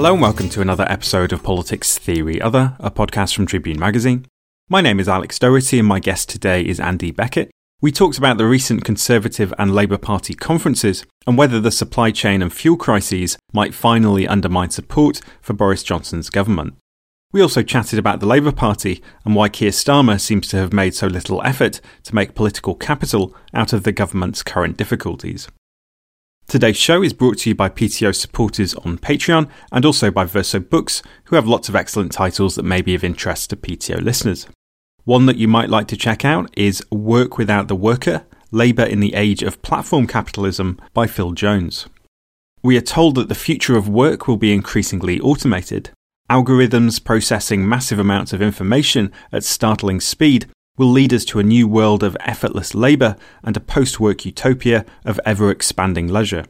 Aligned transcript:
Hello 0.00 0.14
and 0.14 0.22
welcome 0.22 0.48
to 0.48 0.62
another 0.62 0.86
episode 0.88 1.30
of 1.30 1.42
Politics 1.42 1.98
Theory 1.98 2.40
Other, 2.40 2.74
a 2.80 2.90
podcast 2.90 3.34
from 3.34 3.44
Tribune 3.44 3.78
Magazine. 3.78 4.24
My 4.66 4.80
name 4.80 4.98
is 4.98 5.10
Alex 5.10 5.38
Doherty 5.38 5.78
and 5.78 5.86
my 5.86 6.00
guest 6.00 6.30
today 6.30 6.62
is 6.62 6.80
Andy 6.80 7.10
Beckett. 7.10 7.50
We 7.82 7.92
talked 7.92 8.16
about 8.16 8.38
the 8.38 8.46
recent 8.46 8.82
Conservative 8.82 9.52
and 9.58 9.74
Labour 9.74 9.98
Party 9.98 10.32
conferences 10.32 11.04
and 11.26 11.36
whether 11.36 11.60
the 11.60 11.70
supply 11.70 12.12
chain 12.12 12.40
and 12.40 12.50
fuel 12.50 12.78
crises 12.78 13.36
might 13.52 13.74
finally 13.74 14.26
undermine 14.26 14.70
support 14.70 15.20
for 15.42 15.52
Boris 15.52 15.82
Johnson's 15.82 16.30
government. 16.30 16.78
We 17.30 17.42
also 17.42 17.62
chatted 17.62 17.98
about 17.98 18.20
the 18.20 18.26
Labour 18.26 18.52
Party 18.52 19.02
and 19.26 19.34
why 19.34 19.50
Keir 19.50 19.70
Starmer 19.70 20.18
seems 20.18 20.48
to 20.48 20.56
have 20.56 20.72
made 20.72 20.94
so 20.94 21.08
little 21.08 21.42
effort 21.44 21.82
to 22.04 22.14
make 22.14 22.34
political 22.34 22.74
capital 22.74 23.36
out 23.52 23.74
of 23.74 23.82
the 23.82 23.92
government's 23.92 24.42
current 24.42 24.78
difficulties. 24.78 25.46
Today's 26.50 26.76
show 26.76 27.00
is 27.00 27.12
brought 27.12 27.38
to 27.38 27.50
you 27.50 27.54
by 27.54 27.68
PTO 27.68 28.12
supporters 28.12 28.74
on 28.74 28.98
Patreon 28.98 29.48
and 29.70 29.84
also 29.84 30.10
by 30.10 30.24
Verso 30.24 30.58
Books, 30.58 31.00
who 31.26 31.36
have 31.36 31.46
lots 31.46 31.68
of 31.68 31.76
excellent 31.76 32.10
titles 32.10 32.56
that 32.56 32.64
may 32.64 32.82
be 32.82 32.96
of 32.96 33.04
interest 33.04 33.50
to 33.50 33.56
PTO 33.56 34.02
listeners. 34.02 34.48
One 35.04 35.26
that 35.26 35.36
you 35.36 35.46
might 35.46 35.70
like 35.70 35.86
to 35.86 35.96
check 35.96 36.24
out 36.24 36.50
is 36.56 36.84
Work 36.90 37.38
Without 37.38 37.68
the 37.68 37.76
Worker 37.76 38.24
Labour 38.50 38.82
in 38.82 38.98
the 38.98 39.14
Age 39.14 39.44
of 39.44 39.62
Platform 39.62 40.08
Capitalism 40.08 40.80
by 40.92 41.06
Phil 41.06 41.30
Jones. 41.30 41.86
We 42.64 42.76
are 42.76 42.80
told 42.80 43.14
that 43.14 43.28
the 43.28 43.36
future 43.36 43.76
of 43.76 43.88
work 43.88 44.26
will 44.26 44.36
be 44.36 44.52
increasingly 44.52 45.20
automated. 45.20 45.90
Algorithms 46.28 47.04
processing 47.04 47.68
massive 47.68 48.00
amounts 48.00 48.32
of 48.32 48.42
information 48.42 49.12
at 49.30 49.44
startling 49.44 50.00
speed 50.00 50.48
will 50.76 50.90
lead 50.90 51.12
us 51.12 51.24
to 51.26 51.38
a 51.38 51.44
new 51.44 51.68
world 51.68 52.02
of 52.02 52.16
effortless 52.20 52.74
labour 52.74 53.16
and 53.42 53.56
a 53.56 53.60
post 53.60 54.00
work 54.00 54.24
utopia 54.24 54.84
of 55.04 55.20
ever 55.24 55.50
expanding 55.50 56.08
leisure. 56.08 56.44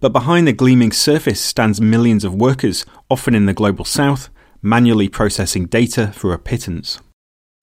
But 0.00 0.12
behind 0.12 0.48
the 0.48 0.52
gleaming 0.52 0.92
surface 0.92 1.40
stands 1.40 1.80
millions 1.80 2.24
of 2.24 2.34
workers, 2.34 2.86
often 3.10 3.34
in 3.34 3.46
the 3.46 3.52
global 3.52 3.84
south, 3.84 4.30
manually 4.62 5.08
processing 5.08 5.66
data 5.66 6.08
for 6.08 6.32
a 6.32 6.38
pittance. 6.38 7.00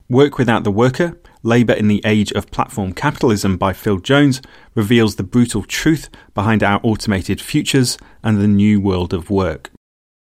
Work 0.10 0.38
Without 0.38 0.64
the 0.64 0.72
Worker 0.72 1.20
Labour 1.44 1.74
in 1.74 1.88
the 1.88 2.02
Age 2.06 2.32
of 2.32 2.52
Platform 2.52 2.94
Capitalism 2.94 3.58
by 3.58 3.74
Phil 3.74 4.00
Jones 4.00 4.42
reveals 4.76 5.16
the 5.16 5.24
brutal 5.24 5.64
truth 5.64 6.10
behind 6.34 6.64
our 6.64 6.80
automated 6.84 7.42
futures 7.42 7.98
and 8.24 8.40
the 8.40 8.48
new 8.48 8.80
world 8.82 9.14
of 9.14 9.30
work. 9.30 9.72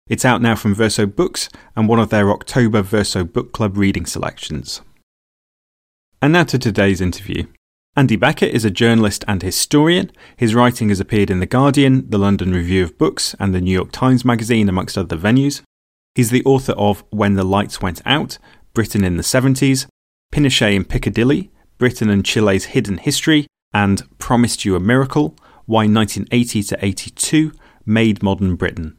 It's 0.06 0.24
out 0.24 0.42
now 0.42 0.54
from 0.54 0.74
Verso 0.74 1.06
Books 1.06 1.48
and 1.76 1.88
one 1.88 1.98
of 1.98 2.10
their 2.10 2.30
October 2.30 2.82
Verso 2.82 3.24
Book 3.24 3.52
Club 3.52 3.76
reading 3.76 4.06
selections. 4.06 4.82
And 6.24 6.32
now 6.32 6.44
to 6.44 6.58
today's 6.58 7.02
interview. 7.02 7.48
Andy 7.96 8.16
Beckett 8.16 8.54
is 8.54 8.64
a 8.64 8.70
journalist 8.70 9.26
and 9.28 9.42
historian. 9.42 10.10
His 10.38 10.54
writing 10.54 10.88
has 10.88 10.98
appeared 10.98 11.30
in 11.30 11.38
The 11.38 11.44
Guardian, 11.44 12.08
the 12.08 12.16
London 12.16 12.54
Review 12.54 12.82
of 12.82 12.96
Books, 12.96 13.36
and 13.38 13.54
the 13.54 13.60
New 13.60 13.74
York 13.74 13.92
Times 13.92 14.24
Magazine, 14.24 14.70
amongst 14.70 14.96
other 14.96 15.18
venues. 15.18 15.60
He's 16.14 16.30
the 16.30 16.42
author 16.46 16.72
of 16.78 17.04
When 17.10 17.34
the 17.34 17.44
Lights 17.44 17.82
Went 17.82 18.00
Out, 18.06 18.38
Britain 18.72 19.04
in 19.04 19.18
the 19.18 19.22
70s, 19.22 19.86
Pinochet 20.32 20.74
in 20.74 20.86
Piccadilly, 20.86 21.50
Britain 21.76 22.08
and 22.08 22.24
Chile's 22.24 22.64
Hidden 22.64 22.96
History, 22.96 23.46
and 23.74 24.02
Promised 24.18 24.64
You 24.64 24.76
a 24.76 24.80
Miracle, 24.80 25.36
Why 25.66 25.80
1980 25.80 26.62
to 26.62 26.82
82 26.82 27.52
Made 27.84 28.22
Modern 28.22 28.56
Britain. 28.56 28.96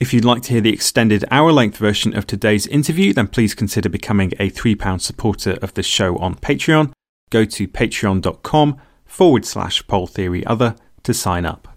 If 0.00 0.14
you'd 0.14 0.24
like 0.24 0.40
to 0.44 0.54
hear 0.54 0.62
the 0.62 0.72
extended 0.72 1.26
hour 1.30 1.52
length 1.52 1.76
version 1.76 2.16
of 2.16 2.26
today's 2.26 2.66
interview, 2.66 3.12
then 3.12 3.28
please 3.28 3.54
consider 3.54 3.90
becoming 3.90 4.32
a 4.38 4.48
£3 4.50 4.98
supporter 4.98 5.58
of 5.60 5.74
the 5.74 5.82
show 5.82 6.16
on 6.16 6.36
Patreon. 6.36 6.92
Go 7.28 7.44
to 7.44 7.68
patreon.com 7.68 8.80
forward 9.04 9.44
slash 9.44 9.86
poll 9.86 10.06
theory 10.06 10.44
other 10.46 10.74
to 11.02 11.12
sign 11.12 11.44
up. 11.44 11.68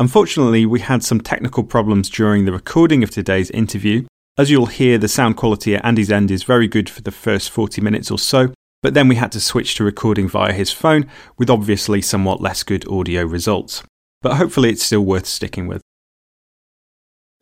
Unfortunately, 0.00 0.64
we 0.64 0.80
had 0.80 1.04
some 1.04 1.20
technical 1.20 1.64
problems 1.64 2.08
during 2.08 2.46
the 2.46 2.52
recording 2.52 3.02
of 3.02 3.10
today's 3.10 3.50
interview. 3.50 4.06
As 4.38 4.50
you'll 4.50 4.66
hear, 4.66 4.96
the 4.96 5.06
sound 5.06 5.36
quality 5.36 5.76
at 5.76 5.84
Andy's 5.84 6.10
end 6.10 6.30
is 6.30 6.44
very 6.44 6.66
good 6.66 6.88
for 6.88 7.02
the 7.02 7.12
first 7.12 7.50
40 7.50 7.82
minutes 7.82 8.10
or 8.10 8.18
so, 8.18 8.54
but 8.82 8.94
then 8.94 9.06
we 9.06 9.16
had 9.16 9.32
to 9.32 9.40
switch 9.40 9.74
to 9.74 9.84
recording 9.84 10.28
via 10.28 10.54
his 10.54 10.72
phone 10.72 11.10
with 11.36 11.50
obviously 11.50 12.00
somewhat 12.00 12.40
less 12.40 12.62
good 12.62 12.88
audio 12.88 13.22
results. 13.22 13.82
But 14.22 14.36
hopefully, 14.36 14.70
it's 14.70 14.82
still 14.82 15.04
worth 15.04 15.26
sticking 15.26 15.66
with. 15.66 15.82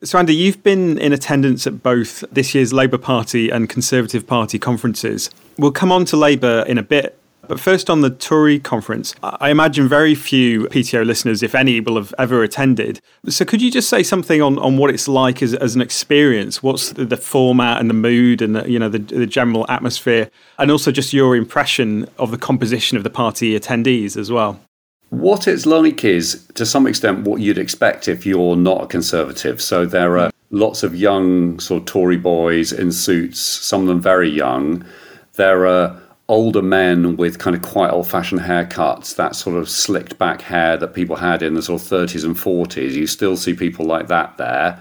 So, 0.04 0.18
Andy, 0.18 0.34
you've 0.34 0.64
been 0.64 0.98
in 0.98 1.12
attendance 1.12 1.64
at 1.64 1.80
both 1.84 2.24
this 2.32 2.56
year's 2.56 2.72
Labour 2.72 2.98
Party 2.98 3.50
and 3.50 3.68
Conservative 3.68 4.26
Party 4.26 4.58
conferences. 4.58 5.30
We'll 5.58 5.70
come 5.70 5.92
on 5.92 6.04
to 6.06 6.16
Labour 6.16 6.64
in 6.66 6.76
a 6.76 6.82
bit, 6.82 7.16
but 7.46 7.60
first 7.60 7.88
on 7.88 8.00
the 8.00 8.10
Tory 8.10 8.58
conference, 8.58 9.14
I 9.22 9.50
imagine 9.50 9.86
very 9.86 10.16
few 10.16 10.62
PTO 10.62 11.06
listeners, 11.06 11.40
if 11.40 11.54
any, 11.54 11.78
will 11.78 11.94
have 11.94 12.12
ever 12.18 12.42
attended. 12.42 13.00
So, 13.28 13.44
could 13.44 13.62
you 13.62 13.70
just 13.70 13.88
say 13.88 14.02
something 14.02 14.42
on, 14.42 14.58
on 14.58 14.76
what 14.76 14.90
it's 14.90 15.06
like 15.06 15.40
as, 15.40 15.54
as 15.54 15.76
an 15.76 15.80
experience? 15.80 16.64
What's 16.64 16.90
the, 16.90 17.04
the 17.04 17.16
format 17.16 17.78
and 17.78 17.88
the 17.88 17.94
mood 17.94 18.42
and 18.42 18.56
the, 18.56 18.68
you 18.68 18.80
know 18.80 18.88
the, 18.88 18.98
the 18.98 19.26
general 19.26 19.66
atmosphere, 19.68 20.32
and 20.58 20.72
also 20.72 20.90
just 20.90 21.12
your 21.12 21.36
impression 21.36 22.08
of 22.18 22.32
the 22.32 22.38
composition 22.38 22.96
of 22.96 23.04
the 23.04 23.10
party 23.10 23.56
attendees 23.56 24.16
as 24.16 24.32
well? 24.32 24.58
What 25.12 25.46
it's 25.46 25.66
like 25.66 26.06
is, 26.06 26.46
to 26.54 26.64
some 26.64 26.86
extent, 26.86 27.26
what 27.28 27.42
you'd 27.42 27.58
expect 27.58 28.08
if 28.08 28.24
you're 28.24 28.56
not 28.56 28.84
a 28.84 28.86
conservative. 28.86 29.60
So 29.60 29.84
there 29.84 30.16
are 30.16 30.30
lots 30.48 30.82
of 30.82 30.96
young 30.96 31.60
sort 31.60 31.82
of 31.82 31.86
Tory 31.86 32.16
boys 32.16 32.72
in 32.72 32.92
suits, 32.92 33.38
some 33.38 33.82
of 33.82 33.88
them 33.88 34.00
very 34.00 34.30
young. 34.30 34.86
There 35.34 35.66
are 35.66 36.00
older 36.28 36.62
men 36.62 37.18
with 37.18 37.38
kind 37.38 37.54
of 37.54 37.60
quite 37.60 37.90
old 37.90 38.08
fashioned 38.08 38.40
haircuts, 38.40 39.14
that 39.16 39.36
sort 39.36 39.58
of 39.58 39.68
slicked 39.68 40.16
back 40.16 40.40
hair 40.40 40.78
that 40.78 40.94
people 40.94 41.16
had 41.16 41.42
in 41.42 41.52
the 41.52 41.62
sort 41.62 41.82
of 41.82 41.88
30s 41.88 42.24
and 42.24 42.34
40s. 42.34 42.92
You 42.92 43.06
still 43.06 43.36
see 43.36 43.52
people 43.52 43.84
like 43.84 44.08
that 44.08 44.38
there. 44.38 44.80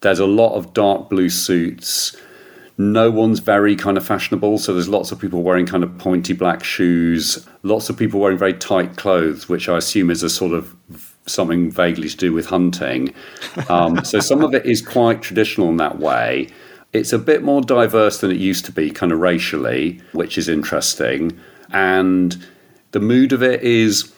There's 0.00 0.18
a 0.18 0.26
lot 0.26 0.54
of 0.54 0.72
dark 0.72 1.10
blue 1.10 1.28
suits 1.28 2.16
no 2.78 3.10
one's 3.10 3.40
very 3.40 3.74
kind 3.74 3.96
of 3.96 4.06
fashionable. 4.06 4.58
So 4.58 4.72
there's 4.72 4.88
lots 4.88 5.10
of 5.10 5.18
people 5.18 5.42
wearing 5.42 5.66
kind 5.66 5.82
of 5.82 5.98
pointy 5.98 6.32
black 6.32 6.62
shoes, 6.62 7.46
lots 7.64 7.90
of 7.90 7.96
people 7.96 8.20
wearing 8.20 8.38
very 8.38 8.54
tight 8.54 8.96
clothes, 8.96 9.48
which 9.48 9.68
I 9.68 9.76
assume 9.78 10.10
is 10.10 10.22
a 10.22 10.30
sort 10.30 10.52
of 10.52 10.74
something 11.26 11.70
vaguely 11.70 12.08
to 12.08 12.16
do 12.16 12.32
with 12.32 12.46
hunting. 12.46 13.12
Um, 13.68 14.04
so 14.04 14.20
some 14.20 14.42
of 14.42 14.54
it 14.54 14.64
is 14.64 14.80
quite 14.80 15.20
traditional 15.22 15.68
in 15.68 15.76
that 15.78 15.98
way. 15.98 16.48
It's 16.92 17.12
a 17.12 17.18
bit 17.18 17.42
more 17.42 17.60
diverse 17.60 18.20
than 18.20 18.30
it 18.30 18.38
used 18.38 18.64
to 18.66 18.72
be, 18.72 18.90
kind 18.90 19.12
of 19.12 19.18
racially, 19.18 20.00
which 20.12 20.38
is 20.38 20.48
interesting. 20.48 21.38
And 21.70 22.46
the 22.92 23.00
mood 23.00 23.32
of 23.32 23.42
it 23.42 23.60
is 23.62 24.10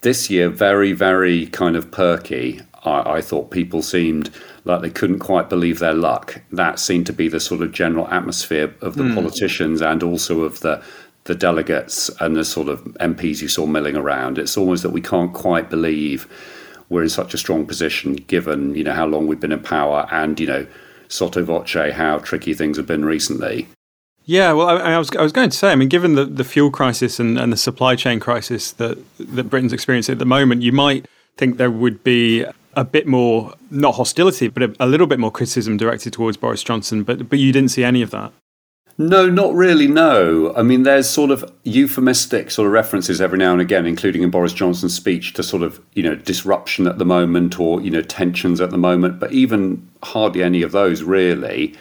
this 0.00 0.30
year 0.30 0.48
very, 0.48 0.92
very 0.92 1.48
kind 1.48 1.76
of 1.76 1.90
perky. 1.90 2.62
I, 2.84 3.16
I 3.16 3.20
thought 3.20 3.50
people 3.50 3.82
seemed 3.82 4.30
like 4.66 4.82
they 4.82 4.90
couldn't 4.90 5.20
quite 5.20 5.48
believe 5.48 5.78
their 5.78 5.94
luck. 5.94 6.42
That 6.50 6.78
seemed 6.78 7.06
to 7.06 7.12
be 7.12 7.28
the 7.28 7.40
sort 7.40 7.62
of 7.62 7.72
general 7.72 8.08
atmosphere 8.08 8.74
of 8.82 8.96
the 8.96 9.04
mm. 9.04 9.14
politicians 9.14 9.80
and 9.80 10.02
also 10.02 10.42
of 10.42 10.60
the 10.60 10.82
the 11.24 11.34
delegates 11.34 12.08
and 12.20 12.36
the 12.36 12.44
sort 12.44 12.68
of 12.68 12.82
MPs 13.00 13.42
you 13.42 13.48
saw 13.48 13.66
milling 13.66 13.96
around. 13.96 14.38
It's 14.38 14.56
almost 14.56 14.82
that 14.82 14.90
we 14.90 15.00
can't 15.00 15.32
quite 15.32 15.70
believe 15.70 16.28
we're 16.88 17.02
in 17.02 17.08
such 17.08 17.34
a 17.34 17.38
strong 17.38 17.66
position 17.66 18.14
given 18.14 18.74
you 18.74 18.84
know 18.84 18.92
how 18.92 19.06
long 19.06 19.26
we've 19.26 19.40
been 19.40 19.52
in 19.52 19.62
power 19.62 20.06
and 20.10 20.38
you 20.38 20.46
know 20.46 20.66
sotto 21.08 21.44
voce 21.44 21.92
how 21.92 22.18
tricky 22.18 22.52
things 22.52 22.76
have 22.76 22.86
been 22.86 23.04
recently. 23.04 23.68
Yeah, 24.24 24.52
well, 24.52 24.68
I, 24.68 24.94
I, 24.94 24.98
was 24.98 25.08
I 25.16 25.22
was 25.22 25.30
going 25.30 25.50
to 25.50 25.56
say, 25.56 25.70
I 25.70 25.76
mean, 25.76 25.88
given 25.88 26.16
the, 26.16 26.24
the 26.24 26.42
fuel 26.42 26.72
crisis 26.72 27.20
and, 27.20 27.38
and 27.38 27.52
the 27.52 27.56
supply 27.56 27.94
chain 27.94 28.18
crisis 28.18 28.72
that 28.72 28.98
that 29.20 29.44
Britain's 29.44 29.72
experiencing 29.72 30.14
at 30.14 30.18
the 30.18 30.26
moment, 30.26 30.62
you 30.62 30.72
might 30.72 31.06
think 31.36 31.58
there 31.58 31.70
would 31.70 32.02
be 32.02 32.44
a 32.76 32.84
bit 32.84 33.06
more 33.06 33.54
not 33.70 33.94
hostility, 33.94 34.48
but 34.48 34.62
a, 34.62 34.76
a, 34.80 34.86
little 34.86 35.06
bit 35.06 35.18
more 35.18 35.30
criticism 35.30 35.76
directed 35.76 36.12
towards 36.12 36.36
Boris 36.36 36.62
Johnson. 36.62 37.02
But 37.02 37.28
but 37.28 37.38
you 37.38 37.52
didn't 37.52 37.70
see 37.70 37.82
any 37.82 38.02
of 38.02 38.10
that. 38.10 38.32
No, 38.98 39.28
not 39.28 39.54
really. 39.54 39.88
No, 39.88 40.54
I 40.56 40.62
mean, 40.62 40.84
there's 40.84 41.08
sort 41.08 41.30
of 41.30 41.50
euphemistic 41.64 42.50
sort 42.50 42.66
of 42.66 42.72
references 42.72 43.20
every 43.20 43.36
now 43.38 43.52
and 43.52 43.60
again, 43.60 43.86
including 43.86 44.22
in 44.22 44.30
Boris 44.30 44.54
Johnson's 44.54 44.94
speech, 44.94 45.34
to 45.34 45.42
sort 45.42 45.62
of 45.62 45.80
you 45.94 46.02
know 46.02 46.14
disruption 46.14 46.86
at 46.86 46.98
the 46.98 47.04
moment 47.04 47.58
or 47.58 47.80
you 47.80 47.90
know 47.90 48.02
tensions 48.02 48.60
at 48.60 48.70
the 48.70 48.78
moment. 48.78 49.18
But 49.18 49.32
even 49.32 49.88
hardly 50.02 50.42
any 50.42 50.62
of 50.62 50.72
those 50.72 51.02
really. 51.02 51.74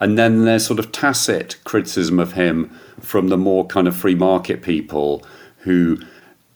And 0.00 0.18
then 0.18 0.44
there's 0.44 0.66
sort 0.66 0.80
of 0.80 0.90
tacit 0.90 1.58
criticism 1.62 2.18
of 2.18 2.32
him 2.32 2.76
from 2.98 3.28
the 3.28 3.36
more 3.36 3.64
kind 3.64 3.86
of 3.86 3.94
free 3.94 4.16
market 4.16 4.60
people 4.60 5.24
who 5.58 5.96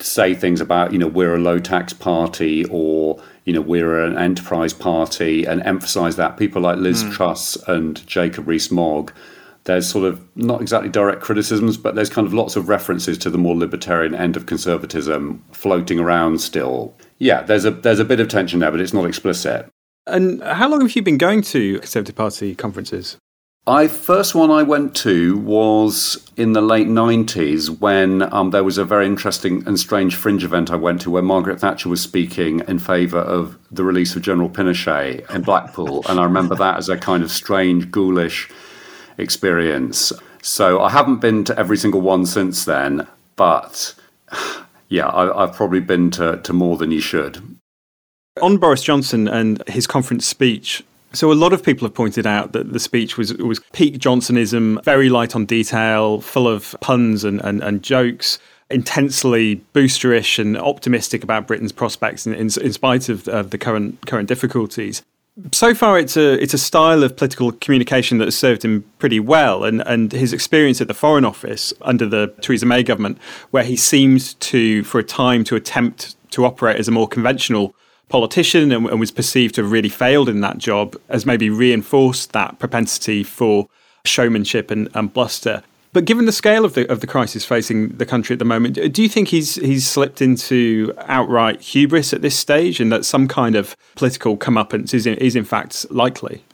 say 0.00 0.35
things 0.35 0.61
about 0.61 0.93
you 0.93 0.99
know 0.99 1.06
we're 1.06 1.37
a 1.37 1.38
low 1.38 1.59
tax 1.59 1.93
party 1.93 2.65
or 2.71 3.23
you 3.46 3.54
know 3.54 3.62
we're 3.62 4.04
an 4.04 4.19
enterprise 4.19 4.75
party 4.75 5.46
and 5.46 5.62
emphasize 5.62 6.16
that 6.16 6.37
people 6.37 6.60
like 6.60 6.76
Liz 6.76 7.02
mm. 7.02 7.12
Truss 7.12 7.56
and 7.66 8.06
Jacob 8.06 8.46
Rees-Mogg 8.46 9.12
there's 9.66 9.88
sort 9.88 10.04
of 10.04 10.25
not 10.37 10.62
exactly 10.62 10.88
direct 10.88 11.20
criticisms, 11.20 11.76
but 11.76 11.94
there's 11.94 12.08
kind 12.08 12.26
of 12.26 12.32
lots 12.32 12.56
of 12.56 12.69
references 12.69 13.19
to 13.19 13.31
the 13.31 13.37
more 13.37 13.56
libertarian 13.56 14.14
end 14.14 14.37
of 14.37 14.46
conservatism 14.46 15.44
floating 15.50 15.98
around 15.98 16.40
still. 16.40 16.94
Yeah, 17.19 17.43
there's 17.43 17.64
a 17.64 17.72
there's 17.72 17.98
a 17.98 18.04
bit 18.04 18.20
of 18.20 18.28
tension 18.28 18.60
there, 18.60 18.70
but 18.70 18.81
it's 18.81 18.94
not 18.94 19.06
explicit. 19.06 19.69
And 20.06 20.40
how 20.42 20.69
long 20.69 20.82
have 20.82 20.94
you 20.94 21.02
been 21.02 21.19
going 21.19 21.42
to 21.42 21.81
Conservative 21.81 22.14
Party 22.14 22.54
conferences? 22.54 23.16
I 23.68 23.88
first 23.88 24.36
one 24.36 24.52
I 24.52 24.62
went 24.62 24.94
to 24.98 25.38
was 25.38 26.24
in 26.36 26.52
the 26.52 26.60
late 26.60 26.86
nineties 26.86 27.68
when 27.68 28.32
um, 28.32 28.50
there 28.50 28.62
was 28.62 28.78
a 28.78 28.84
very 28.84 29.06
interesting 29.06 29.64
and 29.66 29.76
strange 29.76 30.14
fringe 30.14 30.44
event 30.44 30.70
I 30.70 30.76
went 30.76 31.00
to 31.00 31.10
where 31.10 31.22
Margaret 31.22 31.58
Thatcher 31.58 31.88
was 31.88 32.00
speaking 32.00 32.62
in 32.68 32.78
favour 32.78 33.18
of 33.18 33.58
the 33.72 33.82
release 33.82 34.14
of 34.14 34.22
General 34.22 34.48
Pinochet 34.48 35.28
in 35.34 35.42
Blackpool, 35.42 36.04
and 36.08 36.20
I 36.20 36.24
remember 36.24 36.54
that 36.54 36.76
as 36.76 36.88
a 36.88 36.96
kind 36.96 37.24
of 37.24 37.32
strange, 37.32 37.90
ghoulish 37.90 38.48
experience. 39.18 40.12
So 40.42 40.80
I 40.80 40.90
haven't 40.90 41.20
been 41.20 41.42
to 41.44 41.58
every 41.58 41.76
single 41.76 42.02
one 42.02 42.24
since 42.24 42.66
then, 42.66 43.08
but 43.34 43.96
yeah, 44.88 45.08
I, 45.08 45.40
have 45.40 45.56
probably 45.56 45.80
been 45.80 46.12
to, 46.12 46.36
to 46.36 46.52
more 46.52 46.76
than 46.76 46.92
you 46.92 47.00
should. 47.00 47.42
On 48.40 48.58
Boris 48.58 48.82
Johnson 48.82 49.26
and 49.26 49.66
his 49.66 49.88
conference 49.88 50.24
speech, 50.24 50.84
so 51.16 51.32
a 51.32 51.34
lot 51.34 51.52
of 51.52 51.62
people 51.62 51.86
have 51.86 51.94
pointed 51.94 52.26
out 52.26 52.52
that 52.52 52.72
the 52.72 52.80
speech 52.80 53.16
was 53.16 53.34
was 53.34 53.60
peak 53.72 53.98
Johnsonism, 53.98 54.82
very 54.84 55.08
light 55.08 55.34
on 55.34 55.46
detail, 55.46 56.20
full 56.20 56.48
of 56.48 56.76
puns 56.80 57.24
and, 57.24 57.40
and, 57.42 57.62
and 57.62 57.82
jokes 57.82 58.38
intensely 58.70 59.62
boosterish 59.74 60.38
and 60.38 60.58
optimistic 60.58 61.22
about 61.22 61.46
Britain's 61.46 61.72
prospects 61.72 62.26
in, 62.26 62.34
in, 62.34 62.48
in 62.60 62.72
spite 62.72 63.08
of 63.08 63.28
uh, 63.28 63.42
the 63.42 63.58
current 63.58 64.04
current 64.06 64.28
difficulties. 64.28 65.02
So 65.52 65.74
far 65.74 65.98
it's 65.98 66.16
a 66.16 66.42
it's 66.42 66.54
a 66.54 66.58
style 66.58 67.02
of 67.02 67.16
political 67.16 67.52
communication 67.52 68.18
that 68.18 68.24
has 68.24 68.36
served 68.36 68.64
him 68.64 68.84
pretty 68.98 69.20
well 69.20 69.64
and 69.64 69.86
and 69.86 70.10
his 70.10 70.32
experience 70.32 70.80
at 70.80 70.88
the 70.88 70.94
foreign 70.94 71.24
office 71.24 71.74
under 71.82 72.06
the 72.06 72.34
Theresa 72.40 72.66
May 72.66 72.82
government 72.82 73.18
where 73.50 73.64
he 73.64 73.76
seemed 73.76 74.38
to 74.40 74.82
for 74.84 74.98
a 74.98 75.04
time 75.04 75.44
to 75.44 75.54
attempt 75.54 76.16
to 76.30 76.44
operate 76.44 76.76
as 76.76 76.88
a 76.88 76.90
more 76.90 77.06
conventional 77.06 77.74
politician 78.08 78.73
and, 78.73 78.87
and 78.87 79.00
was 79.00 79.11
perceived 79.11 79.55
to 79.56 79.62
have 79.62 79.73
really 79.73 79.88
failed 79.88 80.29
in 80.29 80.41
that 80.41 80.58
job 80.58 80.97
has 81.08 81.26
maybe 81.26 81.50
reinforced 81.50 82.32
that 82.32 82.58
propensity 82.58 83.23
for 83.23 83.69
showmanship 84.05 84.70
and, 84.70 84.88
and 84.94 85.12
bluster 85.12 85.62
but 85.97 86.05
given 86.05 86.26
the 86.26 86.32
scale 86.32 86.67
of 86.67 86.75
the 86.75 86.87
of 86.93 87.00
the 87.00 87.06
crisis 87.06 87.47
facing 87.47 87.88
the 87.88 88.05
country 88.05 88.35
at 88.35 88.38
the 88.38 88.44
moment, 88.44 88.75
do 88.93 89.03
you 89.03 89.08
think 89.08 89.29
he's 89.29 89.55
he's 89.55 89.88
slipped 89.88 90.20
into 90.20 90.93
outright 91.06 91.62
hubris 91.62 92.12
at 92.12 92.20
this 92.20 92.37
stage, 92.37 92.81
and 92.81 92.93
that 92.93 93.06
some 93.06 93.26
kind 93.26 93.56
of 93.56 93.75
political 93.94 94.37
comeuppance 94.37 94.93
is 94.93 95.06
in, 95.06 95.14
is 95.14 95.35
in 95.35 95.44
fact 95.47 95.91
likely? 95.91 96.44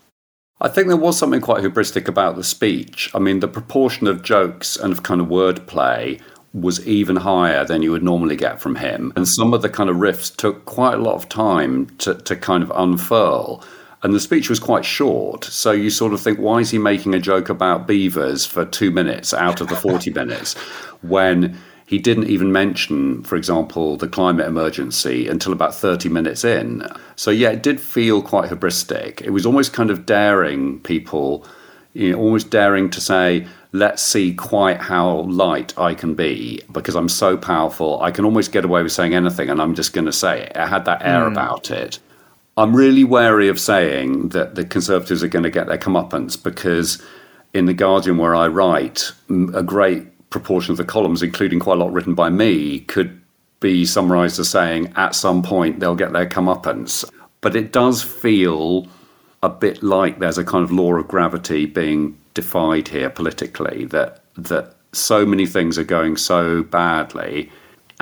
I 0.60 0.68
think 0.68 0.86
there 0.86 0.96
was 0.96 1.18
something 1.18 1.40
quite 1.40 1.64
hubristic 1.64 2.06
about 2.06 2.36
the 2.36 2.44
speech. 2.44 3.10
I 3.16 3.18
mean, 3.18 3.40
the 3.40 3.48
proportion 3.48 4.06
of 4.06 4.22
jokes 4.22 4.76
and 4.76 4.92
of 4.92 5.02
kind 5.02 5.20
of 5.20 5.26
wordplay 5.26 6.20
was 6.54 6.86
even 6.86 7.16
higher 7.16 7.64
than 7.64 7.82
you 7.82 7.90
would 7.90 8.02
normally 8.02 8.36
get 8.36 8.60
from 8.60 8.76
him. 8.76 9.12
And 9.16 9.26
some 9.26 9.54
of 9.54 9.62
the 9.62 9.70
kind 9.70 9.88
of 9.88 9.96
riffs 9.96 10.34
took 10.34 10.64
quite 10.66 10.94
a 10.94 11.02
lot 11.02 11.14
of 11.14 11.28
time 11.28 11.88
to, 11.98 12.14
to 12.14 12.36
kind 12.36 12.62
of 12.62 12.70
unfurl. 12.74 13.64
And 14.02 14.12
the 14.12 14.20
speech 14.20 14.50
was 14.50 14.58
quite 14.58 14.84
short. 14.84 15.44
So 15.44 15.70
you 15.70 15.88
sort 15.88 16.12
of 16.12 16.20
think, 16.20 16.38
why 16.38 16.58
is 16.58 16.70
he 16.70 16.78
making 16.78 17.14
a 17.14 17.20
joke 17.20 17.48
about 17.48 17.86
beavers 17.86 18.44
for 18.44 18.64
two 18.64 18.90
minutes 18.90 19.32
out 19.32 19.60
of 19.60 19.68
the 19.68 19.76
40 19.76 20.10
minutes 20.14 20.54
when 21.02 21.58
he 21.86 21.98
didn't 21.98 22.28
even 22.28 22.52
mention, 22.52 23.22
for 23.22 23.36
example, 23.36 23.96
the 23.96 24.08
climate 24.08 24.46
emergency 24.46 25.28
until 25.28 25.52
about 25.52 25.74
30 25.74 26.10
minutes 26.10 26.44
in? 26.44 26.86
So, 27.16 27.30
yeah, 27.30 27.50
it 27.50 27.62
did 27.62 27.80
feel 27.80 28.20
quite 28.20 28.50
hubristic. 28.50 29.22
It 29.22 29.30
was 29.30 29.46
almost 29.46 29.72
kind 29.72 29.90
of 29.90 30.04
daring 30.04 30.80
people, 30.80 31.46
you 31.94 32.12
know, 32.12 32.18
almost 32.18 32.50
daring 32.50 32.90
to 32.90 33.00
say, 33.00 33.46
let's 33.72 34.02
see 34.02 34.34
quite 34.34 34.80
how 34.80 35.20
light 35.22 35.76
I 35.78 35.94
can 35.94 36.14
be 36.14 36.60
because 36.70 36.94
I'm 36.94 37.08
so 37.08 37.36
powerful. 37.36 38.00
I 38.02 38.10
can 38.10 38.24
almost 38.24 38.52
get 38.52 38.64
away 38.64 38.82
with 38.82 38.92
saying 38.92 39.14
anything 39.14 39.48
and 39.48 39.60
I'm 39.60 39.74
just 39.74 39.94
going 39.94 40.04
to 40.04 40.12
say 40.12 40.42
it. 40.42 40.56
I 40.56 40.66
had 40.66 40.84
that 40.84 41.02
air 41.02 41.22
mm. 41.22 41.32
about 41.32 41.70
it. 41.70 41.98
I'm 42.58 42.76
really 42.76 43.02
wary 43.02 43.48
of 43.48 43.58
saying 43.58 44.28
that 44.30 44.54
the 44.54 44.64
Conservatives 44.64 45.22
are 45.22 45.28
going 45.28 45.44
to 45.44 45.50
get 45.50 45.68
their 45.68 45.78
comeuppance 45.78 46.40
because 46.40 47.02
in 47.54 47.64
The 47.64 47.72
Guardian, 47.72 48.18
where 48.18 48.34
I 48.34 48.46
write, 48.46 49.10
a 49.54 49.62
great 49.62 50.28
proportion 50.28 50.72
of 50.72 50.76
the 50.76 50.84
columns, 50.84 51.22
including 51.22 51.60
quite 51.60 51.78
a 51.78 51.80
lot 51.80 51.92
written 51.92 52.14
by 52.14 52.28
me, 52.28 52.80
could 52.80 53.20
be 53.60 53.86
summarised 53.86 54.38
as 54.38 54.50
saying 54.50 54.92
at 54.96 55.14
some 55.14 55.42
point 55.42 55.80
they'll 55.80 55.94
get 55.94 56.12
their 56.12 56.28
comeuppance. 56.28 57.10
But 57.40 57.56
it 57.56 57.72
does 57.72 58.02
feel 58.02 58.86
a 59.42 59.48
bit 59.48 59.82
like 59.82 60.18
there's 60.18 60.38
a 60.38 60.44
kind 60.44 60.64
of 60.64 60.70
law 60.70 60.94
of 60.94 61.08
gravity 61.08 61.66
being 61.66 62.18
defied 62.34 62.88
here 62.88 63.10
politically, 63.10 63.84
that, 63.86 64.22
that 64.36 64.74
so 64.92 65.26
many 65.26 65.46
things 65.46 65.78
are 65.78 65.84
going 65.84 66.16
so 66.16 66.62
badly 66.62 67.50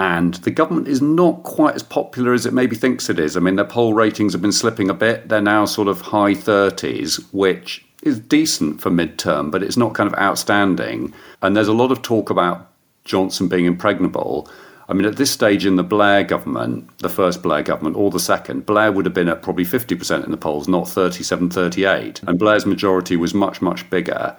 and 0.01 0.35
the 0.35 0.51
government 0.51 0.89
is 0.89 1.03
not 1.03 1.43
quite 1.43 1.75
as 1.75 1.83
popular 1.83 2.33
as 2.33 2.47
it 2.47 2.55
maybe 2.55 2.75
thinks 2.75 3.11
it 3.11 3.19
is. 3.19 3.37
I 3.37 3.41
mean, 3.41 3.57
their 3.57 3.67
poll 3.67 3.93
ratings 3.93 4.33
have 4.33 4.41
been 4.41 4.51
slipping 4.51 4.89
a 4.89 4.95
bit. 4.95 5.29
They're 5.29 5.43
now 5.43 5.67
sort 5.67 5.89
of 5.89 6.01
high 6.01 6.33
30s, 6.33 7.23
which 7.35 7.85
is 8.03 8.19
decent 8.19 8.81
for 8.81 8.91
midterm, 8.91 9.51
but 9.51 9.63
it's 9.63 9.77
not 9.77 9.93
kind 9.93 10.11
of 10.11 10.19
outstanding. 10.19 11.13
And 11.43 11.55
there's 11.55 11.69
a 11.69 11.75
lot 11.75 11.93
of 11.93 12.01
talk 12.01 12.31
about 12.31 12.71
Johnson 13.05 13.47
being 13.47 13.67
impregnable. 13.67 14.49
I 14.91 14.93
mean, 14.93 15.07
at 15.07 15.17
this 15.17 15.31
stage 15.31 15.65
in 15.65 15.77
the 15.77 15.85
Blair 15.85 16.25
government, 16.25 16.99
the 16.99 17.09
first 17.09 17.45
Blair 17.45 17.63
government 17.63 17.95
or 17.95 18.11
the 18.11 18.19
second, 18.19 18.67
Blair 18.67 18.91
would 18.91 19.07
have 19.07 19.15
been 19.15 19.29
at 19.29 19.41
probably 19.41 19.65
50% 19.65 20.25
in 20.25 20.33
the 20.33 20.37
polls, 20.37 20.67
not 20.67 20.89
37, 20.89 21.49
38. 21.49 22.21
And 22.25 22.41
Blair's 22.41 22.67
majority 22.67 23.15
was 23.15 23.33
much, 23.33 23.63
much 23.63 23.89
bigger. 23.89 24.37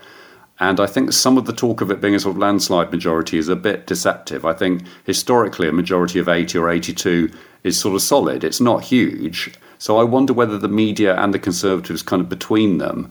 And 0.60 0.82
I 0.82 0.88
think 0.88 1.14
some 1.14 1.38
of 1.38 1.46
the 1.46 1.54
talk 1.54 1.80
of 1.80 1.90
it 1.90 2.02
being 2.02 2.16
a 2.16 2.20
sort 2.20 2.36
of 2.36 2.42
landslide 2.42 2.92
majority 2.92 3.38
is 3.38 3.48
a 3.48 3.56
bit 3.56 3.88
deceptive. 3.88 4.44
I 4.44 4.52
think 4.52 4.84
historically 5.06 5.70
a 5.70 5.72
majority 5.72 6.20
of 6.20 6.28
80 6.28 6.58
or 6.58 6.70
82 6.70 7.32
is 7.64 7.80
sort 7.80 7.96
of 7.96 8.02
solid. 8.02 8.44
It's 8.44 8.60
not 8.60 8.84
huge. 8.84 9.54
So 9.78 9.98
I 9.98 10.04
wonder 10.04 10.34
whether 10.34 10.58
the 10.58 10.68
media 10.68 11.16
and 11.16 11.34
the 11.34 11.40
Conservatives, 11.40 12.04
kind 12.04 12.22
of 12.22 12.28
between 12.28 12.78
them, 12.78 13.10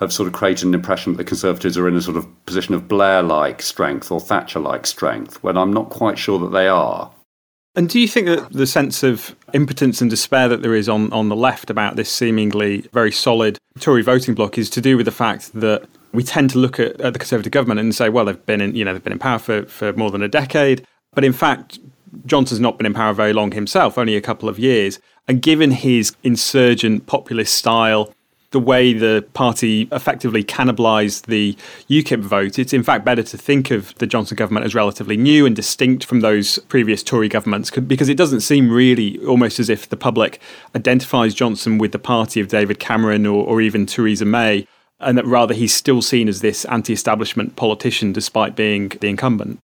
have 0.00 0.12
sort 0.12 0.26
of 0.26 0.32
created 0.32 0.66
an 0.66 0.74
impression 0.74 1.12
that 1.12 1.18
the 1.18 1.24
Conservatives 1.24 1.76
are 1.76 1.86
in 1.86 1.94
a 1.94 2.00
sort 2.00 2.16
of 2.16 2.26
position 2.46 2.74
of 2.74 2.88
Blair 2.88 3.22
like 3.22 3.62
strength 3.62 4.10
or 4.10 4.20
Thatcher 4.20 4.58
like 4.58 4.86
strength, 4.86 5.42
when 5.42 5.56
I'm 5.56 5.72
not 5.72 5.90
quite 5.90 6.18
sure 6.18 6.38
that 6.40 6.52
they 6.52 6.68
are. 6.68 7.12
And 7.76 7.88
do 7.88 8.00
you 8.00 8.08
think 8.08 8.26
that 8.26 8.52
the 8.52 8.66
sense 8.66 9.02
of 9.02 9.36
impotence 9.54 10.00
and 10.00 10.10
despair 10.10 10.48
that 10.48 10.62
there 10.62 10.74
is 10.74 10.88
on, 10.88 11.12
on 11.12 11.28
the 11.28 11.36
left 11.36 11.70
about 11.70 11.96
this 11.96 12.10
seemingly 12.10 12.80
very 12.92 13.12
solid 13.12 13.58
Tory 13.78 14.02
voting 14.02 14.34
bloc 14.34 14.58
is 14.58 14.68
to 14.70 14.80
do 14.80 14.96
with 14.96 15.06
the 15.06 15.12
fact 15.12 15.52
that 15.52 15.86
we 16.12 16.24
tend 16.24 16.50
to 16.50 16.58
look 16.58 16.80
at, 16.80 17.00
at, 17.00 17.12
the 17.12 17.18
Conservative 17.18 17.52
government 17.52 17.78
and 17.78 17.94
say, 17.94 18.08
well, 18.08 18.24
they've 18.24 18.46
been 18.46 18.60
in, 18.60 18.74
you 18.74 18.84
know, 18.84 18.92
they've 18.92 19.04
been 19.04 19.12
in 19.12 19.18
power 19.18 19.38
for, 19.38 19.64
for 19.66 19.92
more 19.92 20.10
than 20.10 20.22
a 20.22 20.28
decade. 20.28 20.84
But 21.14 21.24
in 21.24 21.32
fact, 21.32 21.78
Johnson's 22.26 22.60
not 22.60 22.78
been 22.78 22.86
in 22.86 22.94
power 22.94 23.12
very 23.12 23.32
long 23.32 23.52
himself, 23.52 23.96
only 23.96 24.16
a 24.16 24.20
couple 24.20 24.48
of 24.48 24.58
years. 24.58 24.98
And 25.28 25.40
given 25.40 25.70
his 25.70 26.16
insurgent 26.24 27.06
populist 27.06 27.54
style, 27.54 28.12
the 28.52 28.60
way 28.60 28.92
the 28.92 29.24
party 29.32 29.88
effectively 29.92 30.42
cannibalised 30.42 31.26
the 31.26 31.56
UKIP 31.88 32.20
vote, 32.20 32.58
it's 32.58 32.72
in 32.72 32.82
fact 32.82 33.04
better 33.04 33.22
to 33.22 33.38
think 33.38 33.70
of 33.70 33.94
the 33.98 34.06
Johnson 34.06 34.36
government 34.36 34.66
as 34.66 34.74
relatively 34.74 35.16
new 35.16 35.46
and 35.46 35.54
distinct 35.54 36.04
from 36.04 36.20
those 36.20 36.58
previous 36.60 37.02
Tory 37.02 37.28
governments 37.28 37.70
because 37.70 38.08
it 38.08 38.16
doesn't 38.16 38.40
seem 38.40 38.70
really 38.70 39.24
almost 39.24 39.60
as 39.60 39.68
if 39.68 39.88
the 39.88 39.96
public 39.96 40.40
identifies 40.74 41.32
Johnson 41.32 41.78
with 41.78 41.92
the 41.92 41.98
party 41.98 42.40
of 42.40 42.48
David 42.48 42.80
Cameron 42.80 43.24
or, 43.24 43.44
or 43.46 43.60
even 43.60 43.86
Theresa 43.86 44.24
May 44.24 44.66
and 44.98 45.16
that 45.16 45.26
rather 45.26 45.54
he's 45.54 45.74
still 45.74 46.02
seen 46.02 46.28
as 46.28 46.40
this 46.40 46.64
anti 46.66 46.92
establishment 46.92 47.56
politician 47.56 48.12
despite 48.12 48.56
being 48.56 48.88
the 49.00 49.08
incumbent. 49.08 49.60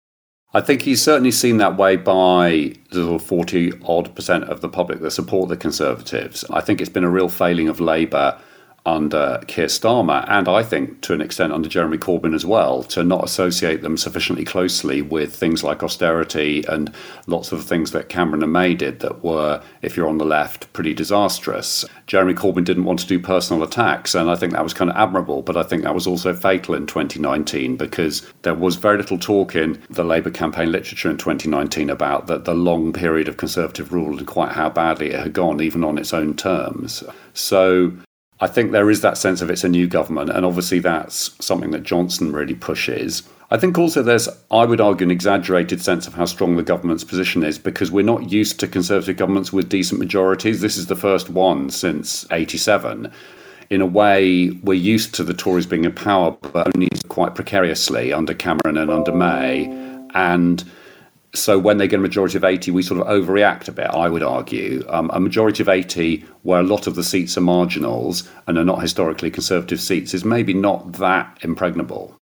I 0.56 0.62
think 0.62 0.84
he's 0.84 1.02
certainly 1.02 1.32
seen 1.32 1.58
that 1.58 1.78
way 1.78 1.96
by 1.96 2.76
the 2.92 3.18
40 3.18 3.74
odd 3.86 4.14
percent 4.14 4.44
of 4.44 4.62
the 4.62 4.70
public 4.70 5.00
that 5.00 5.12
support 5.12 5.50
the 5.50 5.58
Conservatives. 5.58 6.46
I 6.52 6.62
think 6.62 6.80
it's 6.80 6.92
been 6.92 7.04
a 7.04 7.10
real 7.10 7.30
failing 7.30 7.70
of 7.70 7.80
Labour 7.80 8.38
under 8.86 9.42
Keir 9.48 9.68
Starmer, 9.68 10.26
and 10.28 10.50
I 10.50 10.62
think 10.62 11.02
to 11.02 11.14
an 11.14 11.22
extent 11.22 11.54
under 11.54 11.70
Jeremy 11.70 11.98
Corbyn 11.98 12.36
as 12.36 12.46
well, 12.46 12.84
to 12.84 13.04
not 13.04 13.24
associate 13.24 13.82
them 13.82 13.98
sufficiently 13.98 14.44
closely 14.44 15.02
with 15.02 15.34
things 15.34 15.64
like 15.64 15.84
austerity 15.84 16.66
and 16.68 16.94
lots 17.26 17.52
of 17.52 17.64
things 17.64 17.92
that 17.92 18.10
Cameron 18.10 18.44
and 18.44 18.52
May 18.52 18.74
did 18.74 19.00
that 19.00 19.24
were, 19.24 19.64
if 19.82 19.96
you're 19.96 20.10
on 20.10 20.18
the 20.18 20.26
left, 20.26 20.72
pretty 20.74 20.94
disastrous. 20.94 21.86
Jeremy 22.08 22.34
Corbyn 22.34 22.66
didn't 22.66 22.84
want 22.84 23.00
to 23.00 23.08
do 23.08 23.20
personal 23.20 23.64
attacks, 23.64 24.16
and 24.16 24.30
I 24.30 24.36
think 24.36 24.52
that 24.52 24.64
was 24.64 24.74
kind 24.74 24.90
of 24.90 24.98
admirable, 24.98 25.42
but 25.42 25.56
I 25.56 25.64
think 25.64 25.84
that 25.84 25.96
was 25.96 26.08
also 26.08 26.34
fatal 26.34 26.76
in 26.76 26.86
2019 26.86 27.78
because 27.78 28.22
there 28.42 28.54
was 28.54 28.76
very 28.76 28.98
little 28.98 29.18
talk 29.18 29.56
in 29.56 29.82
the 29.90 30.04
Labour 30.04 30.30
campaign 30.30 30.72
literature 30.72 31.10
in 31.10 31.18
2019 31.18 31.90
about 31.90 32.28
the, 32.28 32.38
the 32.38 32.54
long 32.54 32.92
period 32.92 33.30
of 33.30 33.38
Conservative 33.38 33.94
rule 33.94 34.18
and 34.18 34.28
quite 34.28 34.52
how 34.52 34.70
badly 34.70 35.12
it 35.12 35.20
had 35.20 35.34
gone, 35.34 35.62
even 35.62 35.86
on 35.86 35.98
its 35.98 36.14
own 36.14 36.36
terms. 36.36 37.04
So 37.34 37.94
I 38.44 38.48
think 38.48 38.74
there 38.74 38.90
is 38.90 39.00
that 39.00 39.18
sense 39.18 39.42
of 39.42 39.50
it's 39.50 39.64
a 39.64 39.70
new 39.70 39.88
government, 39.88 40.30
and 40.30 40.46
obviously 40.46 40.80
that's 40.80 41.34
something 41.40 41.72
that 41.72 41.84
Johnson 41.84 42.34
really 42.34 42.56
pushes. 42.56 43.24
I 43.50 43.56
think 43.56 43.78
also 43.78 44.04
there's, 44.04 44.28
I 44.52 44.66
would 44.66 44.82
argue, 44.82 45.06
an 45.06 45.12
exaggerated 45.12 45.82
sense 45.82 46.08
of 46.08 46.16
how 46.16 46.26
strong 46.26 46.58
the 46.58 46.62
government's 46.62 47.06
position 47.06 47.42
is 47.42 47.58
because 47.58 47.90
we're 47.90 48.04
not 48.04 48.34
used 48.34 48.60
to 48.60 48.68
Conservative 48.68 49.16
governments 49.16 49.54
with 49.54 49.70
decent 49.70 49.98
majorities. 49.98 50.60
This 50.60 50.76
is 50.76 50.88
the 50.88 50.96
first 50.98 51.30
one 51.30 51.70
since 51.70 52.26
87. 52.32 53.10
In 53.70 53.80
a 53.80 53.86
way, 53.86 54.50
we're 54.62 54.74
used 54.74 55.16
to 55.16 55.24
the 55.24 55.34
Tories 55.34 55.66
being 55.66 55.86
in 55.86 55.94
power, 55.94 56.32
but 56.32 56.76
only 56.76 56.90
quite 57.08 57.36
precariously 57.36 58.12
under 58.12 58.34
Cameron 58.34 58.76
and 58.76 58.92
under 58.92 59.14
May. 59.14 59.68
And 60.16 60.70
so 61.36 61.58
when 61.58 61.78
they 61.78 61.88
get 61.88 62.00
a 62.00 62.02
majority 62.02 62.38
of 62.38 62.44
80, 62.44 62.72
we 62.72 62.84
sort 62.84 63.02
of 63.02 63.08
overreact 63.08 63.68
a 63.68 63.72
bit, 63.72 63.88
I 63.88 64.08
would 64.08 64.22
argue. 64.22 64.86
Um, 64.88 65.10
a 65.14 65.20
majority 65.20 65.64
of 65.64 65.70
80, 65.70 66.24
where 66.44 66.60
a 66.60 66.64
lot 66.64 66.86
of 66.86 66.96
the 66.96 67.04
seats 67.04 67.38
are 67.38 67.42
marginals 67.42 68.30
and 68.46 68.58
are 68.58 68.64
not 68.64 68.82
historically 68.82 69.32
conservative 69.32 69.82
seats, 69.82 70.14
is 70.14 70.24
maybe 70.24 70.54
not 70.54 70.94
that 70.94 71.38
impregnable. 71.42 72.16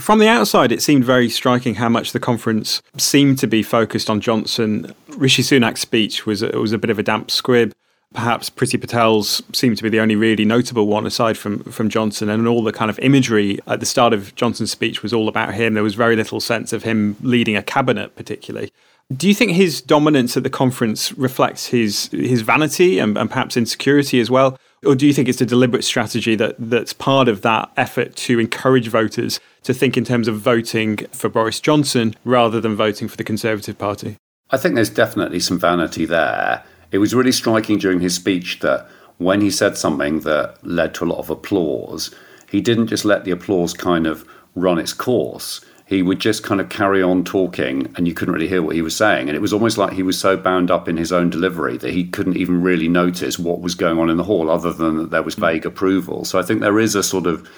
From 0.00 0.18
the 0.18 0.28
outside, 0.28 0.72
it 0.72 0.82
seemed 0.82 1.04
very 1.04 1.28
striking 1.28 1.76
how 1.76 1.88
much 1.88 2.12
the 2.12 2.20
conference 2.20 2.82
seemed 2.96 3.38
to 3.38 3.46
be 3.46 3.62
focused 3.62 4.10
on 4.10 4.20
Johnson. 4.20 4.92
Rishi 5.08 5.42
Sunak's 5.42 5.82
speech 5.82 6.26
was, 6.26 6.42
was 6.42 6.72
a 6.72 6.78
bit 6.78 6.90
of 6.90 6.98
a 6.98 7.02
damp 7.02 7.30
squib 7.30 7.72
perhaps 8.14 8.48
Priti 8.48 8.80
Patel's 8.80 9.42
seemed 9.52 9.76
to 9.76 9.82
be 9.82 9.90
the 9.90 10.00
only 10.00 10.16
really 10.16 10.44
notable 10.44 10.86
one 10.86 11.04
aside 11.04 11.36
from 11.36 11.62
from 11.64 11.90
Johnson 11.90 12.30
and 12.30 12.48
all 12.48 12.62
the 12.62 12.72
kind 12.72 12.90
of 12.90 12.98
imagery 13.00 13.58
at 13.66 13.80
the 13.80 13.86
start 13.86 14.14
of 14.14 14.34
Johnson's 14.36 14.70
speech 14.70 15.02
was 15.02 15.12
all 15.12 15.28
about 15.28 15.52
him. 15.52 15.74
There 15.74 15.82
was 15.82 15.94
very 15.94 16.16
little 16.16 16.40
sense 16.40 16.72
of 16.72 16.84
him 16.84 17.16
leading 17.20 17.56
a 17.56 17.62
cabinet 17.62 18.16
particularly. 18.16 18.72
Do 19.14 19.28
you 19.28 19.34
think 19.34 19.52
his 19.52 19.82
dominance 19.82 20.34
at 20.36 20.44
the 20.44 20.50
conference 20.50 21.12
reflects 21.18 21.66
his 21.66 22.06
his 22.08 22.40
vanity 22.40 22.98
and, 22.98 23.18
and 23.18 23.28
perhaps 23.28 23.56
insecurity 23.56 24.20
as 24.20 24.30
well? 24.30 24.58
Or 24.86 24.94
do 24.94 25.06
you 25.06 25.12
think 25.12 25.28
it's 25.28 25.40
a 25.40 25.46
deliberate 25.46 25.84
strategy 25.84 26.34
that 26.36 26.56
that's 26.58 26.92
part 26.92 27.28
of 27.28 27.42
that 27.42 27.70
effort 27.76 28.16
to 28.16 28.38
encourage 28.38 28.88
voters 28.88 29.40
to 29.64 29.74
think 29.74 29.96
in 29.96 30.04
terms 30.04 30.28
of 30.28 30.38
voting 30.38 30.98
for 31.10 31.28
Boris 31.28 31.58
Johnson 31.58 32.14
rather 32.24 32.60
than 32.60 32.76
voting 32.76 33.08
for 33.08 33.16
the 33.16 33.24
Conservative 33.24 33.78
Party? 33.78 34.16
I 34.50 34.56
think 34.58 34.74
there's 34.74 34.90
definitely 34.90 35.40
some 35.40 35.58
vanity 35.58 36.04
there 36.04 36.62
it 36.90 36.98
was 36.98 37.14
really 37.14 37.32
striking 37.32 37.78
during 37.78 38.00
his 38.00 38.14
speech 38.14 38.60
that 38.60 38.88
when 39.18 39.40
he 39.40 39.50
said 39.50 39.76
something 39.76 40.20
that 40.20 40.58
led 40.62 40.94
to 40.94 41.04
a 41.04 41.06
lot 41.06 41.18
of 41.18 41.30
applause, 41.30 42.14
he 42.50 42.60
didn't 42.60 42.88
just 42.88 43.04
let 43.04 43.24
the 43.24 43.30
applause 43.30 43.74
kind 43.74 44.06
of 44.06 44.26
run 44.54 44.78
its 44.78 44.92
course. 44.92 45.60
He 45.86 46.02
would 46.02 46.18
just 46.18 46.42
kind 46.42 46.60
of 46.60 46.70
carry 46.70 47.02
on 47.02 47.24
talking, 47.24 47.92
and 47.96 48.08
you 48.08 48.14
couldn't 48.14 48.32
really 48.32 48.48
hear 48.48 48.62
what 48.62 48.74
he 48.74 48.80
was 48.80 48.96
saying. 48.96 49.28
And 49.28 49.36
it 49.36 49.40
was 49.40 49.52
almost 49.52 49.76
like 49.76 49.92
he 49.92 50.02
was 50.02 50.18
so 50.18 50.36
bound 50.36 50.70
up 50.70 50.88
in 50.88 50.96
his 50.96 51.12
own 51.12 51.28
delivery 51.30 51.76
that 51.78 51.92
he 51.92 52.04
couldn't 52.04 52.36
even 52.36 52.62
really 52.62 52.88
notice 52.88 53.38
what 53.38 53.60
was 53.60 53.74
going 53.74 53.98
on 53.98 54.08
in 54.08 54.16
the 54.16 54.24
hall, 54.24 54.50
other 54.50 54.72
than 54.72 54.96
that 54.96 55.10
there 55.10 55.22
was 55.22 55.34
vague 55.34 55.66
approval. 55.66 56.24
So 56.24 56.38
I 56.38 56.42
think 56.42 56.60
there 56.60 56.80
is 56.80 56.94
a 56.94 57.02
sort 57.02 57.26
of 57.26 57.48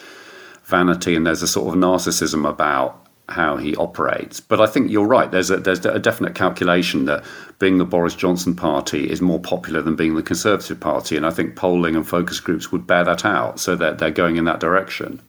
vanity 0.64 1.14
and 1.14 1.24
there's 1.24 1.42
a 1.42 1.48
sort 1.48 1.72
of 1.72 1.80
narcissism 1.80 2.48
about 2.48 3.05
how 3.28 3.56
he 3.56 3.74
operates. 3.76 4.40
But 4.40 4.60
I 4.60 4.66
think 4.66 4.90
you're 4.90 5.06
right. 5.06 5.30
There's 5.30 5.50
a 5.50 5.56
there's 5.58 5.84
a 5.84 5.98
definite 5.98 6.34
calculation 6.34 7.06
that 7.06 7.24
being 7.58 7.78
the 7.78 7.84
Boris 7.84 8.14
Johnson 8.14 8.54
party 8.54 9.10
is 9.10 9.20
more 9.20 9.40
popular 9.40 9.82
than 9.82 9.96
being 9.96 10.14
the 10.14 10.22
Conservative 10.22 10.78
Party, 10.78 11.16
and 11.16 11.26
I 11.26 11.30
think 11.30 11.56
polling 11.56 11.96
and 11.96 12.06
focus 12.06 12.40
groups 12.40 12.70
would 12.70 12.86
bear 12.86 13.04
that 13.04 13.24
out, 13.24 13.58
so 13.58 13.74
that 13.76 13.98
they're 13.98 14.10
going 14.10 14.36
in 14.36 14.44
that 14.44 14.60
direction. 14.60 15.20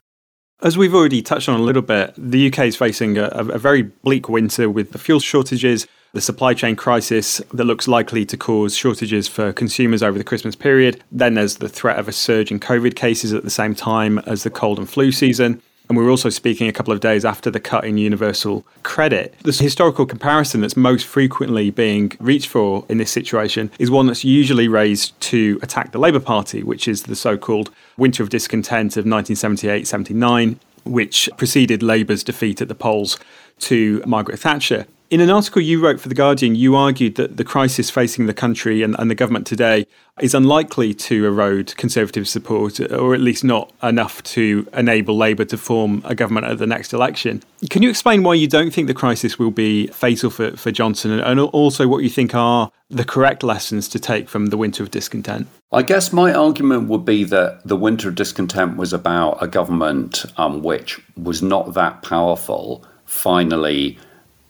As 0.61 0.75
we've 0.75 0.95
already 0.95 1.21
touched 1.21 1.49
on 1.49 1.59
a 1.59 1.63
little 1.63 1.83
bit, 1.83 2.15
the 2.17 2.47
UK 2.47 2.65
is 2.65 2.75
facing 2.75 3.17
a, 3.17 3.27
a 3.27 3.59
very 3.59 3.83
bleak 3.83 4.27
winter 4.27 4.71
with 4.71 4.91
the 4.91 4.97
fuel 4.97 5.19
shortages, 5.19 5.85
the 6.13 6.21
supply 6.21 6.55
chain 6.55 6.75
crisis 6.75 7.37
that 7.53 7.65
looks 7.65 7.87
likely 7.87 8.25
to 8.25 8.35
cause 8.37 8.75
shortages 8.75 9.27
for 9.27 9.53
consumers 9.53 10.01
over 10.01 10.17
the 10.17 10.23
Christmas 10.23 10.55
period. 10.55 11.03
Then 11.11 11.35
there's 11.35 11.57
the 11.57 11.69
threat 11.69 11.99
of 11.99 12.07
a 12.07 12.11
surge 12.11 12.51
in 12.51 12.59
COVID 12.59 12.95
cases 12.95 13.33
at 13.33 13.43
the 13.43 13.51
same 13.51 13.75
time 13.75 14.17
as 14.19 14.41
the 14.41 14.49
cold 14.49 14.79
and 14.79 14.89
flu 14.89 15.11
season. 15.11 15.61
And 15.89 15.97
we 15.97 16.03
were 16.03 16.09
also 16.09 16.29
speaking 16.29 16.67
a 16.67 16.73
couple 16.73 16.93
of 16.93 16.99
days 16.99 17.23
after 17.23 17.49
the 17.49 17.59
cut 17.59 17.85
in 17.85 17.97
universal 17.97 18.65
credit. 18.83 19.33
The 19.43 19.51
historical 19.51 20.05
comparison 20.05 20.61
that's 20.61 20.75
most 20.75 21.05
frequently 21.05 21.69
being 21.69 22.11
reached 22.19 22.49
for 22.49 22.85
in 22.89 22.97
this 22.97 23.11
situation 23.11 23.71
is 23.79 23.89
one 23.89 24.07
that's 24.07 24.23
usually 24.23 24.67
raised 24.67 25.19
to 25.21 25.59
attack 25.61 25.91
the 25.91 25.99
Labour 25.99 26.19
Party, 26.19 26.61
which 26.61 26.87
is 26.87 27.03
the 27.03 27.15
so 27.15 27.37
called 27.37 27.71
winter 27.95 28.21
of 28.21 28.29
discontent 28.29 28.97
of 28.97 29.05
1978 29.05 29.87
79, 29.87 30.59
which 30.83 31.29
preceded 31.37 31.81
Labour's 31.81 32.23
defeat 32.23 32.61
at 32.61 32.67
the 32.67 32.75
polls 32.75 33.17
to 33.59 34.03
Margaret 34.05 34.39
Thatcher. 34.39 34.87
In 35.09 35.21
an 35.21 35.29
article 35.29 35.61
you 35.61 35.81
wrote 35.81 36.01
for 36.01 36.09
The 36.09 36.15
Guardian, 36.15 36.55
you 36.55 36.75
argued 36.75 37.15
that 37.15 37.37
the 37.37 37.45
crisis 37.45 37.89
facing 37.89 38.25
the 38.25 38.33
country 38.33 38.83
and, 38.83 38.93
and, 38.99 39.09
the 39.09 39.15
government 39.15 39.47
today 39.47 39.87
is 40.19 40.33
unlikely 40.33 40.93
to 40.95 41.25
erode 41.25 41.73
Conservative 41.77 42.27
support, 42.27 42.81
or 42.91 43.13
at 43.13 43.21
least 43.21 43.41
not 43.41 43.71
enough 43.81 44.21
to 44.23 44.67
enable 44.73 45.15
Labour 45.15 45.45
to 45.45 45.57
form 45.57 46.01
a 46.03 46.13
government 46.13 46.47
at 46.47 46.57
the 46.57 46.67
next 46.67 46.91
election. 46.91 47.41
Can 47.69 47.83
you 47.83 47.89
explain 47.89 48.23
why 48.23 48.33
you 48.33 48.49
don't 48.49 48.73
think 48.73 48.87
the 48.87 48.93
crisis 48.93 49.39
will 49.39 49.51
be 49.51 49.87
fatal 49.87 50.29
for, 50.29 50.57
for 50.57 50.71
Johnson, 50.71 51.17
and 51.17 51.39
also 51.39 51.87
what 51.87 52.03
you 52.03 52.09
think 52.09 52.35
are 52.35 52.69
the 52.89 53.05
correct 53.05 53.43
lessons 53.43 53.87
to 53.89 53.99
take 53.99 54.27
from 54.27 54.47
the 54.47 54.57
winter 54.57 54.83
of 54.83 54.91
discontent? 54.91 55.47
I 55.71 55.83
guess 55.83 56.11
my 56.11 56.33
argument 56.33 56.89
would 56.89 57.05
be 57.05 57.23
that 57.23 57.65
the 57.65 57.77
winter 57.77 58.09
of 58.09 58.15
discontent 58.15 58.75
was 58.75 58.91
about 58.91 59.41
a 59.41 59.47
government 59.47 60.25
um, 60.35 60.63
which 60.63 60.99
was 61.15 61.41
not 61.41 61.75
that 61.75 62.03
powerful 62.03 62.85
finally 63.05 63.97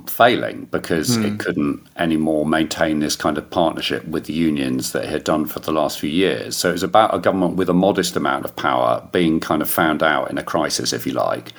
failing 0.10 0.66
because 0.66 1.18
mm. 1.18 1.26
it 1.26 1.30
hmm. 1.32 1.38
couldn't 1.38 1.88
anymore 1.98 2.46
maintain 2.46 3.00
this 3.00 3.16
kind 3.16 3.38
of 3.38 3.50
partnership 3.50 4.06
with 4.06 4.26
the 4.26 4.34
unions 4.34 4.92
that 4.92 5.06
it 5.06 5.10
had 5.10 5.24
done 5.24 5.46
for 5.46 5.60
the 5.60 5.72
last 5.72 6.00
few 6.00 6.10
years. 6.10 6.56
So 6.56 6.70
it 6.70 6.74
was 6.74 6.84
about 6.84 7.14
a 7.14 7.20
government 7.20 7.56
with 7.56 7.70
a 7.70 7.74
modest 7.74 8.16
amount 8.16 8.46
of 8.46 8.56
power 8.56 9.08
being 9.12 9.40
kind 9.40 9.62
of 9.62 9.70
found 9.70 10.04
out 10.04 10.30
in 10.30 10.38
a 10.38 10.44
crisis, 10.44 10.94
if 10.94 11.06
you 11.06 11.14
like. 11.14 11.54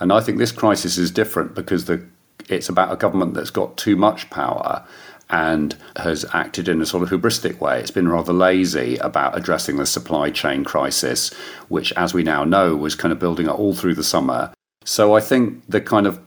And 0.00 0.12
I 0.12 0.20
think 0.20 0.38
this 0.38 0.52
crisis 0.52 0.98
is 0.98 1.10
different 1.10 1.54
because 1.54 1.84
the, 1.84 2.04
it's 2.48 2.68
about 2.68 2.92
a 2.92 2.96
government 2.96 3.34
that's 3.34 3.50
got 3.50 3.76
too 3.76 3.96
much 3.96 4.28
power 4.30 4.84
and 5.30 5.74
has 5.96 6.26
acted 6.34 6.68
in 6.68 6.82
a 6.82 6.86
sort 6.86 7.02
of 7.02 7.08
hubristic 7.08 7.58
way. 7.58 7.80
It's 7.80 7.90
been 7.90 8.08
rather 8.08 8.32
lazy 8.32 8.98
about 8.98 9.36
addressing 9.36 9.76
the 9.76 9.86
supply 9.86 10.30
chain 10.30 10.62
crisis, 10.64 11.32
which, 11.68 11.92
as 11.94 12.12
we 12.12 12.22
now 12.22 12.44
know, 12.44 12.76
was 12.76 12.94
kind 12.94 13.12
of 13.12 13.18
building 13.18 13.48
up 13.48 13.58
all 13.58 13.74
through 13.74 13.94
the 13.94 14.04
summer. 14.04 14.52
So 14.84 15.14
I 15.14 15.20
think 15.20 15.62
the 15.68 15.80
kind 15.80 16.06
of 16.06 16.20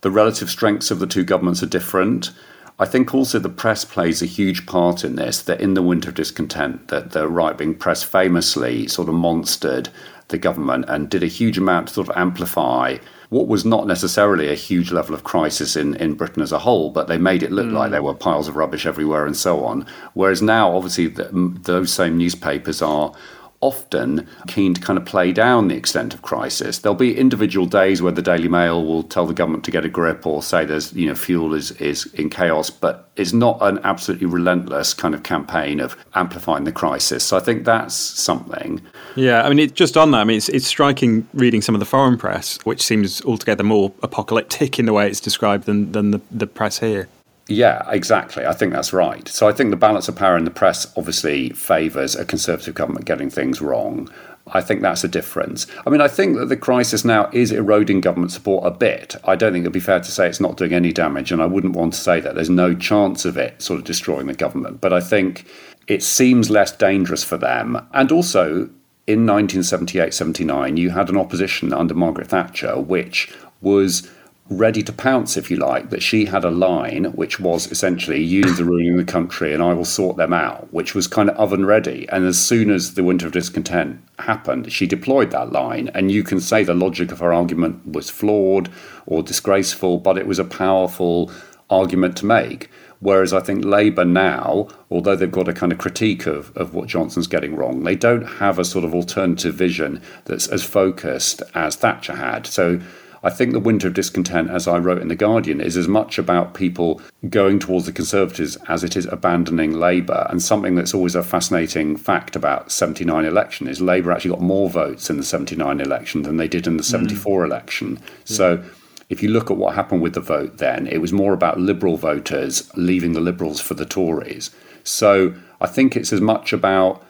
the 0.00 0.10
relative 0.10 0.50
strengths 0.50 0.90
of 0.90 0.98
the 0.98 1.06
two 1.06 1.24
governments 1.24 1.62
are 1.62 1.66
different. 1.66 2.30
I 2.78 2.84
think 2.86 3.12
also 3.12 3.38
the 3.38 3.48
press 3.48 3.84
plays 3.84 4.22
a 4.22 4.26
huge 4.26 4.66
part 4.66 5.04
in 5.04 5.16
this. 5.16 5.42
That 5.42 5.60
in 5.60 5.74
the 5.74 5.82
winter 5.82 6.10
of 6.10 6.14
discontent, 6.14 6.88
that 6.88 7.10
the 7.10 7.28
right 7.28 7.58
wing 7.58 7.74
press 7.74 8.02
famously 8.02 8.86
sort 8.86 9.08
of 9.08 9.14
monstered 9.14 9.88
the 10.28 10.38
government 10.38 10.84
and 10.88 11.10
did 11.10 11.22
a 11.22 11.26
huge 11.26 11.58
amount 11.58 11.88
to 11.88 11.94
sort 11.94 12.08
of 12.08 12.16
amplify 12.16 12.98
what 13.30 13.48
was 13.48 13.64
not 13.64 13.86
necessarily 13.86 14.48
a 14.48 14.54
huge 14.54 14.90
level 14.90 15.14
of 15.14 15.24
crisis 15.24 15.76
in, 15.76 15.94
in 15.96 16.14
Britain 16.14 16.42
as 16.42 16.52
a 16.52 16.60
whole, 16.60 16.90
but 16.90 17.08
they 17.08 17.18
made 17.18 17.42
it 17.42 17.52
look 17.52 17.66
mm. 17.66 17.72
like 17.72 17.90
there 17.90 18.02
were 18.02 18.14
piles 18.14 18.48
of 18.48 18.56
rubbish 18.56 18.86
everywhere 18.86 19.26
and 19.26 19.36
so 19.36 19.64
on. 19.64 19.84
Whereas 20.14 20.40
now, 20.40 20.74
obviously, 20.74 21.08
the, 21.08 21.28
those 21.62 21.92
same 21.92 22.16
newspapers 22.16 22.80
are 22.80 23.12
often 23.60 24.26
keen 24.46 24.72
to 24.72 24.80
kind 24.80 24.98
of 24.98 25.04
play 25.04 25.32
down 25.32 25.68
the 25.68 25.74
extent 25.74 26.14
of 26.14 26.22
crisis. 26.22 26.78
There'll 26.78 26.96
be 26.96 27.16
individual 27.16 27.66
days 27.66 28.00
where 28.00 28.12
the 28.12 28.22
Daily 28.22 28.48
Mail 28.48 28.84
will 28.84 29.02
tell 29.02 29.26
the 29.26 29.34
government 29.34 29.64
to 29.64 29.70
get 29.70 29.84
a 29.84 29.88
grip 29.88 30.24
or 30.26 30.42
say 30.42 30.64
there's, 30.64 30.92
you 30.92 31.06
know, 31.06 31.14
fuel 31.14 31.54
is, 31.54 31.72
is 31.72 32.06
in 32.14 32.30
chaos, 32.30 32.70
but 32.70 33.08
it's 33.16 33.32
not 33.32 33.58
an 33.60 33.80
absolutely 33.82 34.26
relentless 34.26 34.94
kind 34.94 35.14
of 35.14 35.24
campaign 35.24 35.80
of 35.80 35.96
amplifying 36.14 36.64
the 36.64 36.72
crisis. 36.72 37.24
So 37.24 37.36
I 37.36 37.40
think 37.40 37.64
that's 37.64 37.94
something. 37.94 38.80
Yeah, 39.16 39.42
I 39.42 39.48
mean, 39.48 39.58
it, 39.58 39.74
just 39.74 39.96
on 39.96 40.12
that, 40.12 40.18
I 40.18 40.24
mean, 40.24 40.36
it's, 40.36 40.48
it's 40.48 40.66
striking 40.66 41.26
reading 41.34 41.60
some 41.60 41.74
of 41.74 41.80
the 41.80 41.86
foreign 41.86 42.16
press, 42.16 42.58
which 42.64 42.80
seems 42.80 43.24
altogether 43.24 43.64
more 43.64 43.92
apocalyptic 44.02 44.78
in 44.78 44.86
the 44.86 44.92
way 44.92 45.08
it's 45.08 45.20
described 45.20 45.64
than, 45.64 45.90
than 45.92 46.12
the, 46.12 46.20
the 46.30 46.46
press 46.46 46.78
here. 46.78 47.08
Yeah, 47.48 47.82
exactly. 47.90 48.44
I 48.44 48.52
think 48.52 48.74
that's 48.74 48.92
right. 48.92 49.26
So 49.26 49.48
I 49.48 49.52
think 49.52 49.70
the 49.70 49.76
balance 49.76 50.06
of 50.06 50.16
power 50.16 50.36
in 50.36 50.44
the 50.44 50.50
press 50.50 50.86
obviously 50.96 51.50
favours 51.50 52.14
a 52.14 52.26
Conservative 52.26 52.74
government 52.74 53.06
getting 53.06 53.30
things 53.30 53.62
wrong. 53.62 54.10
I 54.52 54.60
think 54.60 54.82
that's 54.82 55.04
a 55.04 55.08
difference. 55.08 55.66
I 55.86 55.90
mean, 55.90 56.00
I 56.00 56.08
think 56.08 56.36
that 56.36 56.46
the 56.46 56.56
crisis 56.56 57.04
now 57.04 57.30
is 57.32 57.52
eroding 57.52 58.00
government 58.00 58.32
support 58.32 58.66
a 58.66 58.70
bit. 58.70 59.16
I 59.24 59.34
don't 59.34 59.52
think 59.52 59.62
it'd 59.62 59.72
be 59.72 59.80
fair 59.80 60.00
to 60.00 60.10
say 60.10 60.28
it's 60.28 60.40
not 60.40 60.56
doing 60.56 60.72
any 60.72 60.92
damage, 60.92 61.32
and 61.32 61.42
I 61.42 61.46
wouldn't 61.46 61.76
want 61.76 61.94
to 61.94 62.00
say 62.00 62.20
that 62.20 62.34
there's 62.34 62.50
no 62.50 62.74
chance 62.74 63.24
of 63.24 63.36
it 63.36 63.60
sort 63.62 63.78
of 63.78 63.84
destroying 63.84 64.26
the 64.26 64.34
government. 64.34 64.80
But 64.80 64.92
I 64.92 65.00
think 65.00 65.46
it 65.86 66.02
seems 66.02 66.50
less 66.50 66.72
dangerous 66.72 67.24
for 67.24 67.36
them. 67.36 67.86
And 67.92 68.12
also, 68.12 68.70
in 69.06 69.26
1978 69.26 70.12
79, 70.14 70.76
you 70.76 70.90
had 70.90 71.08
an 71.08 71.16
opposition 71.16 71.72
under 71.72 71.94
Margaret 71.94 72.28
Thatcher, 72.28 72.78
which 72.78 73.34
was 73.60 74.10
ready 74.50 74.82
to 74.82 74.92
pounce, 74.92 75.36
if 75.36 75.50
you 75.50 75.56
like, 75.56 75.90
that 75.90 76.02
she 76.02 76.24
had 76.24 76.44
a 76.44 76.50
line 76.50 77.04
which 77.12 77.38
was 77.38 77.70
essentially 77.70 78.22
unions 78.22 78.60
are 78.60 78.64
ruling 78.64 78.96
the 78.96 79.04
country 79.04 79.52
and 79.52 79.62
I 79.62 79.74
will 79.74 79.84
sort 79.84 80.16
them 80.16 80.32
out, 80.32 80.72
which 80.72 80.94
was 80.94 81.06
kind 81.06 81.28
of 81.28 81.36
oven 81.36 81.66
ready. 81.66 82.08
And 82.10 82.24
as 82.24 82.38
soon 82.38 82.70
as 82.70 82.94
the 82.94 83.04
winter 83.04 83.26
of 83.26 83.32
discontent 83.32 84.00
happened, 84.18 84.72
she 84.72 84.86
deployed 84.86 85.30
that 85.32 85.52
line. 85.52 85.88
And 85.94 86.10
you 86.10 86.22
can 86.22 86.40
say 86.40 86.64
the 86.64 86.74
logic 86.74 87.12
of 87.12 87.20
her 87.20 87.32
argument 87.32 87.86
was 87.86 88.08
flawed 88.08 88.70
or 89.06 89.22
disgraceful, 89.22 89.98
but 89.98 90.16
it 90.16 90.26
was 90.26 90.38
a 90.38 90.44
powerful 90.44 91.30
argument 91.68 92.16
to 92.18 92.26
make. 92.26 92.70
Whereas 93.00 93.32
I 93.32 93.40
think 93.40 93.64
Labour 93.64 94.04
now, 94.04 94.68
although 94.90 95.14
they've 95.14 95.30
got 95.30 95.48
a 95.48 95.52
kind 95.52 95.70
of 95.70 95.78
critique 95.78 96.26
of, 96.26 96.56
of 96.56 96.74
what 96.74 96.88
Johnson's 96.88 97.28
getting 97.28 97.54
wrong, 97.54 97.84
they 97.84 97.94
don't 97.94 98.24
have 98.24 98.58
a 98.58 98.64
sort 98.64 98.84
of 98.84 98.94
alternative 98.94 99.54
vision 99.54 100.02
that's 100.24 100.48
as 100.48 100.64
focused 100.64 101.42
as 101.54 101.76
Thatcher 101.76 102.16
had. 102.16 102.46
So 102.46 102.80
I 103.22 103.30
think 103.30 103.52
the 103.52 103.60
winter 103.60 103.88
of 103.88 103.94
discontent, 103.94 104.50
as 104.50 104.68
I 104.68 104.78
wrote 104.78 105.02
in 105.02 105.08
The 105.08 105.16
Guardian, 105.16 105.60
is 105.60 105.76
as 105.76 105.88
much 105.88 106.18
about 106.18 106.54
people 106.54 107.00
going 107.28 107.58
towards 107.58 107.86
the 107.86 107.92
Conservatives 107.92 108.56
as 108.68 108.84
it 108.84 108.96
is 108.96 109.06
abandoning 109.06 109.72
Labour. 109.72 110.26
And 110.30 110.42
something 110.42 110.74
that's 110.74 110.94
always 110.94 111.14
a 111.14 111.22
fascinating 111.22 111.96
fact 111.96 112.36
about 112.36 112.70
79 112.70 113.24
election 113.24 113.66
is 113.66 113.80
Labour 113.80 114.12
actually 114.12 114.30
got 114.30 114.40
more 114.40 114.70
votes 114.70 115.10
in 115.10 115.16
the 115.16 115.24
79 115.24 115.80
election 115.80 116.22
than 116.22 116.36
they 116.36 116.48
did 116.48 116.66
in 116.66 116.76
the 116.76 116.84
74 116.84 117.42
mm. 117.42 117.46
election. 117.46 117.98
So 118.24 118.62
if 119.08 119.22
you 119.22 119.30
look 119.30 119.50
at 119.50 119.56
what 119.56 119.74
happened 119.74 120.02
with 120.02 120.14
the 120.14 120.20
vote 120.20 120.58
then, 120.58 120.86
it 120.86 120.98
was 120.98 121.12
more 121.12 121.32
about 121.32 121.58
Liberal 121.58 121.96
voters 121.96 122.70
leaving 122.76 123.12
the 123.12 123.20
Liberals 123.20 123.60
for 123.60 123.74
the 123.74 123.86
Tories. 123.86 124.50
So 124.84 125.34
I 125.60 125.66
think 125.66 125.96
it's 125.96 126.12
as 126.12 126.20
much 126.20 126.52
about 126.52 127.02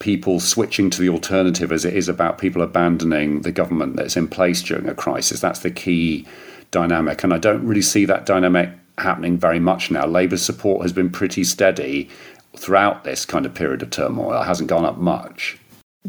people 0.00 0.40
switching 0.40 0.90
to 0.90 1.00
the 1.00 1.08
alternative 1.08 1.70
as 1.70 1.84
it 1.84 1.94
is 1.94 2.08
about 2.08 2.38
people 2.38 2.62
abandoning 2.62 3.42
the 3.42 3.52
government 3.52 3.96
that's 3.96 4.16
in 4.16 4.26
place 4.26 4.62
during 4.62 4.88
a 4.88 4.94
crisis. 4.94 5.40
That's 5.40 5.60
the 5.60 5.70
key 5.70 6.26
dynamic. 6.72 7.22
And 7.22 7.32
I 7.32 7.38
don't 7.38 7.64
really 7.64 7.82
see 7.82 8.04
that 8.06 8.26
dynamic 8.26 8.70
happening 8.98 9.38
very 9.38 9.60
much 9.60 9.90
now. 9.90 10.06
Labour's 10.06 10.44
support 10.44 10.82
has 10.82 10.92
been 10.92 11.10
pretty 11.10 11.44
steady 11.44 12.08
throughout 12.56 13.04
this 13.04 13.24
kind 13.24 13.46
of 13.46 13.54
period 13.54 13.82
of 13.82 13.90
turmoil, 13.90 14.40
it 14.40 14.44
hasn't 14.44 14.68
gone 14.68 14.84
up 14.84 14.98
much. 14.98 15.56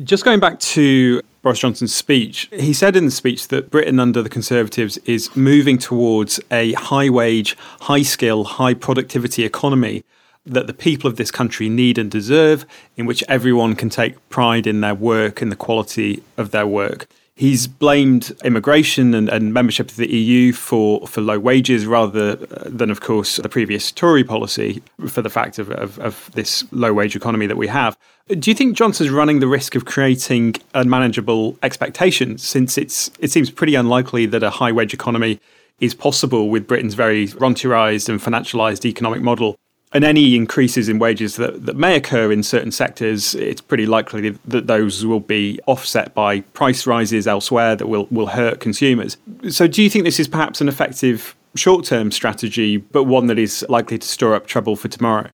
Just 0.04 0.26
going 0.26 0.40
back 0.40 0.60
to 0.60 1.22
Boris 1.42 1.60
Johnson's 1.60 1.94
speech, 1.94 2.50
he 2.52 2.74
said 2.74 2.96
in 2.96 3.06
the 3.06 3.12
speech 3.12 3.50
that 3.50 3.70
Britain 3.70 4.00
under 4.00 4.22
the 4.22 4.30
Conservatives 4.30 4.98
is 5.00 5.36
moving 5.36 5.78
towards 5.78 6.40
a 6.50 6.74
high 6.74 7.10
wage, 7.10 7.58
high 7.82 8.02
skill, 8.02 8.44
high 8.44 8.74
productivity 8.74 9.44
economy 9.44 10.04
that 10.46 10.68
the 10.68 10.74
people 10.74 11.08
of 11.08 11.18
this 11.18 11.32
country 11.32 11.70
need 11.70 11.98
and 11.98 12.10
deserve, 12.10 12.66
in 12.98 13.06
which 13.06 13.24
everyone 13.28 13.76
can 13.76 13.90
take 13.90 14.30
pride 14.30 14.66
in 14.66 14.82
their 14.82 14.96
work 14.96 15.42
and 15.42 15.52
the 15.52 15.56
quality 15.56 16.24
of 16.38 16.52
their 16.52 16.66
work. 16.66 17.08
He's 17.34 17.66
blamed 17.66 18.34
immigration 18.44 19.16
and, 19.16 19.30
and, 19.30 19.54
membership 19.54 19.90
of 19.90 19.96
the 19.96 20.08
EU 20.08 20.54
for, 20.54 21.08
for 21.08 21.22
low 21.22 21.40
wages 21.40 21.88
rather 21.88 22.34
uh, 22.34 22.64
than, 22.66 22.92
of 22.92 23.02
course, 23.02 23.38
the 23.38 23.50
previous 23.50 23.92
Tory 23.92 24.24
policy 24.24 24.84
for 25.08 25.22
the 25.22 25.30
fact 25.30 25.58
of, 25.58 25.72
of, 25.72 25.98
of 26.00 26.30
this 26.34 26.64
low 26.72 26.94
wage 26.94 27.16
economy 27.16 27.48
that 27.48 27.58
we 27.58 27.68
have. 27.68 27.98
Do 28.28 28.52
you 28.52 28.54
think 28.54 28.76
Johnson's 28.78 29.10
running 29.10 29.40
the 29.40 29.48
risk 29.48 29.76
of 29.76 29.86
creating 29.86 30.56
unmanageable 30.76 31.58
expectations 31.64 32.44
since 32.44 32.78
it's, 32.78 33.10
it 33.20 33.32
seems 33.32 33.50
pretty 33.50 33.76
unlikely 33.76 34.26
that 34.28 34.44
a 34.44 34.50
high 34.52 34.72
wage 34.72 34.94
economy 34.94 35.40
is 35.80 35.96
possible 35.96 36.50
with 36.50 36.68
Britain's 36.68 36.94
very 36.94 37.28
rentierised 37.28 38.08
and 38.08 38.20
financialised 38.20 38.86
economic 38.86 39.22
model? 39.22 39.58
And 39.94 40.04
any 40.04 40.36
increases 40.36 40.88
in 40.88 41.00
wages 41.00 41.36
that, 41.36 41.66
that 41.66 41.76
may 41.76 41.96
occur 41.96 42.32
in 42.32 42.44
certain 42.44 42.72
sectors, 42.72 43.36
it's 43.36 43.62
pretty 43.62 43.86
likely 43.86 44.30
that 44.30 44.68
those 44.68 45.06
will 45.06 45.20
be 45.20 45.60
offset 45.66 46.14
by 46.14 46.42
price 46.42 46.88
rises 46.88 47.28
elsewhere 47.28 47.76
that 47.76 47.88
will, 47.88 48.08
will 48.10 48.28
hurt 48.28 48.60
consumers. 48.60 49.18
So, 49.50 49.68
do 49.68 49.84
you 49.84 49.90
think 49.90 50.06
this 50.06 50.20
is 50.20 50.28
perhaps 50.28 50.62
an 50.62 50.70
effective 50.70 51.36
short 51.56 51.86
term 51.86 52.12
strategy, 52.12 52.78
but 52.78 53.04
one 53.04 53.28
that 53.28 53.38
is 53.40 53.66
likely 53.68 53.98
to 53.98 54.08
store 54.08 54.34
up 54.34 54.48
trouble 54.48 54.76
for 54.76 54.88
tomorrow? 54.88 55.30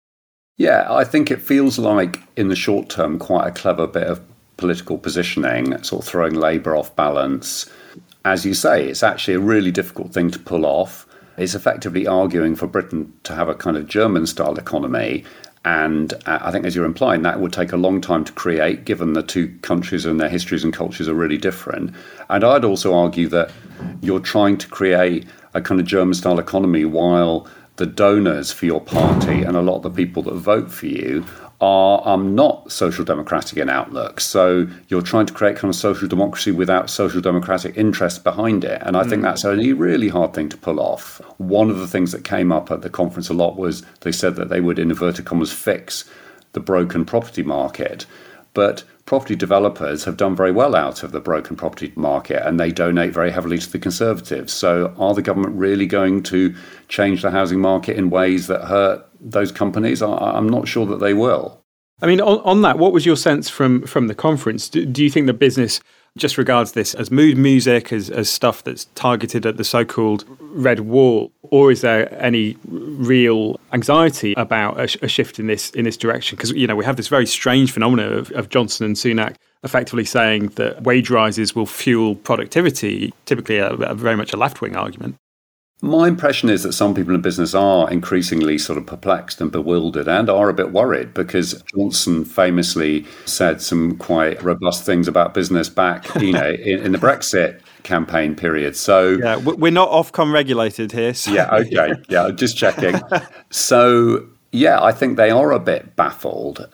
Yeah, 0.58 0.88
I 0.92 1.04
think 1.04 1.30
it 1.30 1.42
feels 1.42 1.78
like 1.78 2.20
in 2.36 2.48
the 2.48 2.56
short 2.56 2.90
term 2.90 3.20
quite 3.20 3.48
a 3.48 3.52
clever 3.52 3.86
bit 3.86 4.08
of 4.08 4.22
political 4.58 4.98
positioning, 4.98 5.82
sort 5.84 6.04
of 6.04 6.10
throwing 6.10 6.34
Labour 6.34 6.76
off 6.76 6.96
balance. 6.96 7.70
As 8.26 8.44
you 8.44 8.56
say, 8.56 8.90
it's 8.90 9.04
actually 9.04 9.36
a 9.36 9.40
really 9.40 9.72
difficult 9.72 10.12
thing 10.12 10.32
to 10.32 10.40
pull 10.40 10.66
off 10.66 11.07
is 11.38 11.56
effectively 11.56 12.08
arguing 12.08 12.56
for 12.56 12.68
Britain 12.68 13.14
to 13.24 13.34
have 13.34 13.48
a 13.48 13.56
kind 13.56 13.78
of 13.78 13.88
German 13.88 14.26
style 14.26 14.58
economy. 14.58 15.24
And 15.64 16.14
uh, 16.26 16.40
I 16.42 16.52
think, 16.52 16.66
as 16.66 16.76
you're 16.76 16.86
implying, 16.86 17.24
that 17.24 17.40
would 17.40 17.54
take 17.54 17.72
a 17.72 17.78
long 17.78 18.00
time 18.02 18.24
to 18.26 18.32
create, 18.32 18.86
given 18.86 19.14
the 19.14 19.24
two 19.24 19.56
countries 19.62 20.06
and 20.06 20.20
their 20.20 20.30
histories 20.30 20.64
and 20.64 20.74
cultures 20.74 21.08
are 21.08 21.14
really 21.14 21.38
different. 21.38 21.94
And 22.30 22.44
I'd 22.44 22.64
also 22.64 22.94
argue 22.94 23.28
that 23.30 23.52
you're 24.02 24.20
trying 24.20 24.58
to 24.60 24.68
create 24.68 25.28
a 25.54 25.62
kind 25.62 25.80
of 25.80 25.88
German 25.88 26.14
style 26.14 26.40
economy 26.40 26.86
while 26.86 27.48
the 27.76 27.86
donors 27.86 28.52
for 28.52 28.66
your 28.66 28.82
party 28.82 29.44
and 29.44 29.56
a 29.56 29.62
lot 29.62 29.78
of 29.78 29.84
the 29.84 29.90
people 29.90 30.24
that 30.24 30.34
vote 30.34 30.72
for 30.72 30.88
you 30.88 31.26
are 31.60 32.08
um, 32.08 32.36
not 32.36 32.72
social 32.72 33.04
democratic 33.04 33.58
in 33.58 33.70
outlook. 33.70 34.20
So 34.20 34.68
you're 34.90 35.02
trying 35.02 35.26
to 35.26 35.34
create 35.34 35.56
kind 35.56 35.74
of 35.74 35.76
social 35.76 36.08
democracy 36.08 36.52
without 36.52 36.90
social 36.90 37.20
democratic 37.20 37.76
interests 37.76 38.20
behind 38.20 38.64
it. 38.64 38.82
And 38.86 38.96
I 38.96 39.04
mm. 39.04 39.10
think 39.10 39.22
that's 39.24 39.44
a 39.44 39.56
really 39.74 40.10
hard 40.10 40.34
thing 40.34 40.50
to 40.50 40.58
pull 40.58 40.80
off. 40.80 41.20
One 41.38 41.72
of 41.72 41.80
the 41.80 41.88
things 41.88 42.12
that 42.12 42.24
came 42.24 42.52
up 42.52 42.70
at 42.70 42.84
the 42.84 42.90
conference 42.90 43.30
a 43.30 43.34
lot 43.34 43.58
was 43.58 43.84
they 44.02 44.12
said 44.12 44.36
that 44.36 44.50
they 44.50 44.62
would, 44.62 44.78
in 44.78 44.92
inverted 44.92 45.26
commas, 45.26 45.52
fix 45.52 46.08
the 46.52 46.60
broken 46.60 47.06
property 47.06 47.44
market. 47.44 48.06
But 48.54 48.84
property 49.06 49.36
developers 49.36 50.04
have 50.04 50.18
done 50.18 50.36
very 50.36 50.52
well 50.52 50.76
out 50.76 51.02
of 51.02 51.12
the 51.12 51.20
broken 51.20 51.56
property 51.56 51.92
market 51.96 52.46
and 52.46 52.60
they 52.60 52.72
donate 52.72 53.14
very 53.14 53.32
heavily 53.32 53.58
to 53.58 53.72
the 53.72 53.80
Conservatives. 53.80 54.54
So, 54.54 54.94
are 54.98 55.14
the 55.14 55.22
government 55.22 55.56
really 55.56 55.86
going 55.86 56.24
to 56.24 56.56
change 56.88 57.22
the 57.22 57.32
housing 57.32 57.60
market 57.60 57.98
in 57.98 58.10
ways 58.10 58.48
that 58.48 58.66
hurt 58.66 59.07
those 59.20 59.52
companies? 59.52 60.02
I'm 60.02 60.50
not 60.50 60.68
sure 60.68 60.86
that 60.86 61.00
they 61.00 61.14
will. 61.14 61.62
I 62.02 62.06
mean, 62.06 62.22
on, 62.22 62.40
on 62.40 62.62
that, 62.62 62.78
what 62.78 62.94
was 62.94 63.06
your 63.06 63.16
sense 63.16 63.50
from, 63.50 63.82
from 63.88 64.08
the 64.08 64.14
conference? 64.14 64.70
Do, 64.70 64.86
do 64.86 65.04
you 65.04 65.10
think 65.10 65.26
the 65.26 65.34
business 65.34 65.80
just 66.16 66.38
regards 66.38 66.74
this 66.74 66.94
as 66.94 67.10
mood 67.10 67.38
music, 67.38 67.92
as, 67.92 68.10
as 68.10 68.30
stuff 68.30 68.64
that's 68.64 68.86
targeted 68.96 69.46
at 69.46 69.58
the 69.58 69.64
so 69.64 69.84
called 69.84 70.26
red 70.40 70.82
wall? 70.82 71.32
Or 71.44 71.72
is 71.72 71.82
there 71.82 72.14
any 72.22 72.58
real 72.66 73.60
anxiety 73.74 74.34
about 74.36 74.80
a, 74.80 75.06
a 75.06 75.08
shift 75.08 75.40
in 75.40 75.48
this 75.48 75.72
in 75.72 75.86
this 75.86 75.98
direction? 75.98 76.36
Because 76.36 76.52
you 76.52 76.68
know 76.68 76.76
we 76.76 76.86
have 76.86 76.98
this 76.98 77.08
very 77.08 77.26
strange 77.26 77.72
phenomenon 77.72 78.14
of, 78.14 78.32
of 78.32 78.50
Johnson 78.50 78.86
and 78.86 78.96
Sunak 78.96 79.36
effectively 79.64 80.06
saying 80.06 80.48
that 80.50 80.84
wage 80.84 81.10
rises 81.10 81.56
will 81.56 81.66
fuel 81.66 82.16
productivity, 82.16 83.14
typically 83.26 83.58
a, 83.58 83.70
a 83.70 83.96
very 83.96 84.16
much 84.16 84.34
a 84.34 84.38
left 84.38 84.62
wing 84.62 84.76
argument. 84.76 85.16
My 85.82 86.08
impression 86.08 86.50
is 86.50 86.64
that 86.64 86.74
some 86.74 86.96
people 86.96 87.14
in 87.14 87.22
business 87.22 87.54
are 87.54 87.90
increasingly 87.92 88.58
sort 88.58 88.80
of 88.80 88.88
perplexed 88.88 89.40
and 89.40 89.52
bewildered 89.52 90.08
and 90.08 90.28
are 90.28 90.50
a 90.50 90.54
bit 90.54 90.72
worried 90.72 91.14
because 91.14 91.62
Johnson 91.76 92.26
famously 92.26 93.06
said 93.26 93.62
some 93.62 93.96
quite 93.98 94.42
robust 94.42 94.86
things 94.86 95.08
about 95.08 95.36
business 95.36 95.70
back, 95.70 96.08
you 96.16 96.34
know, 96.34 96.50
in, 96.66 96.80
in 96.80 96.92
the 96.94 96.98
Brexit 96.98 97.62
campaign 97.84 98.36
period. 98.36 98.76
So 98.76 99.10
yeah, 99.10 99.38
we're 99.38 99.72
not 99.72 99.90
Ofcom 99.90 100.34
regulated 100.34 100.92
here. 100.92 101.14
So. 101.14 101.32
Yeah, 101.32 101.50
okay, 101.54 101.94
yeah, 102.10 102.32
just 102.32 102.58
checking. 102.58 103.00
so 103.52 104.28
yeah, 104.52 104.82
I 104.82 104.92
think 104.92 105.18
they 105.18 105.30
are 105.30 105.52
a 105.52 105.60
bit 105.60 105.96
baffled. 105.96 106.68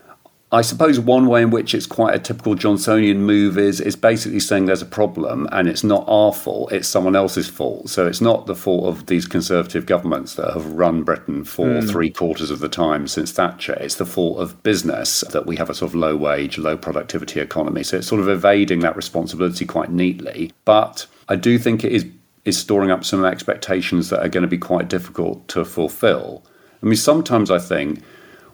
I 0.53 0.61
suppose 0.61 0.99
one 0.99 1.25
way 1.25 1.41
in 1.41 1.49
which 1.49 1.73
it's 1.73 1.87
quite 1.87 2.13
a 2.13 2.19
typical 2.19 2.53
Johnsonian 2.53 3.17
move 3.17 3.57
is 3.57 3.81
is 3.81 3.95
basically 3.95 4.39
saying 4.39 4.67
there's 4.67 4.83
a 4.83 4.85
problem 4.85 5.49
and 5.51 5.67
it's 5.67 5.83
not 5.83 6.05
our 6.07 6.31
fault, 6.31 6.71
it's 6.71 6.87
someone 6.87 7.15
else's 7.15 7.49
fault. 7.49 7.89
So 7.89 8.05
it's 8.05 8.21
not 8.21 8.45
the 8.45 8.55
fault 8.55 8.85
of 8.85 9.07
these 9.07 9.25
conservative 9.25 9.87
governments 9.87 10.35
that 10.35 10.53
have 10.53 10.73
run 10.73 11.01
Britain 11.01 11.43
for 11.43 11.65
mm. 11.65 11.89
three 11.89 12.11
quarters 12.11 12.51
of 12.51 12.59
the 12.59 12.69
time 12.69 13.07
since 13.07 13.31
Thatcher. 13.31 13.73
It's 13.81 13.95
the 13.95 14.05
fault 14.05 14.37
of 14.39 14.61
business 14.61 15.21
that 15.31 15.47
we 15.47 15.55
have 15.55 15.71
a 15.71 15.73
sort 15.73 15.89
of 15.89 15.95
low 15.95 16.15
wage, 16.15 16.59
low 16.59 16.77
productivity 16.77 17.39
economy. 17.39 17.81
So 17.81 17.97
it's 17.97 18.07
sort 18.07 18.21
of 18.21 18.29
evading 18.29 18.81
that 18.81 18.95
responsibility 18.95 19.65
quite 19.65 19.89
neatly. 19.89 20.51
But 20.65 21.07
I 21.27 21.35
do 21.35 21.57
think 21.57 21.83
it 21.83 21.91
is 21.91 22.05
is 22.45 22.59
storing 22.59 22.91
up 22.91 23.03
some 23.03 23.25
expectations 23.25 24.09
that 24.09 24.19
are 24.19 24.29
going 24.29 24.43
to 24.43 24.47
be 24.47 24.57
quite 24.59 24.87
difficult 24.87 25.47
to 25.47 25.65
fulfill. 25.65 26.43
I 26.83 26.85
mean, 26.85 26.97
sometimes 26.97 27.49
I 27.49 27.57
think 27.57 28.03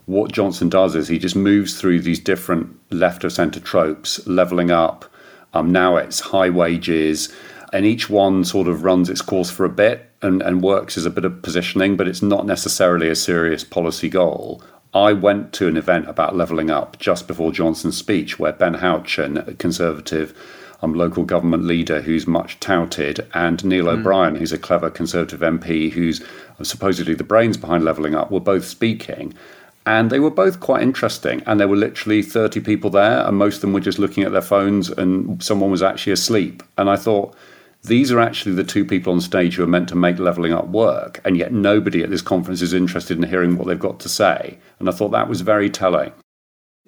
what 0.09 0.31
Johnson 0.31 0.69
does 0.69 0.95
is 0.95 1.07
he 1.07 1.19
just 1.19 1.35
moves 1.35 1.79
through 1.79 1.99
these 1.99 2.19
different 2.19 2.75
left 2.89 3.23
of 3.23 3.31
centre 3.31 3.59
tropes, 3.59 4.25
levelling 4.25 4.71
up. 4.71 5.05
Um, 5.53 5.71
now 5.71 5.97
it's 5.97 6.19
high 6.19 6.49
wages, 6.49 7.31
and 7.71 7.85
each 7.85 8.09
one 8.09 8.43
sort 8.43 8.67
of 8.67 8.83
runs 8.83 9.07
its 9.07 9.21
course 9.21 9.51
for 9.51 9.65
a 9.65 9.69
bit 9.69 10.09
and, 10.23 10.41
and 10.41 10.63
works 10.63 10.97
as 10.97 11.05
a 11.05 11.11
bit 11.11 11.25
of 11.25 11.43
positioning, 11.43 11.95
but 11.95 12.07
it's 12.07 12.23
not 12.23 12.47
necessarily 12.47 13.07
a 13.07 13.15
serious 13.15 13.63
policy 13.63 14.09
goal. 14.09 14.63
I 14.95 15.13
went 15.13 15.53
to 15.53 15.67
an 15.67 15.77
event 15.77 16.09
about 16.09 16.35
levelling 16.35 16.71
up 16.71 16.97
just 16.97 17.27
before 17.27 17.51
Johnson's 17.51 17.97
speech, 17.97 18.39
where 18.39 18.53
Ben 18.53 18.77
Houchen, 18.77 19.47
a 19.47 19.53
Conservative 19.53 20.35
um, 20.81 20.95
local 20.95 21.23
government 21.23 21.65
leader 21.65 22.01
who's 22.01 22.25
much 22.25 22.59
touted, 22.59 23.27
and 23.35 23.63
Neil 23.63 23.85
mm. 23.85 23.99
O'Brien, 23.99 24.37
who's 24.37 24.53
a 24.53 24.57
clever 24.57 24.89
Conservative 24.89 25.41
MP 25.41 25.91
who's 25.91 26.25
supposedly 26.63 27.13
the 27.13 27.23
brains 27.23 27.57
behind 27.57 27.85
levelling 27.85 28.15
up, 28.15 28.31
were 28.31 28.39
both 28.39 28.65
speaking. 28.65 29.35
And 29.89 30.11
they 30.11 30.19
were 30.19 30.29
both 30.29 30.59
quite 30.59 30.83
interesting. 30.83 31.41
And 31.47 31.59
there 31.59 31.67
were 31.67 31.75
literally 31.75 32.21
30 32.21 32.59
people 32.59 32.91
there, 32.91 33.25
and 33.25 33.35
most 33.35 33.55
of 33.55 33.61
them 33.61 33.73
were 33.73 33.79
just 33.79 33.97
looking 33.97 34.23
at 34.23 34.31
their 34.31 34.39
phones, 34.39 34.91
and 34.91 35.41
someone 35.41 35.71
was 35.71 35.81
actually 35.81 36.13
asleep. 36.13 36.61
And 36.77 36.91
I 36.91 36.95
thought, 36.95 37.35
these 37.81 38.11
are 38.11 38.19
actually 38.19 38.53
the 38.53 38.63
two 38.63 38.85
people 38.85 39.11
on 39.11 39.19
stage 39.19 39.55
who 39.55 39.63
are 39.63 39.67
meant 39.67 39.89
to 39.89 39.95
make 39.95 40.19
levelling 40.19 40.53
up 40.53 40.67
work, 40.67 41.19
and 41.25 41.35
yet 41.37 41.51
nobody 41.51 42.03
at 42.03 42.11
this 42.11 42.21
conference 42.21 42.61
is 42.61 42.71
interested 42.71 43.17
in 43.17 43.23
hearing 43.23 43.57
what 43.57 43.65
they've 43.65 43.79
got 43.79 43.99
to 44.01 44.09
say. 44.09 44.59
And 44.77 44.87
I 44.87 44.91
thought 44.91 45.09
that 45.09 45.27
was 45.27 45.41
very 45.41 45.71
telling. 45.71 46.11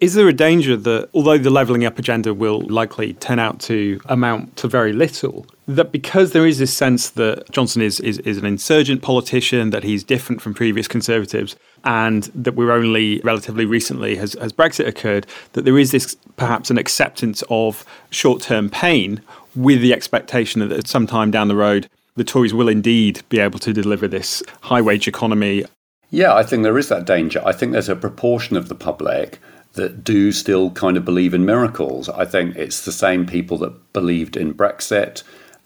Is 0.02 0.16
there 0.16 0.28
a 0.28 0.34
danger 0.34 0.76
that, 0.76 1.10
although 1.14 1.38
the 1.38 1.52
levelling 1.52 1.86
up 1.86 2.00
agenda 2.00 2.34
will 2.34 2.62
likely 2.62 3.14
turn 3.14 3.38
out 3.38 3.60
to 3.62 4.02
amount 4.06 4.56
to 4.58 4.68
very 4.68 4.94
little, 4.94 5.46
that 5.68 5.92
because 5.92 6.32
there 6.32 6.48
is 6.48 6.58
this 6.58 6.74
sense 6.74 7.12
that 7.12 7.52
Johnson 7.52 7.84
is, 7.84 8.00
is, 8.00 8.18
is 8.20 8.38
an 8.38 8.46
insurgent 8.46 9.04
politician, 9.04 9.70
that 9.70 9.84
he's 9.84 10.04
different 10.04 10.42
from 10.42 10.56
previous 10.56 10.88
Conservatives, 10.88 11.56
and 11.84 12.24
that 12.34 12.56
we're 12.56 12.72
only 12.72 13.22
relatively 13.24 13.64
recently 13.66 14.16
has, 14.16 14.34
has 14.42 14.52
Brexit 14.52 14.88
occurred, 14.88 15.28
that 15.54 15.66
there 15.66 15.78
is 15.78 15.92
this 15.92 16.18
perhaps 16.36 16.72
an 16.72 16.80
acceptance 16.80 17.44
of 17.52 17.86
short 18.10 18.42
term 18.42 18.72
pain 18.72 19.22
with 19.56 19.82
the 19.82 19.94
expectation 19.94 20.68
that 20.68 20.72
at 20.72 20.88
some 20.88 21.06
time 21.06 21.30
down 21.30 21.48
the 21.48 21.56
road, 21.56 21.88
the 22.16 22.24
Tories 22.24 22.56
will 22.56 22.70
indeed 22.70 23.22
be 23.30 23.40
able 23.40 23.60
to 23.60 23.72
deliver 23.72 24.08
this 24.08 24.42
high 24.62 24.82
wage 24.82 25.08
economy. 25.08 25.64
Yeah, 26.10 26.34
I 26.34 26.42
think 26.42 26.64
there 26.64 26.78
is 26.80 26.90
that 26.90 27.06
danger. 27.06 27.42
I 27.46 27.52
think 27.54 27.72
there's 27.72 27.88
a 27.88 27.96
proportion 27.96 28.58
of 28.58 28.68
the 28.68 28.76
public 28.76 29.40
that 29.74 30.04
do 30.04 30.32
still 30.32 30.72
kind 30.72 30.98
of 30.98 31.06
believe 31.06 31.34
in 31.34 31.46
miracles. 31.46 32.10
I 32.10 32.26
think 32.26 32.56
it's 32.56 32.84
the 32.84 32.92
same 32.92 33.26
people 33.26 33.58
that 33.60 33.94
believed 33.94 34.36
in 34.36 34.54
Brexit 34.54 35.24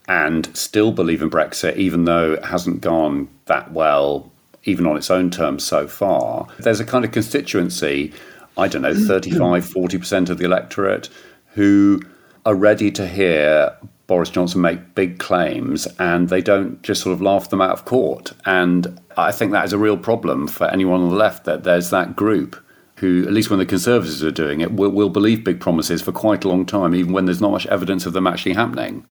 and 0.08 0.56
still 0.56 0.92
believe 0.92 1.22
in 1.22 1.30
Brexit, 1.30 1.76
even 1.78 2.06
though 2.06 2.34
it 2.34 2.46
hasn't 2.46 2.82
gone 2.82 3.28
that 3.46 3.72
well, 3.72 4.32
even 4.64 4.86
on 4.86 4.98
its 4.98 5.10
own 5.10 5.32
terms 5.32 5.64
so 5.64 5.88
far. 5.88 6.48
There's 6.60 6.80
a 6.80 6.86
kind 6.86 7.04
of 7.04 7.12
constituency, 7.12 8.14
I 8.58 8.68
don't 8.68 8.84
know, 8.84 8.94
35, 8.94 9.66
40% 9.66 10.30
of 10.30 10.38
the 10.38 10.46
electorate 10.46 11.10
who 11.54 12.02
are 12.46 12.56
ready 12.56 12.92
to 12.92 13.08
hear 13.08 13.76
Boris 14.08 14.30
Johnson 14.30 14.62
make 14.62 14.94
big 14.94 15.18
claims 15.18 15.88
and 15.98 16.30
they 16.30 16.42
don't 16.42 16.82
just 16.84 17.02
sort 17.02 17.14
of 17.14 17.22
laugh 17.22 17.50
them 17.50 17.62
out 17.62 17.72
of 17.72 17.86
court. 17.86 18.34
And 18.46 19.02
I 19.18 19.32
think 19.32 19.52
that 19.52 19.66
is 19.66 19.74
a 19.74 19.80
real 19.80 19.98
problem 19.98 20.48
for 20.48 20.68
anyone 20.68 21.02
on 21.02 21.10
the 21.10 21.16
left 21.16 21.46
that 21.46 21.64
there's 21.64 21.90
that 21.90 22.16
group 22.16 22.56
who, 22.98 23.24
at 23.26 23.34
least 23.34 23.50
when 23.50 23.60
the 23.60 23.66
Conservatives 23.66 24.24
are 24.24 24.32
doing 24.32 24.62
it, 24.62 24.72
will, 24.72 24.90
will 24.90 25.10
believe 25.10 25.44
big 25.44 25.60
promises 25.60 26.02
for 26.02 26.12
quite 26.12 26.44
a 26.44 26.48
long 26.48 26.66
time, 26.66 26.96
even 26.96 27.14
when 27.14 27.26
there's 27.26 27.42
not 27.42 27.52
much 27.52 27.66
evidence 27.68 28.06
of 28.06 28.14
them 28.14 28.28
actually 28.28 28.54
happening. 28.54 29.06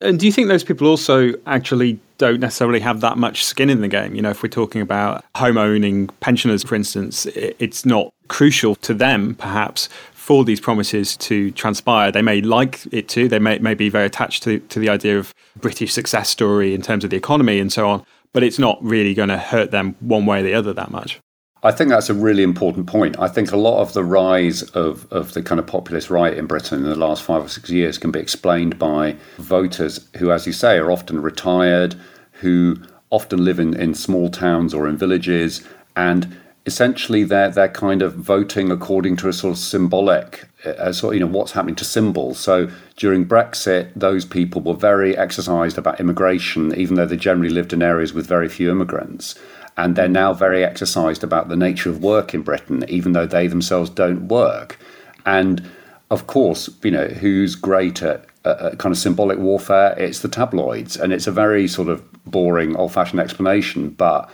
And 0.00 0.20
do 0.20 0.26
you 0.26 0.32
think 0.32 0.48
those 0.48 0.64
people 0.64 0.86
also 0.86 1.32
actually 1.46 1.98
don't 2.18 2.40
necessarily 2.40 2.80
have 2.80 3.00
that 3.00 3.16
much 3.16 3.44
skin 3.44 3.70
in 3.70 3.80
the 3.80 3.88
game? 3.88 4.14
You 4.14 4.20
know, 4.20 4.30
if 4.30 4.42
we're 4.42 4.50
talking 4.50 4.82
about 4.82 5.24
home 5.36 5.56
owning 5.56 6.08
pensioners, 6.20 6.62
for 6.62 6.74
instance, 6.74 7.24
it's 7.26 7.86
not 7.86 8.12
crucial 8.28 8.74
to 8.76 8.92
them, 8.92 9.34
perhaps, 9.36 9.88
for 10.12 10.44
these 10.44 10.60
promises 10.60 11.16
to 11.16 11.50
transpire. 11.52 12.12
They 12.12 12.20
may 12.20 12.42
like 12.42 12.84
it 12.92 13.08
to, 13.10 13.26
they 13.28 13.38
may, 13.38 13.58
may 13.58 13.74
be 13.74 13.88
very 13.88 14.04
attached 14.04 14.42
to, 14.42 14.58
to 14.58 14.78
the 14.78 14.90
idea 14.90 15.18
of 15.18 15.32
British 15.60 15.94
success 15.94 16.28
story 16.28 16.74
in 16.74 16.82
terms 16.82 17.04
of 17.04 17.10
the 17.10 17.16
economy 17.16 17.58
and 17.58 17.72
so 17.72 17.88
on, 17.88 18.04
but 18.34 18.42
it's 18.42 18.58
not 18.58 18.78
really 18.82 19.14
going 19.14 19.30
to 19.30 19.38
hurt 19.38 19.70
them 19.70 19.96
one 20.00 20.26
way 20.26 20.40
or 20.40 20.42
the 20.42 20.52
other 20.52 20.74
that 20.74 20.90
much. 20.90 21.20
I 21.66 21.72
think 21.72 21.90
that's 21.90 22.08
a 22.08 22.14
really 22.14 22.44
important 22.44 22.86
point. 22.86 23.18
I 23.18 23.26
think 23.26 23.50
a 23.50 23.56
lot 23.56 23.80
of 23.80 23.92
the 23.92 24.04
rise 24.04 24.62
of, 24.62 25.12
of 25.12 25.34
the 25.34 25.42
kind 25.42 25.58
of 25.58 25.66
populist 25.66 26.10
right 26.10 26.32
in 26.32 26.46
Britain 26.46 26.84
in 26.84 26.88
the 26.88 26.94
last 26.94 27.24
five 27.24 27.42
or 27.42 27.48
six 27.48 27.68
years 27.70 27.98
can 27.98 28.12
be 28.12 28.20
explained 28.20 28.78
by 28.78 29.16
voters 29.38 30.08
who, 30.18 30.30
as 30.30 30.46
you 30.46 30.52
say, 30.52 30.78
are 30.78 30.92
often 30.92 31.20
retired, 31.20 31.96
who 32.34 32.76
often 33.10 33.44
live 33.44 33.58
in, 33.58 33.74
in 33.74 33.94
small 33.94 34.30
towns 34.30 34.72
or 34.72 34.86
in 34.86 34.96
villages, 34.96 35.66
and 35.96 36.36
essentially 36.66 37.24
they're 37.24 37.50
they're 37.50 37.68
kind 37.68 38.00
of 38.00 38.14
voting 38.14 38.70
according 38.70 39.16
to 39.16 39.28
a 39.28 39.32
sort 39.32 39.52
of 39.52 39.58
symbolic 39.58 40.48
uh, 40.64 40.92
sort 40.92 41.14
you 41.14 41.20
know 41.20 41.26
what's 41.26 41.50
happening 41.50 41.74
to 41.74 41.84
symbols. 41.84 42.38
So 42.38 42.70
during 42.96 43.26
Brexit, 43.26 43.90
those 43.96 44.24
people 44.24 44.62
were 44.62 44.74
very 44.74 45.16
exercised 45.16 45.78
about 45.78 45.98
immigration, 45.98 46.72
even 46.76 46.94
though 46.94 47.06
they 47.06 47.16
generally 47.16 47.52
lived 47.52 47.72
in 47.72 47.82
areas 47.82 48.12
with 48.12 48.28
very 48.28 48.48
few 48.48 48.70
immigrants 48.70 49.34
and 49.76 49.96
they're 49.96 50.08
now 50.08 50.32
very 50.32 50.64
exercised 50.64 51.22
about 51.22 51.48
the 51.48 51.56
nature 51.56 51.90
of 51.90 52.02
work 52.02 52.34
in 52.34 52.42
Britain, 52.42 52.84
even 52.88 53.12
though 53.12 53.26
they 53.26 53.46
themselves 53.46 53.90
don't 53.90 54.28
work. 54.28 54.78
And 55.24 55.68
of 56.10 56.26
course, 56.26 56.70
you 56.82 56.90
know, 56.90 57.06
who's 57.06 57.54
great 57.54 58.02
at, 58.02 58.24
at 58.44 58.78
kind 58.78 58.92
of 58.92 58.98
symbolic 58.98 59.38
warfare? 59.38 59.94
It's 59.98 60.20
the 60.20 60.28
tabloids, 60.28 60.96
and 60.96 61.12
it's 61.12 61.26
a 61.26 61.32
very 61.32 61.68
sort 61.68 61.88
of 61.88 62.02
boring, 62.24 62.76
old-fashioned 62.76 63.20
explanation, 63.20 63.90
but. 63.90 64.30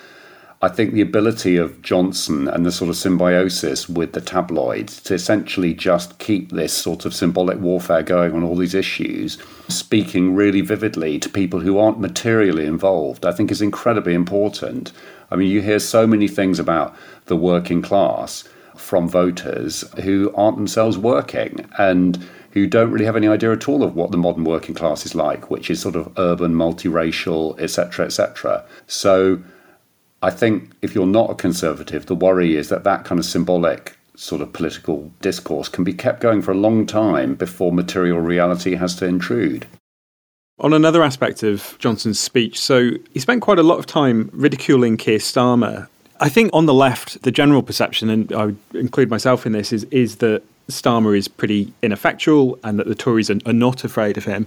I 0.64 0.68
think 0.68 0.92
the 0.92 1.00
ability 1.00 1.56
of 1.56 1.82
Johnson 1.82 2.46
and 2.46 2.64
the 2.64 2.70
sort 2.70 2.88
of 2.88 2.94
symbiosis 2.94 3.88
with 3.88 4.12
the 4.12 4.20
tabloids 4.20 5.02
to 5.02 5.14
essentially 5.14 5.74
just 5.74 6.20
keep 6.20 6.52
this 6.52 6.72
sort 6.72 7.04
of 7.04 7.12
symbolic 7.12 7.58
warfare 7.58 8.04
going 8.04 8.32
on 8.32 8.44
all 8.44 8.54
these 8.54 8.72
issues, 8.72 9.38
speaking 9.66 10.36
really 10.36 10.60
vividly 10.60 11.18
to 11.18 11.28
people 11.28 11.58
who 11.58 11.78
aren't 11.78 11.98
materially 11.98 12.64
involved, 12.64 13.26
I 13.26 13.32
think 13.32 13.50
is 13.50 13.60
incredibly 13.60 14.14
important. 14.14 14.92
I 15.32 15.36
mean, 15.36 15.50
you 15.50 15.62
hear 15.62 15.80
so 15.80 16.06
many 16.06 16.28
things 16.28 16.60
about 16.60 16.94
the 17.26 17.36
working 17.36 17.82
class 17.82 18.44
from 18.76 19.08
voters 19.08 19.84
who 20.04 20.32
aren't 20.36 20.58
themselves 20.58 20.96
working 20.96 21.68
and 21.76 22.24
who 22.52 22.68
don't 22.68 22.92
really 22.92 23.06
have 23.06 23.16
any 23.16 23.26
idea 23.26 23.50
at 23.50 23.68
all 23.68 23.82
of 23.82 23.96
what 23.96 24.12
the 24.12 24.16
modern 24.16 24.44
working 24.44 24.76
class 24.76 25.04
is 25.06 25.16
like, 25.16 25.50
which 25.50 25.70
is 25.70 25.80
sort 25.80 25.96
of 25.96 26.12
urban, 26.18 26.54
multiracial, 26.54 27.58
etc., 27.58 28.06
etc. 28.06 28.64
So 28.86 29.42
I 30.22 30.30
think 30.30 30.72
if 30.82 30.94
you're 30.94 31.06
not 31.06 31.30
a 31.30 31.34
conservative, 31.34 32.06
the 32.06 32.14
worry 32.14 32.56
is 32.56 32.68
that 32.68 32.84
that 32.84 33.04
kind 33.04 33.18
of 33.18 33.24
symbolic 33.24 33.96
sort 34.14 34.40
of 34.40 34.52
political 34.52 35.10
discourse 35.20 35.68
can 35.68 35.82
be 35.84 35.92
kept 35.92 36.20
going 36.20 36.42
for 36.42 36.52
a 36.52 36.56
long 36.56 36.86
time 36.86 37.34
before 37.34 37.72
material 37.72 38.20
reality 38.20 38.76
has 38.76 38.94
to 38.96 39.06
intrude. 39.06 39.66
On 40.60 40.72
another 40.72 41.02
aspect 41.02 41.42
of 41.42 41.76
Johnson's 41.80 42.20
speech, 42.20 42.60
so 42.60 42.90
he 43.12 43.18
spent 43.18 43.42
quite 43.42 43.58
a 43.58 43.64
lot 43.64 43.78
of 43.78 43.86
time 43.86 44.30
ridiculing 44.32 44.96
Keir 44.96 45.18
Starmer. 45.18 45.88
I 46.20 46.28
think 46.28 46.50
on 46.52 46.66
the 46.66 46.74
left, 46.74 47.22
the 47.22 47.32
general 47.32 47.62
perception, 47.62 48.08
and 48.08 48.32
I 48.32 48.46
would 48.46 48.58
include 48.74 49.10
myself 49.10 49.44
in 49.44 49.52
this, 49.52 49.72
is, 49.72 49.84
is 49.84 50.16
that 50.16 50.42
Starmer 50.68 51.18
is 51.18 51.26
pretty 51.26 51.72
ineffectual 51.82 52.60
and 52.62 52.78
that 52.78 52.86
the 52.86 52.94
Tories 52.94 53.28
are, 53.28 53.38
are 53.44 53.52
not 53.52 53.82
afraid 53.82 54.16
of 54.16 54.24
him. 54.24 54.46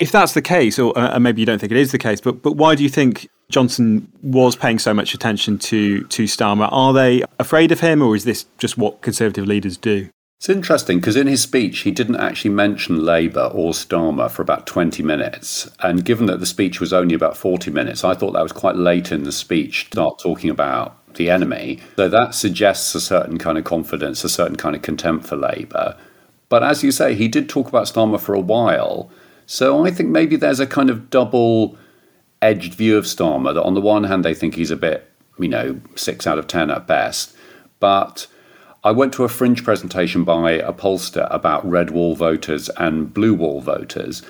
If 0.00 0.12
that's 0.12 0.34
the 0.34 0.42
case, 0.42 0.78
or 0.78 0.96
uh, 0.98 1.18
maybe 1.18 1.40
you 1.40 1.46
don't 1.46 1.58
think 1.58 1.72
it 1.72 1.78
is 1.78 1.92
the 1.92 1.98
case, 1.98 2.20
but 2.20 2.42
but 2.42 2.52
why 2.52 2.74
do 2.74 2.82
you 2.82 2.88
think 2.88 3.28
Johnson 3.50 4.10
was 4.22 4.56
paying 4.56 4.78
so 4.78 4.92
much 4.92 5.14
attention 5.14 5.58
to 5.58 6.04
to 6.04 6.24
Starmer? 6.24 6.68
Are 6.70 6.92
they 6.92 7.24
afraid 7.38 7.72
of 7.72 7.80
him, 7.80 8.02
or 8.02 8.16
is 8.16 8.24
this 8.24 8.46
just 8.58 8.76
what 8.76 9.02
Conservative 9.02 9.46
leaders 9.46 9.76
do? 9.76 10.08
It's 10.38 10.50
interesting 10.50 10.98
because 10.98 11.16
in 11.16 11.26
his 11.26 11.42
speech, 11.42 11.80
he 11.80 11.90
didn't 11.90 12.16
actually 12.16 12.50
mention 12.50 13.04
Labour 13.04 13.50
or 13.54 13.72
Starmer 13.72 14.30
for 14.30 14.42
about 14.42 14.66
20 14.66 15.02
minutes. 15.02 15.70
And 15.80 16.04
given 16.04 16.26
that 16.26 16.40
the 16.40 16.46
speech 16.46 16.78
was 16.78 16.92
only 16.92 17.14
about 17.14 17.38
40 17.38 17.70
minutes, 17.70 18.04
I 18.04 18.14
thought 18.14 18.32
that 18.32 18.42
was 18.42 18.52
quite 18.52 18.76
late 18.76 19.10
in 19.10 19.24
the 19.24 19.32
speech 19.32 19.84
to 19.86 19.90
start 19.92 20.18
talking 20.18 20.50
about 20.50 21.14
the 21.14 21.30
enemy. 21.30 21.80
So 21.96 22.10
that 22.10 22.34
suggests 22.34 22.94
a 22.94 23.00
certain 23.00 23.38
kind 23.38 23.56
of 23.56 23.64
confidence, 23.64 24.24
a 24.24 24.28
certain 24.28 24.56
kind 24.56 24.76
of 24.76 24.82
contempt 24.82 25.26
for 25.26 25.36
Labour. 25.36 25.96
But 26.50 26.62
as 26.62 26.84
you 26.84 26.92
say, 26.92 27.14
he 27.14 27.28
did 27.28 27.48
talk 27.48 27.68
about 27.68 27.86
Starmer 27.86 28.20
for 28.20 28.34
a 28.34 28.40
while. 28.40 29.10
So 29.46 29.86
I 29.86 29.90
think 29.90 30.10
maybe 30.10 30.36
there's 30.36 30.60
a 30.60 30.66
kind 30.66 30.90
of 30.90 31.08
double 31.08 31.78
edged 32.42 32.74
view 32.74 32.98
of 32.98 33.04
Starmer 33.04 33.54
that 33.54 33.62
on 33.62 33.74
the 33.74 33.80
one 33.80 34.04
hand, 34.04 34.24
they 34.24 34.34
think 34.34 34.54
he's 34.54 34.70
a 34.70 34.76
bit, 34.76 35.10
you 35.38 35.48
know, 35.48 35.80
six 35.94 36.26
out 36.26 36.38
of 36.38 36.46
10 36.46 36.70
at 36.70 36.86
best. 36.86 37.34
But 37.80 38.26
I 38.84 38.90
went 38.90 39.12
to 39.14 39.24
a 39.24 39.28
fringe 39.28 39.64
presentation 39.64 40.24
by 40.24 40.52
a 40.52 40.72
pollster 40.72 41.26
about 41.32 41.68
red 41.68 41.90
wall 41.90 42.14
voters 42.14 42.68
and 42.76 43.12
blue 43.12 43.34
wall 43.34 43.60
voters. 43.60 44.22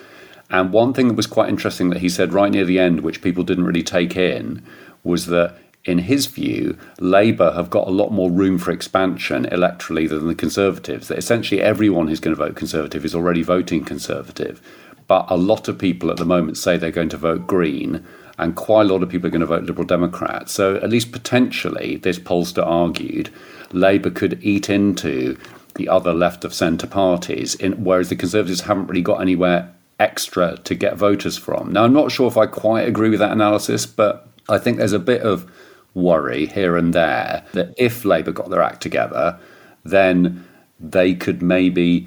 And 0.50 0.72
one 0.72 0.92
thing 0.92 1.09
that 1.09 1.14
was 1.14 1.26
quite 1.26 1.48
interesting 1.48 1.90
that 1.90 2.00
he 2.00 2.09
said 2.09 2.33
right 2.33 2.52
near 2.52 2.64
the 2.64 2.79
end, 2.79 3.00
which 3.00 3.22
people 3.22 3.42
didn't 3.42 3.64
really 3.64 3.83
take 3.83 4.16
in, 4.16 4.62
was 5.02 5.26
that 5.26 5.59
in 5.85 5.98
his 5.98 6.26
view, 6.26 6.76
Labour 6.98 7.52
have 7.52 7.70
got 7.70 7.87
a 7.87 7.92
lot 7.92 8.11
more 8.11 8.31
room 8.31 8.59
for 8.59 8.72
expansion 8.72 9.44
electorally 9.52 10.09
than 10.09 10.26
the 10.26 10.35
Conservatives. 10.35 11.09
That 11.09 11.18
essentially 11.18 11.61
everyone 11.61 12.09
who's 12.09 12.20
going 12.20 12.37
to 12.37 12.44
vote 12.44 12.57
Conservative 12.57 13.05
is 13.05 13.14
already 13.14 13.42
voting 13.42 13.85
Conservative. 13.85 14.61
But 15.08 15.26
a 15.30 15.36
lot 15.36 15.68
of 15.68 15.78
people 15.78 16.10
at 16.10 16.16
the 16.16 16.24
moment 16.24 16.56
say 16.56 16.76
they're 16.76 16.90
going 16.90 17.08
to 17.10 17.16
vote 17.16 17.46
Green, 17.46 18.04
and 18.38 18.56
quite 18.56 18.82
a 18.82 18.92
lot 18.92 19.02
of 19.02 19.08
people 19.08 19.28
are 19.28 19.30
going 19.30 19.40
to 19.40 19.46
vote 19.46 19.64
Liberal 19.64 19.86
Democrat. 19.86 20.50
So, 20.50 20.76
at 20.76 20.90
least 20.90 21.12
potentially, 21.12 21.96
this 21.96 22.18
pollster 22.18 22.66
argued 22.66 23.30
Labour 23.72 24.10
could 24.10 24.42
eat 24.42 24.68
into 24.68 25.38
the 25.76 25.88
other 25.88 26.12
left 26.12 26.44
of 26.44 26.54
centre 26.54 26.86
parties, 26.86 27.54
in, 27.54 27.84
whereas 27.84 28.08
the 28.08 28.16
Conservatives 28.16 28.62
haven't 28.62 28.88
really 28.88 29.02
got 29.02 29.20
anywhere 29.20 29.72
extra 29.98 30.56
to 30.58 30.74
get 30.74 30.96
voters 30.96 31.38
from. 31.38 31.72
Now, 31.72 31.84
I'm 31.84 31.92
not 31.92 32.10
sure 32.10 32.28
if 32.28 32.36
I 32.36 32.46
quite 32.46 32.88
agree 32.88 33.10
with 33.10 33.20
that 33.20 33.32
analysis, 33.32 33.86
but 33.86 34.28
I 34.48 34.58
think 34.58 34.76
there's 34.76 34.92
a 34.92 34.98
bit 34.98 35.22
of 35.22 35.50
worry 35.94 36.46
here 36.46 36.76
and 36.76 36.92
there 36.92 37.44
that 37.52 37.74
if 37.78 38.04
Labour 38.04 38.32
got 38.32 38.50
their 38.50 38.62
act 38.62 38.82
together, 38.82 39.38
then 39.84 40.46
they 40.78 41.14
could 41.14 41.42
maybe 41.42 42.06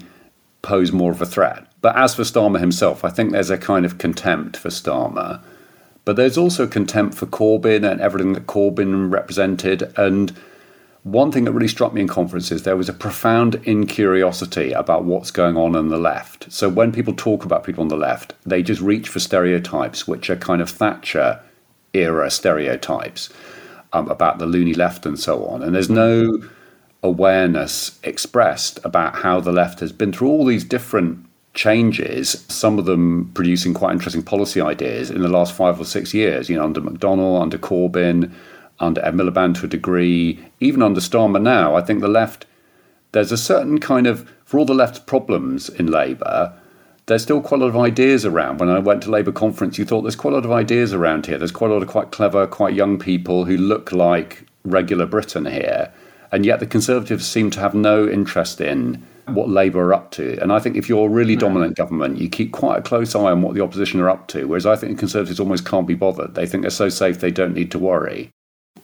pose 0.62 0.92
more 0.92 1.10
of 1.10 1.20
a 1.20 1.26
threat. 1.26 1.66
But 1.80 1.96
as 1.96 2.14
for 2.14 2.22
Starmer 2.22 2.60
himself, 2.60 3.04
I 3.04 3.10
think 3.10 3.32
there's 3.32 3.50
a 3.50 3.58
kind 3.58 3.84
of 3.84 3.98
contempt 3.98 4.56
for 4.56 4.68
Starmer. 4.68 5.40
But 6.04 6.16
there's 6.16 6.38
also 6.38 6.66
contempt 6.66 7.14
for 7.14 7.26
Corbyn 7.26 7.90
and 7.90 8.00
everything 8.00 8.32
that 8.34 8.46
Corbyn 8.46 9.10
represented. 9.12 9.92
And 9.96 10.32
one 11.02 11.32
thing 11.32 11.44
that 11.44 11.52
really 11.52 11.68
struck 11.68 11.94
me 11.94 12.02
in 12.02 12.08
conferences, 12.08 12.62
there 12.62 12.76
was 12.76 12.88
a 12.88 12.94
profound 12.94 13.56
incuriosity 13.64 14.72
about 14.72 15.04
what's 15.04 15.30
going 15.30 15.56
on 15.56 15.74
on 15.74 15.88
the 15.88 15.98
left. 15.98 16.52
So 16.52 16.68
when 16.68 16.92
people 16.92 17.14
talk 17.14 17.44
about 17.44 17.64
people 17.64 17.82
on 17.82 17.88
the 17.88 17.96
left, 17.96 18.34
they 18.44 18.62
just 18.62 18.82
reach 18.82 19.08
for 19.08 19.18
stereotypes, 19.18 20.06
which 20.06 20.28
are 20.28 20.36
kind 20.36 20.60
of 20.60 20.68
Thatcher 20.68 21.40
era 21.94 22.30
stereotypes 22.30 23.30
um, 23.92 24.08
about 24.08 24.38
the 24.38 24.46
loony 24.46 24.74
left 24.74 25.06
and 25.06 25.18
so 25.18 25.46
on. 25.46 25.62
And 25.62 25.74
there's 25.74 25.90
no 25.90 26.42
awareness 27.02 27.98
expressed 28.02 28.78
about 28.84 29.16
how 29.16 29.40
the 29.40 29.52
left 29.52 29.80
has 29.80 29.92
been 29.92 30.12
through 30.12 30.28
all 30.28 30.44
these 30.44 30.64
different 30.64 31.26
changes, 31.54 32.44
some 32.48 32.78
of 32.78 32.84
them 32.84 33.30
producing 33.34 33.74
quite 33.74 33.92
interesting 33.92 34.22
policy 34.22 34.60
ideas 34.60 35.10
in 35.10 35.22
the 35.22 35.28
last 35.28 35.52
five 35.52 35.80
or 35.80 35.84
six 35.84 36.14
years, 36.14 36.48
you 36.48 36.56
know, 36.56 36.64
under 36.64 36.80
McDonnell, 36.80 37.40
under 37.40 37.58
Corbyn, 37.58 38.32
under 38.78 39.04
Ed 39.04 39.14
Miliband 39.14 39.58
to 39.58 39.66
a 39.66 39.68
degree, 39.68 40.44
even 40.60 40.82
under 40.82 41.00
Starmer 41.00 41.42
now. 41.42 41.74
I 41.74 41.82
think 41.82 42.00
the 42.00 42.08
left, 42.08 42.46
there's 43.12 43.32
a 43.32 43.36
certain 43.36 43.78
kind 43.78 44.06
of, 44.06 44.30
for 44.44 44.58
all 44.58 44.64
the 44.64 44.74
left's 44.74 45.00
problems 45.00 45.68
in 45.68 45.86
Labour, 45.86 46.52
there's 47.06 47.22
still 47.22 47.40
quite 47.40 47.60
a 47.60 47.64
lot 47.64 47.70
of 47.70 47.76
ideas 47.76 48.24
around. 48.24 48.58
When 48.58 48.68
I 48.68 48.78
went 48.78 49.02
to 49.02 49.10
Labour 49.10 49.32
conference, 49.32 49.76
you 49.78 49.84
thought 49.84 50.02
there's 50.02 50.14
quite 50.14 50.32
a 50.32 50.36
lot 50.36 50.44
of 50.44 50.52
ideas 50.52 50.92
around 50.92 51.26
here. 51.26 51.38
There's 51.38 51.50
quite 51.50 51.70
a 51.70 51.74
lot 51.74 51.82
of 51.82 51.88
quite 51.88 52.12
clever, 52.12 52.46
quite 52.46 52.74
young 52.74 52.98
people 52.98 53.44
who 53.44 53.56
look 53.56 53.90
like 53.90 54.46
regular 54.64 55.06
Britain 55.06 55.46
here. 55.46 55.92
And 56.30 56.46
yet 56.46 56.60
the 56.60 56.66
Conservatives 56.66 57.26
seem 57.26 57.50
to 57.50 57.60
have 57.60 57.74
no 57.74 58.08
interest 58.08 58.60
in 58.60 59.04
what 59.32 59.48
Labour 59.48 59.86
are 59.86 59.94
up 59.94 60.10
to. 60.12 60.38
And 60.40 60.52
I 60.52 60.58
think 60.58 60.76
if 60.76 60.88
you're 60.88 61.06
a 61.06 61.10
really 61.10 61.36
dominant 61.36 61.76
government, 61.76 62.18
you 62.18 62.28
keep 62.28 62.52
quite 62.52 62.78
a 62.78 62.82
close 62.82 63.14
eye 63.14 63.30
on 63.30 63.42
what 63.42 63.54
the 63.54 63.62
opposition 63.62 64.00
are 64.00 64.10
up 64.10 64.28
to. 64.28 64.46
Whereas 64.46 64.66
I 64.66 64.76
think 64.76 64.92
the 64.92 64.98
Conservatives 64.98 65.40
almost 65.40 65.66
can't 65.66 65.86
be 65.86 65.94
bothered. 65.94 66.34
They 66.34 66.46
think 66.46 66.62
they're 66.62 66.70
so 66.70 66.88
safe 66.88 67.20
they 67.20 67.30
don't 67.30 67.54
need 67.54 67.70
to 67.72 67.78
worry. 67.78 68.30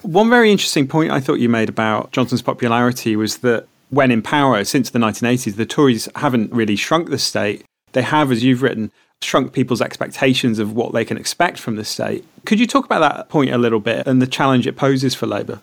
One 0.03 0.31
very 0.31 0.51
interesting 0.51 0.87
point 0.87 1.11
I 1.11 1.21
thought 1.21 1.41
you 1.41 1.49
made 1.49 1.69
about 1.69 2.13
Johnson's 2.13 2.43
popularity 2.43 3.17
was 3.17 3.39
that 3.39 3.67
when 3.91 4.11
in 4.11 4.23
power 4.23 4.65
since 4.65 4.91
the 4.91 4.99
1980s, 4.99 5.57
the 5.57 5.67
Tories 5.67 6.09
haven't 6.17 6.53
really 6.53 6.77
shrunk 6.77 7.11
the 7.11 7.19
state. 7.19 7.65
They 7.93 8.03
have, 8.03 8.31
as 8.31 8.45
you've 8.45 8.63
written, 8.63 8.93
shrunk 9.23 9.53
people's 9.53 9.81
expectations 9.81 10.59
of 10.59 10.75
what 10.75 10.93
they 10.93 11.05
can 11.05 11.17
expect 11.17 11.59
from 11.59 11.77
the 11.77 11.85
state. 11.85 12.25
Could 12.45 12.61
you 12.61 12.67
talk 12.67 12.85
about 12.85 13.01
that 13.01 13.29
point 13.29 13.53
a 13.53 13.59
little 13.59 13.81
bit 13.81 14.07
and 14.07 14.21
the 14.21 14.27
challenge 14.27 14.67
it 14.67 14.77
poses 14.77 15.15
for 15.15 15.27
Labour? 15.27 15.61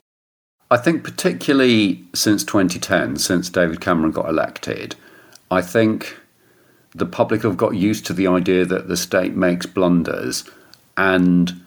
I 0.72 0.78
think, 0.78 1.04
particularly 1.04 2.04
since 2.14 2.44
2010, 2.44 3.18
since 3.18 3.50
David 3.50 3.80
Cameron 3.82 4.12
got 4.12 4.28
elected, 4.28 4.96
I 5.52 5.62
think 5.62 6.18
the 6.96 7.06
public 7.06 7.44
have 7.44 7.58
got 7.58 7.76
used 7.76 8.06
to 8.08 8.14
the 8.14 8.28
idea 8.28 8.66
that 8.66 8.88
the 8.88 8.98
state 8.98 9.36
makes 9.36 9.66
blunders. 9.66 10.50
And 10.98 11.62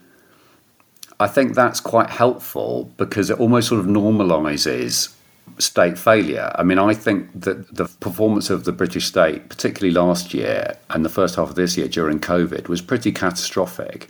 I 1.18 1.26
think 1.26 1.54
that's 1.54 1.80
quite 1.80 2.10
helpful 2.10 2.90
because 2.96 3.30
it 3.30 3.40
almost 3.40 3.68
sort 3.68 3.80
of 3.80 3.86
normalizes 3.86 5.14
state 5.58 5.96
failure. 5.98 6.52
I 6.54 6.62
mean, 6.62 6.78
I 6.78 6.94
think 6.94 7.28
that 7.40 7.74
the 7.74 7.86
performance 8.00 8.50
of 8.50 8.64
the 8.64 8.72
British 8.72 9.06
state, 9.06 9.48
particularly 9.48 9.94
last 9.94 10.34
year 10.34 10.76
and 10.90 11.04
the 11.04 11.08
first 11.08 11.36
half 11.36 11.50
of 11.50 11.54
this 11.54 11.76
year 11.76 11.88
during 11.88 12.20
COVID, 12.20 12.68
was 12.68 12.82
pretty 12.82 13.12
catastrophic. 13.12 14.08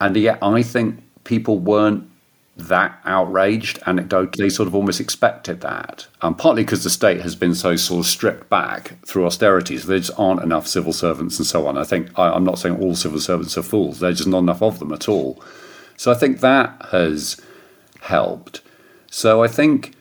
And 0.00 0.16
yet, 0.16 0.38
I 0.42 0.62
think 0.62 1.02
people 1.24 1.58
weren't 1.58 2.08
that 2.56 2.98
outraged 3.04 3.80
anecdotally 3.82 4.50
sort 4.50 4.66
of 4.66 4.74
almost 4.74 4.98
expected 5.00 5.60
that. 5.60 6.06
Um, 6.22 6.34
partly 6.34 6.62
because 6.62 6.84
the 6.84 6.90
state 6.90 7.20
has 7.20 7.36
been 7.36 7.54
so 7.54 7.76
sort 7.76 8.00
of 8.00 8.06
stripped 8.06 8.48
back 8.48 8.94
through 9.04 9.26
austerities. 9.26 9.86
There 9.86 9.98
just 9.98 10.18
aren't 10.18 10.42
enough 10.42 10.66
civil 10.66 10.94
servants 10.94 11.38
and 11.38 11.46
so 11.46 11.66
on. 11.66 11.76
I 11.76 11.84
think 11.84 12.18
I, 12.18 12.30
i'm 12.30 12.44
not 12.44 12.58
saying 12.58 12.80
all 12.80 12.94
civil 12.94 13.20
servants 13.20 13.58
are 13.58 13.62
fools. 13.62 14.00
There's 14.00 14.18
just 14.18 14.28
not 14.28 14.38
enough 14.38 14.62
of 14.62 14.78
them 14.78 14.92
at 14.92 15.08
all. 15.08 15.42
So 15.96 16.10
i 16.10 16.14
think 16.14 16.40
that 16.40 16.86
has 16.92 17.40
helped. 18.00 18.62
So 19.10 19.42
i 19.42 19.48
think 19.48 19.94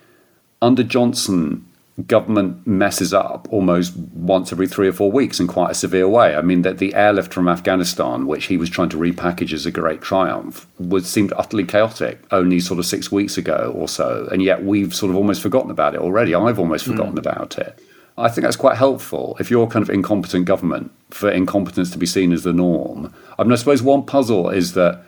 under 0.62 0.84
johnson 0.84 1.68
government 2.08 2.68
messes 2.68 3.14
up 3.14 3.48
almost 3.52 3.96
once 3.96 4.52
every 4.52 4.68
three 4.68 4.88
or 4.88 4.92
four 4.92 5.12
weeks 5.12 5.40
in 5.40 5.48
quite 5.48 5.72
a 5.72 5.76
severe 5.76 6.10
way. 6.10 6.36
I 6.36 6.42
mean, 6.42 6.62
that 6.64 6.78
the 6.78 6.94
airlift 6.94 7.34
from 7.34 7.48
Afghanistan, 7.48 8.28
which 8.28 8.46
he 8.46 8.58
was 8.58 8.70
trying 8.70 8.90
to 8.90 8.98
repackage 8.98 9.54
as 9.54 9.66
a 9.66 9.72
great 9.72 10.02
triumph, 10.02 10.68
was 10.78 11.08
seemed 11.08 11.32
utterly 11.38 11.64
chaotic 11.64 12.20
only 12.32 12.60
sort 12.60 12.80
of 12.80 12.86
six 12.86 13.12
weeks 13.12 13.38
ago 13.38 13.74
or 13.76 13.88
so, 13.88 14.28
and 14.32 14.44
yet 14.44 14.66
we've 14.66 14.94
sort 14.94 15.10
of 15.10 15.16
almost 15.16 15.42
forgotten 15.42 15.72
about 15.72 15.96
it 15.96 16.02
already. 16.02 16.36
I've 16.36 16.60
almost 16.60 16.86
forgotten 16.86 17.16
mm. 17.16 17.20
about 17.20 17.58
it. 17.58 17.80
I 18.18 18.30
think 18.30 18.44
that's 18.44 18.56
quite 18.56 18.78
helpful 18.78 19.36
if 19.40 19.50
you're 19.50 19.68
kind 19.68 19.84
of 19.84 19.90
incompetent 19.90 20.46
government 20.46 20.92
for 21.12 21.30
incompetence 21.30 21.92
to 21.92 21.98
be 21.98 22.06
seen 22.06 22.32
as 22.32 22.44
the 22.44 22.54
norm. 22.54 23.14
I 23.38 23.44
mean, 23.44 23.52
I 23.52 23.56
suppose 23.56 23.82
one 23.82 24.04
puzzle 24.04 24.50
is 24.50 24.74
that 24.74 25.02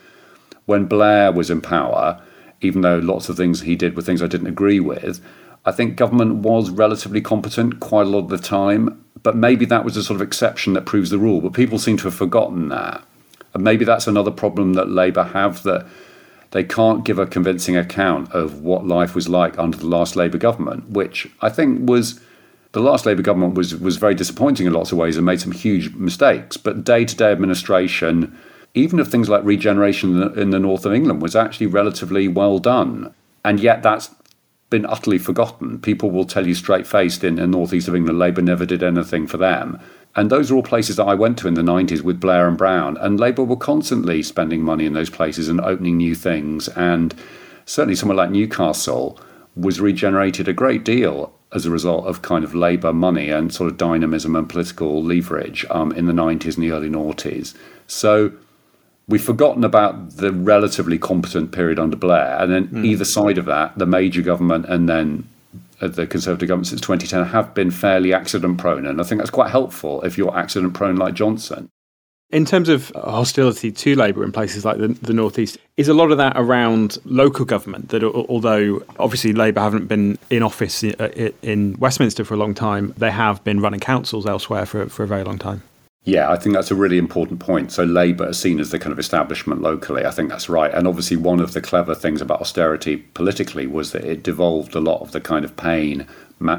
when 0.65 0.85
Blair 0.85 1.31
was 1.31 1.49
in 1.49 1.61
power, 1.61 2.21
even 2.61 2.81
though 2.81 2.97
lots 2.97 3.29
of 3.29 3.37
things 3.37 3.61
he 3.61 3.75
did 3.75 3.95
were 3.95 4.01
things 4.01 4.21
I 4.21 4.27
didn't 4.27 4.47
agree 4.47 4.79
with, 4.79 5.21
I 5.67 5.73
think 5.73 5.97
government 5.97 6.35
was 6.35 6.69
relatively 6.69 7.19
competent 7.19 7.81
quite 7.81 8.07
a 8.07 8.09
lot 8.09 8.19
of 8.19 8.29
the 8.29 8.37
time, 8.37 9.03
but 9.21 9.35
maybe 9.35 9.65
that 9.65 9.83
was 9.83 9.97
a 9.97 10.03
sort 10.03 10.15
of 10.15 10.25
exception 10.25 10.71
that 10.73 10.85
proves 10.85 11.09
the 11.09 11.17
rule. 11.17 11.41
But 11.41 11.51
people 11.51 11.77
seem 11.77 11.97
to 11.97 12.05
have 12.05 12.15
forgotten 12.15 12.69
that. 12.69 13.03
And 13.53 13.65
maybe 13.65 13.83
that's 13.83 14.07
another 14.07 14.31
problem 14.31 14.73
that 14.73 14.89
Labour 14.89 15.23
have 15.23 15.63
that 15.63 15.85
they 16.51 16.63
can't 16.63 17.03
give 17.03 17.19
a 17.19 17.25
convincing 17.25 17.75
account 17.75 18.31
of 18.31 18.61
what 18.61 18.87
life 18.87 19.13
was 19.13 19.27
like 19.27 19.59
under 19.59 19.77
the 19.77 19.87
last 19.87 20.15
Labour 20.15 20.37
government, 20.37 20.89
which 20.89 21.29
I 21.41 21.49
think 21.49 21.89
was 21.89 22.21
the 22.71 22.79
last 22.79 23.05
Labour 23.05 23.21
government 23.21 23.55
was 23.55 23.75
was 23.75 23.97
very 23.97 24.15
disappointing 24.15 24.67
in 24.67 24.71
lots 24.71 24.93
of 24.93 24.97
ways 24.97 25.17
and 25.17 25.25
made 25.25 25.41
some 25.41 25.51
huge 25.51 25.93
mistakes. 25.95 26.55
But 26.55 26.85
day 26.85 27.03
to 27.03 27.15
day 27.15 27.33
administration, 27.33 28.37
even 28.73 29.01
of 29.01 29.09
things 29.09 29.27
like 29.27 29.43
regeneration 29.43 30.13
in 30.13 30.19
the, 30.19 30.41
in 30.41 30.49
the 30.51 30.59
north 30.59 30.85
of 30.85 30.93
England, 30.93 31.21
was 31.21 31.35
actually 31.35 31.67
relatively 31.67 32.29
well 32.29 32.57
done. 32.57 33.13
And 33.43 33.59
yet 33.59 33.83
that's 33.83 34.11
been 34.69 34.85
utterly 34.85 35.17
forgotten. 35.17 35.79
People 35.79 36.11
will 36.11 36.25
tell 36.25 36.45
you 36.45 36.53
straight 36.53 36.85
faced 36.85 37.23
in 37.23 37.35
the 37.35 37.47
northeast 37.47 37.87
of 37.87 37.95
England, 37.95 38.19
Labour 38.19 38.41
never 38.41 38.65
did 38.65 38.83
anything 38.83 39.27
for 39.27 39.37
them. 39.37 39.79
And 40.15 40.29
those 40.29 40.51
are 40.51 40.55
all 40.55 40.63
places 40.63 40.95
that 40.97 41.05
I 41.05 41.13
went 41.13 41.37
to 41.39 41.47
in 41.47 41.53
the 41.53 41.61
90s 41.61 42.01
with 42.01 42.19
Blair 42.19 42.47
and 42.47 42.57
Brown. 42.57 42.97
And 42.97 43.19
Labour 43.19 43.43
were 43.43 43.55
constantly 43.55 44.23
spending 44.23 44.61
money 44.61 44.85
in 44.85 44.93
those 44.93 45.09
places 45.09 45.47
and 45.47 45.61
opening 45.61 45.97
new 45.97 46.15
things. 46.15 46.67
And 46.69 47.13
certainly 47.65 47.95
somewhere 47.95 48.17
like 48.17 48.31
Newcastle 48.31 49.19
was 49.55 49.79
regenerated 49.79 50.47
a 50.47 50.53
great 50.53 50.83
deal 50.83 51.33
as 51.53 51.65
a 51.65 51.71
result 51.71 52.05
of 52.05 52.21
kind 52.21 52.43
of 52.43 52.53
Labour 52.53 52.91
money 52.91 53.29
and 53.29 53.53
sort 53.53 53.71
of 53.71 53.77
dynamism 53.77 54.35
and 54.35 54.49
political 54.49 55.01
leverage 55.01 55.65
um, 55.69 55.91
in 55.93 56.05
the 56.05 56.13
90s 56.13 56.55
and 56.55 56.63
the 56.63 56.71
early 56.71 56.89
noughties. 56.89 57.55
So 57.85 58.33
we've 59.07 59.23
forgotten 59.23 59.63
about 59.63 60.17
the 60.17 60.31
relatively 60.31 60.97
competent 60.97 61.51
period 61.51 61.79
under 61.79 61.95
Blair, 61.95 62.37
and 62.39 62.51
then 62.51 62.67
mm. 62.67 62.85
either 62.85 63.05
side 63.05 63.37
of 63.37 63.45
that, 63.45 63.77
the 63.77 63.85
major 63.85 64.21
government 64.21 64.65
and 64.65 64.87
then 64.87 65.27
uh, 65.81 65.87
the 65.87 66.07
Conservative 66.07 66.47
government 66.47 66.67
since 66.67 66.81
2010 66.81 67.25
have 67.25 67.53
been 67.53 67.71
fairly 67.71 68.13
accident 68.13 68.57
prone, 68.57 68.85
and 68.85 68.99
I 68.99 69.03
think 69.03 69.19
that's 69.19 69.31
quite 69.31 69.49
helpful 69.49 70.01
if 70.01 70.17
you're 70.17 70.35
accident 70.37 70.73
prone 70.73 70.97
like 70.97 71.13
Johnson. 71.13 71.69
In 72.29 72.43
terms 72.43 72.67
of 72.67 72.91
hostility 72.93 73.71
to 73.71 73.95
Labour 73.95 74.21
in 74.25 74.33
places 74.33 74.65
like 74.65 74.79
the, 74.79 74.89
the 74.89 75.13
Northeast, 75.13 75.57
is 75.77 75.87
a 75.87 75.93
lot 75.93 76.11
of 76.11 76.17
that 76.17 76.33
around 76.35 76.97
local 77.05 77.45
government? 77.45 77.87
That 77.87 78.03
although 78.03 78.83
obviously 78.99 79.31
Labour 79.31 79.61
haven't 79.61 79.87
been 79.87 80.19
in 80.29 80.43
office 80.43 80.83
uh, 80.83 81.31
in 81.41 81.77
Westminster 81.79 82.25
for 82.25 82.33
a 82.33 82.37
long 82.37 82.53
time, 82.53 82.93
they 82.97 83.11
have 83.11 83.41
been 83.45 83.61
running 83.61 83.79
councils 83.79 84.25
elsewhere 84.25 84.65
for, 84.65 84.89
for 84.89 85.03
a 85.03 85.07
very 85.07 85.23
long 85.23 85.37
time. 85.37 85.63
Yeah, 86.07 86.31
I 86.31 86.37
think 86.37 86.55
that's 86.55 86.71
a 86.71 86.75
really 86.75 86.97
important 86.97 87.41
point. 87.41 87.69
So 87.73 87.83
Labour 87.83 88.29
is 88.29 88.39
seen 88.39 88.61
as 88.61 88.69
the 88.69 88.79
kind 88.79 88.93
of 88.93 88.99
establishment 88.99 89.61
locally. 89.61 90.05
I 90.05 90.11
think 90.11 90.29
that's 90.29 90.47
right. 90.47 90.73
And 90.73 90.87
obviously, 90.87 91.17
one 91.17 91.41
of 91.41 91.51
the 91.51 91.59
clever 91.59 91.93
things 91.93 92.21
about 92.21 92.39
austerity 92.39 92.95
politically 92.95 93.67
was 93.67 93.91
that 93.91 94.05
it 94.05 94.23
devolved 94.23 94.73
a 94.73 94.79
lot 94.79 95.01
of 95.01 95.11
the 95.11 95.19
kind 95.19 95.43
of 95.43 95.57
pain. 95.57 96.07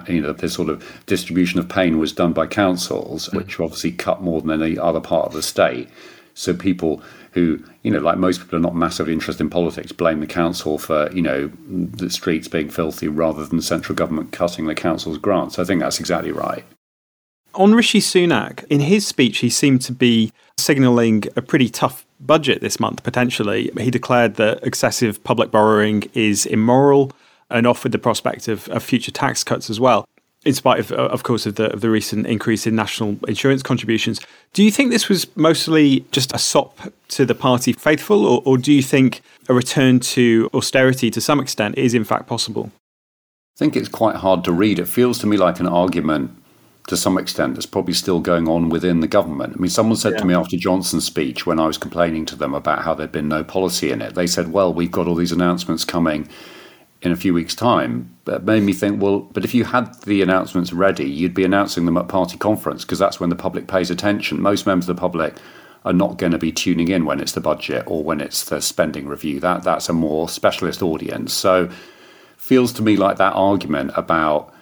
You 0.06 0.20
know, 0.20 0.34
this 0.34 0.52
sort 0.52 0.68
of 0.68 0.84
distribution 1.06 1.58
of 1.58 1.66
pain 1.66 1.96
was 1.96 2.12
done 2.12 2.34
by 2.34 2.46
councils, 2.46 3.30
mm. 3.30 3.38
which 3.38 3.58
obviously 3.58 3.90
cut 3.90 4.20
more 4.20 4.42
than 4.42 4.62
any 4.62 4.78
other 4.78 5.00
part 5.00 5.28
of 5.28 5.32
the 5.32 5.42
state. 5.42 5.88
So 6.34 6.52
people 6.52 7.02
who, 7.32 7.64
you 7.82 7.90
know, 7.90 8.00
like 8.00 8.18
most 8.18 8.42
people 8.42 8.58
are 8.58 8.62
not 8.62 8.76
massively 8.76 9.14
interested 9.14 9.44
in 9.44 9.48
politics, 9.48 9.92
blame 9.92 10.20
the 10.20 10.26
council 10.26 10.76
for, 10.76 11.11
you 11.12 11.22
know, 11.22 11.50
the 11.66 12.11
streets 12.11 12.48
being 12.48 12.68
filthy 12.68 13.08
rather 13.08 13.46
than 13.46 13.56
the 13.56 13.62
central 13.62 13.96
government 13.96 14.30
cutting 14.30 14.66
the 14.66 14.74
council's 14.74 15.16
grants. 15.16 15.58
I 15.58 15.64
think 15.64 15.80
that's 15.80 16.00
exactly 16.00 16.32
right. 16.32 16.66
On 17.58 17.74
Rishi 17.74 17.98
Sunak, 17.98 18.62
in 18.70 18.78
his 18.78 19.04
speech, 19.04 19.38
he 19.38 19.50
seemed 19.50 19.80
to 19.80 19.92
be 19.92 20.32
signalling 20.56 21.24
a 21.34 21.42
pretty 21.42 21.68
tough 21.68 22.06
budget 22.20 22.60
this 22.60 22.78
month, 22.78 23.02
potentially. 23.02 23.72
He 23.76 23.90
declared 23.90 24.36
that 24.36 24.62
excessive 24.62 25.24
public 25.24 25.50
borrowing 25.50 26.08
is 26.14 26.46
immoral 26.46 27.10
and 27.50 27.66
offered 27.66 27.90
the 27.90 27.98
prospect 27.98 28.46
of, 28.46 28.68
of 28.68 28.84
future 28.84 29.10
tax 29.10 29.42
cuts 29.42 29.68
as 29.70 29.80
well, 29.80 30.06
in 30.44 30.54
spite 30.54 30.78
of, 30.78 30.92
of 30.92 31.24
course, 31.24 31.46
of 31.46 31.56
the, 31.56 31.72
of 31.72 31.80
the 31.80 31.90
recent 31.90 32.28
increase 32.28 32.64
in 32.64 32.76
national 32.76 33.18
insurance 33.26 33.64
contributions. 33.64 34.20
Do 34.52 34.62
you 34.62 34.70
think 34.70 34.92
this 34.92 35.08
was 35.08 35.26
mostly 35.36 36.04
just 36.12 36.32
a 36.32 36.38
sop 36.38 36.78
to 37.08 37.26
the 37.26 37.34
party 37.34 37.72
faithful, 37.72 38.24
or, 38.24 38.40
or 38.44 38.56
do 38.56 38.72
you 38.72 38.82
think 38.82 39.20
a 39.48 39.54
return 39.54 39.98
to 40.14 40.48
austerity 40.54 41.10
to 41.10 41.20
some 41.20 41.40
extent 41.40 41.76
is 41.76 41.92
in 41.92 42.04
fact 42.04 42.28
possible? 42.28 42.70
I 43.56 43.58
think 43.58 43.74
it's 43.74 43.88
quite 43.88 44.14
hard 44.14 44.44
to 44.44 44.52
read. 44.52 44.78
It 44.78 44.86
feels 44.86 45.18
to 45.18 45.26
me 45.26 45.36
like 45.36 45.58
an 45.58 45.66
argument 45.66 46.30
to 46.88 46.96
some 46.96 47.18
extent 47.18 47.55
that's 47.55 47.66
probably 47.66 47.92
still 47.92 48.18
going 48.18 48.48
on 48.48 48.70
within 48.70 49.01
the 49.01 49.07
government. 49.07 49.55
I 49.57 49.61
mean, 49.61 49.70
someone 49.70 49.96
said 49.96 50.14
yeah. 50.14 50.18
to 50.18 50.24
me 50.24 50.35
after 50.35 50.57
Johnson's 50.57 51.05
speech 51.05 51.46
when 51.46 51.61
I 51.61 51.66
was 51.66 51.77
complaining 51.77 52.24
to 52.27 52.37
them 52.37 52.55
about 52.55 52.83
how 52.83 52.94
there'd 52.94 53.12
been 53.12 53.29
no 53.29 53.44
policy 53.44 53.92
in 53.92 54.01
it, 54.01 54.14
they 54.14 54.27
said, 54.27 54.53
well, 54.53 54.72
we've 54.72 54.90
got 54.90 55.07
all 55.07 55.14
these 55.14 55.33
announcements 55.33 55.85
coming 55.85 56.27
in 57.03 57.12
a 57.12 57.16
few 57.16 57.35
weeks' 57.35 57.55
time. 57.55 58.16
That 58.24 58.44
made 58.44 58.62
me 58.62 58.72
think, 58.72 59.03
well, 59.03 59.20
but 59.20 59.44
if 59.44 59.55
you 59.55 59.64
had 59.64 60.01
the 60.05 60.22
announcements 60.22 60.72
ready, 60.72 61.09
you'd 61.09 61.35
be 61.35 61.44
announcing 61.44 61.85
them 61.85 61.98
at 61.98 62.09
party 62.09 62.38
conference 62.38 62.85
because 62.85 62.98
that's 62.98 63.20
when 63.20 63.29
the 63.29 63.37
public 63.37 63.68
pays 63.68 63.90
attention. 63.90 64.40
Most 64.40 64.66
members 64.66 64.88
of 64.88 64.96
the 64.96 65.01
public 65.01 65.35
are 65.85 65.92
not 65.92 66.16
going 66.16 66.33
to 66.33 66.38
be 66.38 66.53
tuning 66.53 66.88
in 66.88 67.05
when 67.05 67.20
it's 67.20 67.33
the 67.33 67.40
budget 67.40 67.85
or 67.87 68.03
when 68.03 68.22
it's 68.22 68.44
the 68.44 68.62
spending 68.62 69.07
review. 69.07 69.40
That 69.40 69.62
that's 69.62 69.90
a 69.90 69.92
more 69.92 70.29
specialist 70.29 70.83
audience. 70.83 71.35
So 71.35 71.68
feels 72.38 72.72
to 72.72 72.83
me 72.83 72.96
like 72.96 73.18
that 73.18 73.35
argument 73.35 73.92
about 73.94 74.55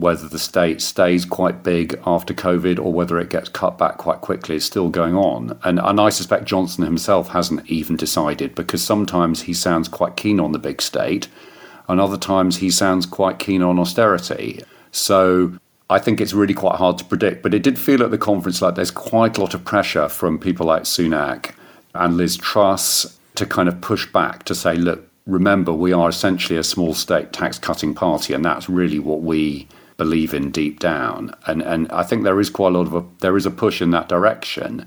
whether 0.00 0.26
the 0.26 0.38
state 0.38 0.80
stays 0.80 1.26
quite 1.26 1.62
big 1.62 2.00
after 2.06 2.32
COVID 2.32 2.78
or 2.78 2.92
whether 2.92 3.18
it 3.18 3.28
gets 3.28 3.50
cut 3.50 3.76
back 3.76 3.98
quite 3.98 4.22
quickly 4.22 4.56
is 4.56 4.64
still 4.64 4.88
going 4.88 5.14
on. 5.14 5.58
And, 5.62 5.78
and 5.78 6.00
I 6.00 6.08
suspect 6.08 6.46
Johnson 6.46 6.84
himself 6.84 7.28
hasn't 7.28 7.68
even 7.68 7.96
decided 7.96 8.54
because 8.54 8.82
sometimes 8.82 9.42
he 9.42 9.52
sounds 9.52 9.88
quite 9.88 10.16
keen 10.16 10.40
on 10.40 10.52
the 10.52 10.58
big 10.58 10.80
state 10.80 11.28
and 11.86 12.00
other 12.00 12.16
times 12.16 12.56
he 12.56 12.70
sounds 12.70 13.04
quite 13.04 13.38
keen 13.38 13.62
on 13.62 13.78
austerity. 13.78 14.62
So 14.90 15.52
I 15.90 15.98
think 15.98 16.20
it's 16.20 16.32
really 16.32 16.54
quite 16.54 16.76
hard 16.76 16.96
to 16.98 17.04
predict. 17.04 17.42
But 17.42 17.52
it 17.52 17.62
did 17.62 17.78
feel 17.78 18.02
at 18.02 18.10
the 18.10 18.18
conference 18.18 18.62
like 18.62 18.76
there's 18.76 18.90
quite 18.90 19.36
a 19.36 19.40
lot 19.40 19.52
of 19.52 19.64
pressure 19.64 20.08
from 20.08 20.38
people 20.38 20.66
like 20.66 20.84
Sunak 20.84 21.52
and 21.94 22.16
Liz 22.16 22.38
Truss 22.38 23.18
to 23.34 23.44
kind 23.44 23.68
of 23.68 23.80
push 23.82 24.10
back 24.10 24.44
to 24.44 24.54
say, 24.54 24.76
look, 24.76 25.06
remember, 25.26 25.72
we 25.72 25.92
are 25.92 26.08
essentially 26.08 26.58
a 26.58 26.64
small 26.64 26.94
state 26.94 27.32
tax 27.32 27.58
cutting 27.58 27.94
party, 27.94 28.32
and 28.32 28.44
that's 28.44 28.68
really 28.68 28.98
what 28.98 29.20
we 29.20 29.68
believe 30.00 30.32
in 30.32 30.50
deep 30.50 30.80
down. 30.80 31.34
And 31.46 31.60
and 31.62 31.92
I 31.92 32.02
think 32.04 32.24
there 32.24 32.40
is 32.40 32.48
quite 32.48 32.72
a 32.72 32.78
lot 32.78 32.86
of 32.86 32.94
a, 32.94 33.04
there 33.18 33.36
is 33.36 33.44
a 33.44 33.50
push 33.50 33.82
in 33.82 33.90
that 33.90 34.08
direction. 34.08 34.86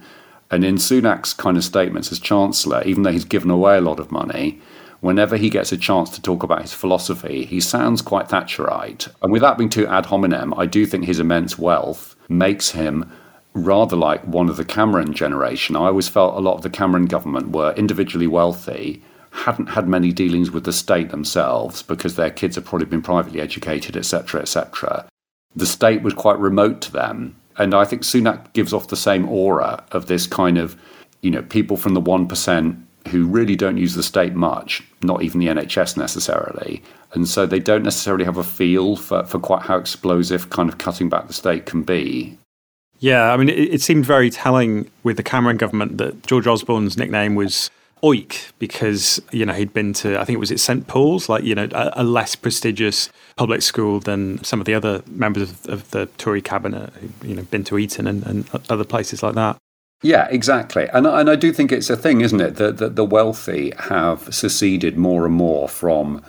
And 0.50 0.66
in 0.66 0.76
Sunak's 0.78 1.34
kind 1.36 1.56
of 1.56 1.64
statements 1.64 2.12
as 2.12 2.20
Chancellor, 2.20 2.82
even 2.84 3.04
though 3.04 3.12
he's 3.12 3.36
given 3.36 3.52
away 3.52 3.78
a 3.78 3.88
lot 3.90 4.00
of 4.00 4.12
money, 4.12 4.60
whenever 5.02 5.38
he 5.38 5.52
gets 5.52 5.72
a 5.72 5.78
chance 5.78 6.10
to 6.12 6.22
talk 6.22 6.42
about 6.42 6.64
his 6.64 6.74
philosophy, 6.74 7.46
he 7.46 7.60
sounds 7.60 8.02
quite 8.02 8.28
Thatcherite. 8.28 9.08
And 9.22 9.32
without 9.32 9.60
being 9.60 9.70
too 9.70 9.86
ad 9.86 10.08
hominem, 10.08 10.52
I 10.56 10.66
do 10.66 10.88
think 10.88 11.06
his 11.06 11.20
immense 11.20 11.60
wealth 11.60 12.16
makes 12.28 12.72
him 12.72 13.12
rather 13.54 13.96
like 13.96 14.24
one 14.26 14.50
of 14.50 14.58
the 14.58 14.66
Cameron 14.66 15.14
generation. 15.14 15.76
I 15.76 15.90
always 15.92 16.10
felt 16.10 16.36
a 16.36 16.40
lot 16.48 16.56
of 16.56 16.64
the 16.64 16.72
Cameron 16.72 17.06
government 17.06 17.52
were 17.52 17.74
individually 17.74 18.28
wealthy 18.28 19.04
hadn't 19.34 19.68
had 19.68 19.88
many 19.88 20.14
dealings 20.14 20.52
with 20.52 20.64
the 20.64 20.72
state 20.72 21.10
themselves 21.10 21.82
because 21.82 22.16
their 22.16 22.30
kids 22.30 22.56
have 22.56 22.66
probably 22.66 22.86
been 22.86 23.02
privately 23.02 23.42
educated, 23.42 23.98
etc., 23.98 24.42
etc. 24.42 25.06
The 25.56 25.66
state 25.66 26.04
was 26.04 26.14
quite 26.14 26.40
remote 26.40 26.82
to 26.82 26.92
them. 26.92 27.36
And 27.58 27.74
I 27.74 27.86
think 27.86 28.04
Sunak 28.04 28.54
gives 28.54 28.74
off 28.74 28.88
the 28.88 28.96
same 28.96 29.28
aura 29.28 29.84
of 29.92 30.06
this 30.06 30.28
kind 30.28 30.58
of, 30.58 30.76
you 31.22 31.32
know, 31.32 31.42
people 31.42 31.78
from 31.78 31.94
the 31.94 32.02
1% 32.02 32.82
who 33.10 33.26
really 33.26 33.56
don't 33.56 33.78
use 33.78 33.96
the 33.96 34.04
state 34.04 34.34
much, 34.34 34.84
not 35.02 35.24
even 35.24 35.40
the 35.40 35.48
NHS 35.48 35.98
necessarily. 35.98 36.82
And 37.14 37.28
so 37.28 37.46
they 37.46 37.60
don't 37.60 37.84
necessarily 37.84 38.26
have 38.26 38.38
a 38.38 38.44
feel 38.44 38.96
for, 38.96 39.24
for 39.26 39.40
quite 39.40 39.64
how 39.64 39.78
explosive 39.78 40.50
kind 40.52 40.70
of 40.70 40.78
cutting 40.78 41.10
back 41.10 41.28
the 41.28 41.34
state 41.34 41.66
can 41.66 41.84
be. 41.84 42.38
Yeah, 43.00 43.34
I 43.34 43.38
mean, 43.38 43.50
it, 43.50 43.74
it 43.74 43.82
seemed 43.82 44.06
very 44.06 44.30
telling 44.30 44.90
with 45.04 45.18
the 45.18 45.24
Cameron 45.24 45.58
government 45.58 45.98
that 45.98 46.26
George 46.26 46.48
Osborne's 46.48 46.98
nickname 46.98 47.36
was 47.36 47.70
oik 48.04 48.52
because 48.60 49.22
you 49.32 49.46
know 49.46 49.54
he'd 49.54 49.74
been 49.74 49.94
to 49.94 50.20
I 50.20 50.26
think 50.26 50.36
it 50.36 50.40
was 50.40 50.52
at 50.52 50.60
St 50.60 50.88
Paul's, 50.88 51.30
like 51.30 51.44
you 51.44 51.56
know 51.56 51.68
a, 51.72 51.92
a 51.98 52.04
less 52.04 52.36
prestigious 52.36 53.10
public 53.36 53.62
school 53.62 54.00
than 54.00 54.44
some 54.44 54.60
of 54.60 54.66
the 54.66 54.74
other 54.74 55.04
members 55.08 55.44
of, 55.44 55.70
of 55.70 55.92
the 55.92 56.08
Tory 56.18 56.42
cabinet, 56.42 56.92
who 56.94 57.28
you 57.28 57.36
know 57.36 57.44
been 57.44 57.64
to 57.66 57.78
Eton 57.78 58.08
and, 58.08 58.26
and 58.26 58.50
other 58.70 58.84
places 58.84 59.24
like 59.24 59.36
that. 59.36 59.58
Yeah, 60.02 60.28
exactly, 60.30 60.88
and 60.94 61.08
and 61.08 61.30
I 61.30 61.36
do 61.36 61.54
think 61.54 61.72
it's 61.72 61.90
a 61.90 61.96
thing, 61.96 62.22
isn't 62.22 62.42
it, 62.42 62.56
that, 62.56 62.78
that 62.78 62.96
the 62.98 63.06
wealthy 63.06 63.72
have 63.80 64.34
seceded 64.34 64.98
more 64.98 65.26
and 65.26 65.34
more 65.34 65.70
from 65.70 66.22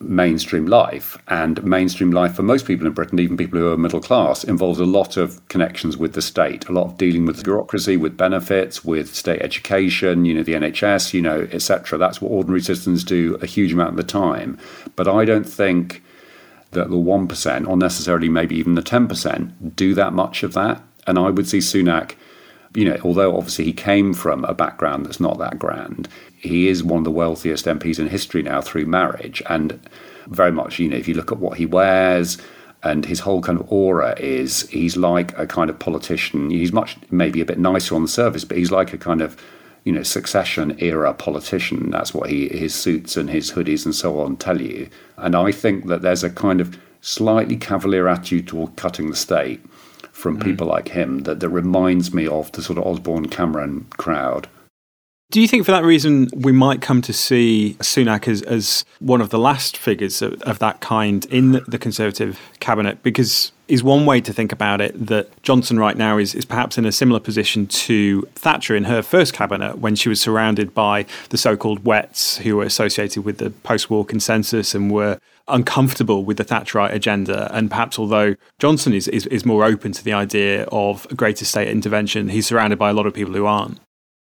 mainstream 0.00 0.66
life. 0.66 1.18
And 1.28 1.62
mainstream 1.64 2.10
life 2.10 2.34
for 2.34 2.42
most 2.42 2.66
people 2.66 2.86
in 2.86 2.92
Britain, 2.92 3.18
even 3.18 3.36
people 3.36 3.58
who 3.58 3.72
are 3.72 3.76
middle 3.76 4.00
class, 4.00 4.44
involves 4.44 4.80
a 4.80 4.84
lot 4.84 5.16
of 5.16 5.46
connections 5.48 5.96
with 5.96 6.14
the 6.14 6.22
state, 6.22 6.68
a 6.68 6.72
lot 6.72 6.86
of 6.86 6.98
dealing 6.98 7.26
with 7.26 7.44
bureaucracy, 7.44 7.96
with 7.96 8.16
benefits, 8.16 8.84
with 8.84 9.14
state 9.14 9.40
education, 9.40 10.24
you 10.24 10.34
know, 10.34 10.42
the 10.42 10.54
NHS, 10.54 11.14
you 11.14 11.22
know, 11.22 11.48
etc. 11.52 11.98
That's 11.98 12.20
what 12.20 12.30
ordinary 12.30 12.60
citizens 12.60 13.04
do 13.04 13.38
a 13.40 13.46
huge 13.46 13.72
amount 13.72 13.90
of 13.90 13.96
the 13.96 14.02
time. 14.02 14.58
But 14.96 15.08
I 15.08 15.24
don't 15.24 15.48
think 15.48 16.02
that 16.72 16.90
the 16.90 16.96
1%, 16.96 17.68
or 17.68 17.76
necessarily 17.76 18.28
maybe 18.28 18.56
even 18.56 18.74
the 18.74 18.82
10%, 18.82 19.76
do 19.76 19.94
that 19.94 20.12
much 20.12 20.42
of 20.42 20.54
that. 20.54 20.82
And 21.06 21.18
I 21.18 21.30
would 21.30 21.48
see 21.48 21.58
Sunak 21.58 22.14
you 22.74 22.84
know, 22.84 22.98
although 23.04 23.36
obviously 23.36 23.64
he 23.64 23.72
came 23.72 24.12
from 24.12 24.44
a 24.44 24.54
background 24.54 25.06
that's 25.06 25.20
not 25.20 25.38
that 25.38 25.58
grand, 25.58 26.08
he 26.44 26.68
is 26.68 26.84
one 26.84 26.98
of 26.98 27.04
the 27.04 27.10
wealthiest 27.10 27.64
MPs 27.64 27.98
in 27.98 28.08
history 28.08 28.42
now 28.42 28.60
through 28.60 28.86
marriage. 28.86 29.42
And 29.48 29.80
very 30.26 30.52
much, 30.52 30.78
you 30.78 30.88
know, 30.88 30.96
if 30.96 31.08
you 31.08 31.14
look 31.14 31.32
at 31.32 31.38
what 31.38 31.56
he 31.58 31.66
wears 31.66 32.38
and 32.82 33.06
his 33.06 33.20
whole 33.20 33.40
kind 33.40 33.58
of 33.58 33.72
aura 33.72 34.14
is 34.20 34.68
he's 34.68 34.96
like 34.96 35.36
a 35.38 35.46
kind 35.46 35.70
of 35.70 35.78
politician. 35.78 36.50
He's 36.50 36.72
much, 36.72 36.98
maybe 37.10 37.40
a 37.40 37.46
bit 37.46 37.58
nicer 37.58 37.94
on 37.94 38.02
the 38.02 38.08
surface, 38.08 38.44
but 38.44 38.58
he's 38.58 38.70
like 38.70 38.92
a 38.92 38.98
kind 38.98 39.22
of, 39.22 39.36
you 39.84 39.92
know, 39.92 40.02
succession 40.02 40.76
era 40.78 41.14
politician. 41.14 41.90
That's 41.90 42.12
what 42.12 42.28
he, 42.28 42.48
his 42.48 42.74
suits 42.74 43.16
and 43.16 43.30
his 43.30 43.52
hoodies 43.52 43.86
and 43.86 43.94
so 43.94 44.20
on 44.20 44.36
tell 44.36 44.60
you. 44.60 44.88
And 45.16 45.34
I 45.34 45.50
think 45.50 45.86
that 45.86 46.02
there's 46.02 46.24
a 46.24 46.30
kind 46.30 46.60
of 46.60 46.78
slightly 47.00 47.56
cavalier 47.56 48.06
attitude 48.06 48.48
toward 48.48 48.76
cutting 48.76 49.08
the 49.08 49.16
state 49.16 49.64
from 50.12 50.38
mm. 50.38 50.44
people 50.44 50.66
like 50.66 50.88
him 50.88 51.20
that, 51.20 51.40
that 51.40 51.48
reminds 51.48 52.12
me 52.12 52.26
of 52.26 52.52
the 52.52 52.62
sort 52.62 52.78
of 52.78 52.86
Osborne 52.86 53.28
Cameron 53.30 53.86
crowd. 53.96 54.46
Do 55.30 55.40
you 55.40 55.48
think 55.48 55.64
for 55.64 55.72
that 55.72 55.84
reason 55.84 56.28
we 56.32 56.52
might 56.52 56.80
come 56.80 57.02
to 57.02 57.12
see 57.12 57.76
Sunak 57.80 58.28
as, 58.28 58.42
as 58.42 58.84
one 59.00 59.20
of 59.20 59.30
the 59.30 59.38
last 59.38 59.76
figures 59.76 60.22
of, 60.22 60.40
of 60.42 60.60
that 60.60 60.80
kind 60.80 61.24
in 61.26 61.60
the 61.66 61.78
Conservative 61.78 62.38
cabinet? 62.60 63.02
Because 63.02 63.50
is 63.66 63.82
one 63.82 64.04
way 64.04 64.20
to 64.20 64.32
think 64.32 64.52
about 64.52 64.80
it 64.80 65.06
that 65.06 65.42
Johnson 65.42 65.78
right 65.78 65.96
now 65.96 66.18
is, 66.18 66.34
is 66.34 66.44
perhaps 66.44 66.76
in 66.76 66.84
a 66.84 66.92
similar 66.92 67.18
position 67.18 67.66
to 67.66 68.22
Thatcher 68.34 68.76
in 68.76 68.84
her 68.84 69.02
first 69.02 69.32
cabinet 69.32 69.78
when 69.78 69.96
she 69.96 70.08
was 70.08 70.20
surrounded 70.20 70.74
by 70.74 71.06
the 71.30 71.38
so 71.38 71.56
called 71.56 71.84
wets 71.84 72.36
who 72.38 72.56
were 72.56 72.64
associated 72.64 73.24
with 73.24 73.38
the 73.38 73.50
post 73.50 73.88
war 73.88 74.04
consensus 74.04 74.74
and 74.74 74.90
were 74.90 75.18
uncomfortable 75.48 76.24
with 76.24 76.36
the 76.36 76.44
Thatcherite 76.44 76.92
agenda. 76.92 77.52
And 77.52 77.70
perhaps 77.70 77.98
although 77.98 78.34
Johnson 78.58 78.92
is, 78.92 79.08
is, 79.08 79.26
is 79.26 79.44
more 79.44 79.64
open 79.64 79.92
to 79.92 80.04
the 80.04 80.12
idea 80.12 80.64
of 80.70 81.06
greater 81.16 81.44
state 81.44 81.68
intervention, 81.68 82.28
he's 82.28 82.46
surrounded 82.46 82.78
by 82.78 82.90
a 82.90 82.92
lot 82.92 83.06
of 83.06 83.14
people 83.14 83.34
who 83.34 83.46
aren't. 83.46 83.80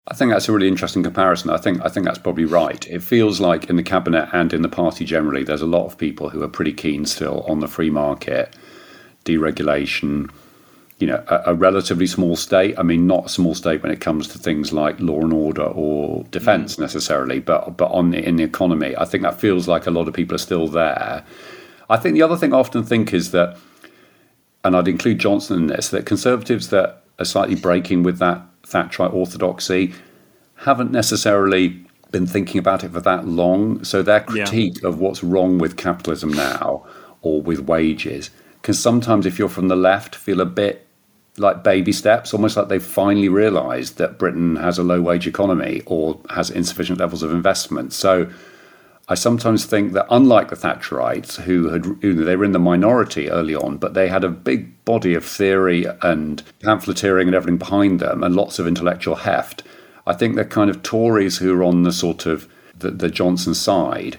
I 0.08 0.14
think 0.14 0.32
that's 0.32 0.48
a 0.48 0.52
really 0.52 0.68
interesting 0.68 1.02
comparison. 1.02 1.50
I 1.50 1.58
think 1.58 1.84
I 1.84 1.90
think 1.90 2.06
that's 2.06 2.20
probably 2.20 2.46
right. 2.46 2.86
It 2.88 3.02
feels 3.02 3.40
like 3.40 3.70
in 3.70 3.76
the 3.76 3.84
cabinet 3.84 4.30
and 4.34 4.54
in 4.54 4.62
the 4.62 4.70
party 4.70 5.04
generally, 5.04 5.44
there's 5.44 5.64
a 5.64 5.68
lot 5.68 5.88
of 5.88 5.98
people 5.98 6.30
who 6.30 6.44
are 6.44 6.48
pretty 6.48 6.74
keen 6.74 7.06
still 7.06 7.42
on 7.48 7.60
the 7.60 7.68
free 7.68 7.90
market, 7.90 8.56
deregulation. 9.26 10.30
You 10.98 11.08
know, 11.08 11.24
a, 11.28 11.42
a 11.48 11.54
relatively 11.54 12.08
small 12.08 12.38
state. 12.38 12.80
I 12.80 12.84
mean, 12.84 13.06
not 13.06 13.26
a 13.26 13.30
small 13.30 13.54
state 13.54 13.84
when 13.84 13.92
it 13.92 14.00
comes 14.00 14.30
to 14.30 14.38
things 14.38 14.72
like 14.72 14.98
law 15.02 15.20
and 15.20 15.34
order 15.34 15.66
or 15.66 16.24
defence 16.32 16.78
mm. 16.78 16.80
necessarily, 16.80 17.40
but 17.40 17.76
but 17.76 17.92
on 17.92 18.12
the, 18.12 18.24
in 18.24 18.36
the 18.38 18.44
economy, 18.44 18.96
I 18.96 19.06
think 19.06 19.24
that 19.24 19.40
feels 19.40 19.68
like 19.68 19.88
a 19.88 19.92
lot 19.92 20.08
of 20.08 20.14
people 20.14 20.36
are 20.36 20.38
still 20.38 20.68
there. 20.68 21.26
I 21.90 21.98
think 21.98 22.14
the 22.14 22.22
other 22.22 22.38
thing 22.38 22.54
I 22.54 22.58
often 22.58 22.84
think 22.84 23.14
is 23.14 23.32
that, 23.32 23.58
and 24.64 24.76
I'd 24.76 24.88
include 24.88 25.20
Johnson 25.20 25.64
in 25.64 25.68
this, 25.68 25.90
that 25.90 26.06
Conservatives 26.06 26.70
that 26.70 27.04
are 27.20 27.26
slightly 27.26 27.56
breaking 27.56 28.04
with 28.04 28.20
that 28.20 28.42
Thatcherite 28.66 29.14
orthodoxy 29.14 29.94
haven't 30.56 30.92
necessarily 30.92 31.86
been 32.12 32.26
thinking 32.26 32.60
about 32.60 32.84
it 32.84 32.92
for 32.92 33.02
that 33.02 33.28
long. 33.28 33.84
So 33.84 34.02
their 34.02 34.22
critique 34.22 34.82
yeah. 34.82 34.90
of 34.90 35.00
what's 35.00 35.24
wrong 35.24 35.58
with 35.58 35.78
capitalism 35.78 36.32
now 36.32 36.86
or 37.22 37.42
with 37.42 37.60
wages 37.60 38.30
can 38.62 38.74
sometimes, 38.74 39.26
if 39.26 39.38
you're 39.38 39.50
from 39.50 39.68
the 39.68 39.76
left, 39.76 40.16
feel 40.16 40.42
a 40.42 40.46
bit 40.46 40.88
like 41.38 41.64
baby 41.64 41.92
steps, 41.92 42.34
almost 42.34 42.56
like 42.56 42.70
they've 42.70 42.84
finally 42.84 43.30
realised 43.30 43.98
that 43.98 44.18
Britain 44.18 44.56
has 44.56 44.78
a 44.78 44.84
low 44.84 45.02
wage 45.02 45.28
economy 45.28 45.82
or 45.86 46.20
has 46.30 46.50
insufficient 46.50 47.00
levels 47.00 47.22
of 47.22 47.32
investment. 47.32 47.94
So 47.94 48.32
I 49.08 49.16
sometimes 49.16 49.66
think 49.66 49.94
that 49.94 50.08
unlike 50.10 50.50
the 50.50 50.56
Thatcherites, 50.56 51.42
who 51.42 51.70
had 51.70 51.86
you 52.02 52.14
know, 52.14 52.26
they 52.26 52.36
were 52.36 52.46
in 52.46 52.54
the 52.54 52.60
minority 52.60 53.30
early 53.30 53.56
on, 53.56 53.78
but 53.78 53.94
they 53.94 54.08
had 54.08 54.24
a 54.24 54.30
big 54.30 54.84
body 54.84 55.14
of 55.14 55.24
theory 55.24 55.86
and 56.02 56.42
pamphleteering 56.62 57.28
and 57.28 57.36
everything 57.36 57.58
behind 57.58 58.00
them, 58.00 58.24
and 58.24 58.36
lots 58.36 58.58
of 58.58 58.68
intellectual 58.68 59.16
heft. 59.16 59.62
I 60.08 60.14
think 60.14 60.36
they're 60.36 60.46
kind 60.46 60.70
of 60.70 60.82
Tories 60.82 61.38
who 61.38 61.56
are 61.56 61.64
on 61.64 61.84
the 61.84 61.92
sort 61.92 62.26
of 62.26 62.48
the, 62.78 62.92
the 62.92 63.10
Johnson 63.10 63.54
side. 63.54 64.18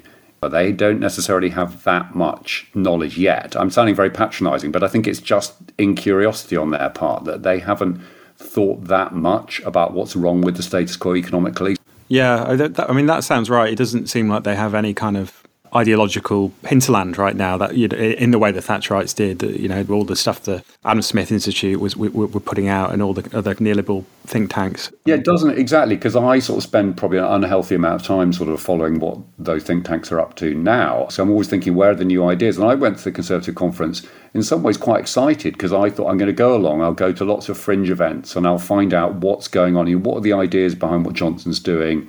They 0.49 0.71
don't 0.71 1.01
necessarily 1.01 1.49
have 1.51 1.83
that 1.83 2.15
much 2.15 2.69
knowledge 2.73 3.19
yet. 3.19 3.57
I'm 3.57 3.71
sounding 3.71 3.97
very 3.97 4.11
patronising, 4.11 4.71
but 4.71 4.85
I 4.85 4.89
think 4.89 5.09
it's 5.09 5.21
just 5.21 5.55
in 5.77 5.97
curiosity 5.97 6.57
on 6.57 6.71
their 6.71 6.91
part 6.91 7.25
that 7.25 7.43
they 7.43 7.59
haven't 7.59 8.01
thought 8.37 8.85
that 8.85 9.13
much 9.13 9.61
about 9.61 9.93
what's 9.93 10.15
wrong 10.15 10.43
with 10.43 10.57
the 10.57 10.63
status 10.63 10.97
quo 10.97 11.17
economically. 11.17 11.77
Yeah, 12.09 12.45
I, 12.49 12.57
that, 12.57 12.91
I 12.91 12.93
mean 12.93 13.07
that 13.07 13.25
sounds 13.25 13.51
right. 13.51 13.73
It 13.73 13.77
doesn't 13.77 14.07
seem 14.09 14.29
like 14.29 14.45
they 14.45 14.55
have 14.55 14.75
any 14.75 14.95
kind 14.95 15.17
of 15.17 15.46
ideological 15.77 16.53
hinterland 16.65 17.19
right 17.19 17.37
now 17.37 17.57
that 17.59 17.77
you 17.77 17.87
know, 17.89 17.97
in 17.97 18.31
the 18.31 18.39
way 18.39 18.51
the 18.51 18.61
Thatcherites 18.61 19.15
did 19.15 19.43
you 19.43 19.69
know 19.69 19.85
all 19.91 20.05
the 20.05 20.17
stuff 20.17 20.43
the 20.43 20.65
Adam 20.85 21.03
Smith 21.03 21.31
Institute 21.31 21.81
was 21.81 21.97
we, 21.97 22.09
were 22.09 22.41
putting 22.41 22.69
out 22.69 22.93
and 22.93 23.03
all 23.03 23.13
the 23.13 23.37
other 23.37 23.55
neoliberal 23.57 24.05
think 24.25 24.53
tanks. 24.53 24.91
Yeah 25.05 25.17
it 25.17 25.25
doesn't 25.25 25.59
exactly 25.59 25.97
because 25.97 26.17
I 26.17 26.39
sort 26.39 26.59
of 26.59 26.63
spend 26.65 26.97
probably 26.97 27.19
an 27.19 27.25
unhealthy 27.25 27.75
amount 27.75 28.01
of 28.01 28.07
time 28.07 28.33
sort 28.33 28.49
of 28.49 28.61
following 28.61 28.99
what 28.99 29.19
those 29.39 29.65
think 29.65 29.85
tanks 29.85 30.11
are 30.11 30.21
up 30.21 30.35
to 30.37 30.55
now. 30.55 31.09
So 31.09 31.23
I'm 31.23 31.31
always 31.31 31.49
thinking 31.49 31.75
where 31.75 31.91
are 31.91 31.95
the 31.95 32.05
new 32.05 32.27
ideas? 32.27 32.57
And 32.57 32.67
I 32.67 32.75
went 32.75 32.99
to 32.99 33.05
the 33.05 33.13
Conservative 33.13 33.55
conference 33.55 34.03
in 34.35 34.43
some 34.43 34.63
ways 34.63 34.77
quite 34.77 35.01
excited 35.01 35.53
because 35.55 35.73
I 35.73 35.91
thought 35.91 36.09
I'm 36.09 36.19
going 36.19 36.27
to 36.27 36.33
go 36.33 36.55
along 36.57 36.83
I'll 36.83 36.93
go 36.93 37.13
to 37.13 37.25
lots 37.25 37.49
of 37.49 37.59
fringe 37.59 37.91
events 37.91 38.37
and 38.37 38.47
I'll 38.47 38.59
find 38.59 38.93
out 38.93 39.17
what's 39.17 39.49
going 39.49 39.77
on 39.77 39.87
here. 39.87 39.99
what 39.99 40.19
are 40.19 40.21
the 40.21 40.33
ideas 40.33 40.75
behind 40.75 41.05
what 41.05 41.15
Johnson's 41.15 41.61
doing? 41.61 42.09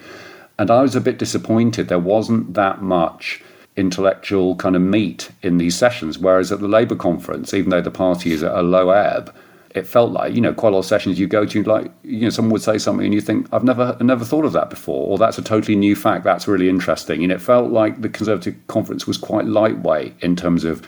And 0.59 0.71
I 0.71 0.81
was 0.81 0.95
a 0.95 1.01
bit 1.01 1.19
disappointed 1.19 1.87
there 1.87 1.99
wasn't 1.99 2.55
that 2.55 2.81
much 2.81 3.43
intellectual 3.77 4.55
kind 4.55 4.75
of 4.75 4.81
meat 4.81 5.31
in 5.41 5.57
these 5.57 5.77
sessions. 5.77 6.17
Whereas 6.17 6.51
at 6.51 6.59
the 6.59 6.67
Labour 6.67 6.95
conference, 6.95 7.53
even 7.53 7.69
though 7.69 7.81
the 7.81 7.91
party 7.91 8.31
is 8.33 8.43
at 8.43 8.53
a 8.53 8.61
low 8.61 8.89
ebb, 8.89 9.33
it 9.75 9.85
felt 9.85 10.11
like 10.11 10.33
you 10.33 10.41
know 10.41 10.53
quite 10.53 10.69
a 10.69 10.71
lot 10.71 10.79
of 10.79 10.85
sessions 10.85 11.19
you 11.19 11.27
go 11.27 11.45
to 11.45 11.61
like 11.63 11.91
you 12.03 12.21
know 12.21 12.29
someone 12.29 12.51
would 12.51 12.61
say 12.61 12.77
something 12.79 13.05
and 13.05 13.13
you 13.13 13.21
think 13.21 13.47
I've 13.53 13.63
never 13.63 13.95
never 14.01 14.25
thought 14.25 14.43
of 14.43 14.53
that 14.53 14.71
before 14.71 15.07
or 15.07 15.17
that's 15.19 15.37
a 15.37 15.41
totally 15.43 15.75
new 15.75 15.95
fact 15.95 16.23
that's 16.23 16.47
really 16.47 16.67
interesting 16.67 17.21
and 17.21 17.31
it 17.31 17.39
felt 17.39 17.71
like 17.71 18.01
the 18.01 18.09
Conservative 18.09 18.55
conference 18.67 19.05
was 19.05 19.17
quite 19.17 19.45
lightweight 19.45 20.15
in 20.21 20.35
terms 20.35 20.63
of 20.63 20.87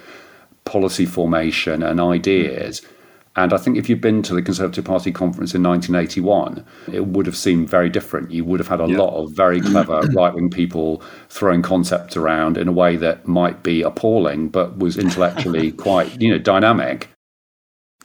policy 0.65 1.05
formation 1.05 1.83
and 1.83 1.99
ideas. 1.99 2.81
Mm-hmm 2.81 2.95
and 3.43 3.53
I 3.53 3.57
think 3.57 3.77
if 3.77 3.89
you'd 3.89 4.01
been 4.01 4.21
to 4.23 4.33
the 4.33 4.41
Conservative 4.41 4.85
Party 4.85 5.11
conference 5.11 5.53
in 5.53 5.63
1981, 5.63 6.65
it 6.93 7.07
would 7.07 7.25
have 7.25 7.37
seemed 7.37 7.69
very 7.69 7.89
different. 7.89 8.31
You 8.31 8.45
would 8.45 8.59
have 8.59 8.67
had 8.67 8.81
a 8.81 8.87
yeah. 8.87 8.97
lot 8.97 9.15
of 9.15 9.31
very 9.31 9.61
clever 9.61 10.01
right 10.13 10.33
wing 10.33 10.49
people 10.49 11.01
throwing 11.29 11.61
concepts 11.61 12.17
around 12.17 12.57
in 12.57 12.67
a 12.67 12.71
way 12.71 12.95
that 12.97 13.27
might 13.27 13.63
be 13.63 13.81
appalling, 13.81 14.49
but 14.49 14.77
was 14.77 14.97
intellectually 14.97 15.71
quite 15.85 16.21
you 16.21 16.29
know 16.29 16.39
dynamic. 16.39 17.09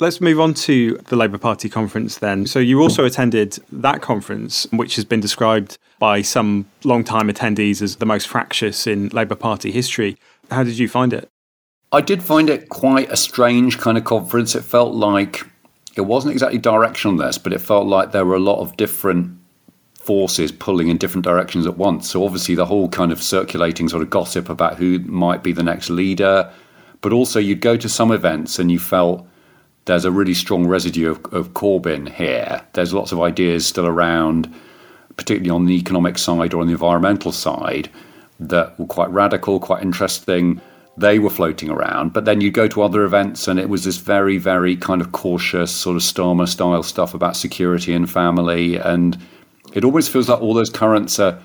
Let's 0.00 0.20
move 0.20 0.40
on 0.40 0.54
to 0.54 0.96
the 1.06 1.14
Labour 1.14 1.38
Party 1.38 1.68
conference 1.68 2.18
then. 2.18 2.46
So, 2.46 2.58
you 2.58 2.80
also 2.80 3.04
attended 3.04 3.60
that 3.70 4.02
conference, 4.02 4.66
which 4.72 4.96
has 4.96 5.04
been 5.04 5.20
described 5.20 5.78
by 6.00 6.20
some 6.20 6.66
long-time 6.82 7.28
attendees 7.28 7.80
as 7.80 7.96
the 7.96 8.06
most 8.06 8.26
fractious 8.26 8.88
in 8.88 9.08
Labour 9.10 9.36
Party 9.36 9.70
history. 9.70 10.16
How 10.50 10.64
did 10.64 10.78
you 10.78 10.88
find 10.88 11.12
it? 11.12 11.30
I 11.94 12.00
did 12.00 12.24
find 12.24 12.50
it 12.50 12.70
quite 12.70 13.08
a 13.12 13.16
strange 13.16 13.78
kind 13.78 13.96
of 13.96 14.02
conference. 14.02 14.56
It 14.56 14.64
felt 14.64 14.94
like 14.94 15.46
it 15.94 16.00
wasn't 16.00 16.32
exactly 16.32 16.58
directionless, 16.58 17.40
but 17.40 17.52
it 17.52 17.60
felt 17.60 17.86
like 17.86 18.10
there 18.10 18.24
were 18.24 18.34
a 18.34 18.40
lot 18.40 18.58
of 18.58 18.76
different 18.76 19.38
forces 19.94 20.50
pulling 20.50 20.88
in 20.88 20.98
different 20.98 21.24
directions 21.24 21.68
at 21.68 21.78
once. 21.78 22.10
So 22.10 22.24
obviously 22.24 22.56
the 22.56 22.66
whole 22.66 22.88
kind 22.88 23.12
of 23.12 23.22
circulating 23.22 23.88
sort 23.88 24.02
of 24.02 24.10
gossip 24.10 24.48
about 24.48 24.76
who 24.76 24.98
might 24.98 25.44
be 25.44 25.52
the 25.52 25.62
next 25.62 25.88
leader, 25.88 26.52
but 27.00 27.12
also 27.12 27.38
you'd 27.38 27.60
go 27.60 27.76
to 27.76 27.88
some 27.88 28.10
events 28.10 28.58
and 28.58 28.72
you 28.72 28.80
felt 28.80 29.24
there's 29.84 30.04
a 30.04 30.10
really 30.10 30.34
strong 30.34 30.66
residue 30.66 31.12
of, 31.12 31.24
of 31.32 31.50
Corbyn 31.50 32.12
here. 32.12 32.60
There's 32.72 32.92
lots 32.92 33.12
of 33.12 33.20
ideas 33.20 33.68
still 33.68 33.86
around, 33.86 34.52
particularly 35.16 35.50
on 35.50 35.66
the 35.66 35.78
economic 35.78 36.18
side 36.18 36.54
or 36.54 36.60
on 36.60 36.66
the 36.66 36.72
environmental 36.72 37.30
side, 37.30 37.88
that 38.40 38.76
were 38.80 38.86
quite 38.86 39.10
radical, 39.10 39.60
quite 39.60 39.82
interesting 39.82 40.60
they 40.96 41.18
were 41.18 41.30
floating 41.30 41.70
around. 41.70 42.12
But 42.12 42.24
then 42.24 42.40
you'd 42.40 42.54
go 42.54 42.68
to 42.68 42.82
other 42.82 43.04
events 43.04 43.48
and 43.48 43.58
it 43.58 43.68
was 43.68 43.84
this 43.84 43.96
very, 43.96 44.38
very 44.38 44.76
kind 44.76 45.00
of 45.00 45.12
cautious, 45.12 45.72
sort 45.72 45.96
of 45.96 46.02
Starmer 46.02 46.48
style 46.48 46.82
stuff 46.82 47.14
about 47.14 47.36
security 47.36 47.92
and 47.92 48.08
family. 48.08 48.76
And 48.76 49.18
it 49.72 49.84
always 49.84 50.08
feels 50.08 50.28
like 50.28 50.40
all 50.40 50.54
those 50.54 50.70
currents 50.70 51.18
are 51.18 51.38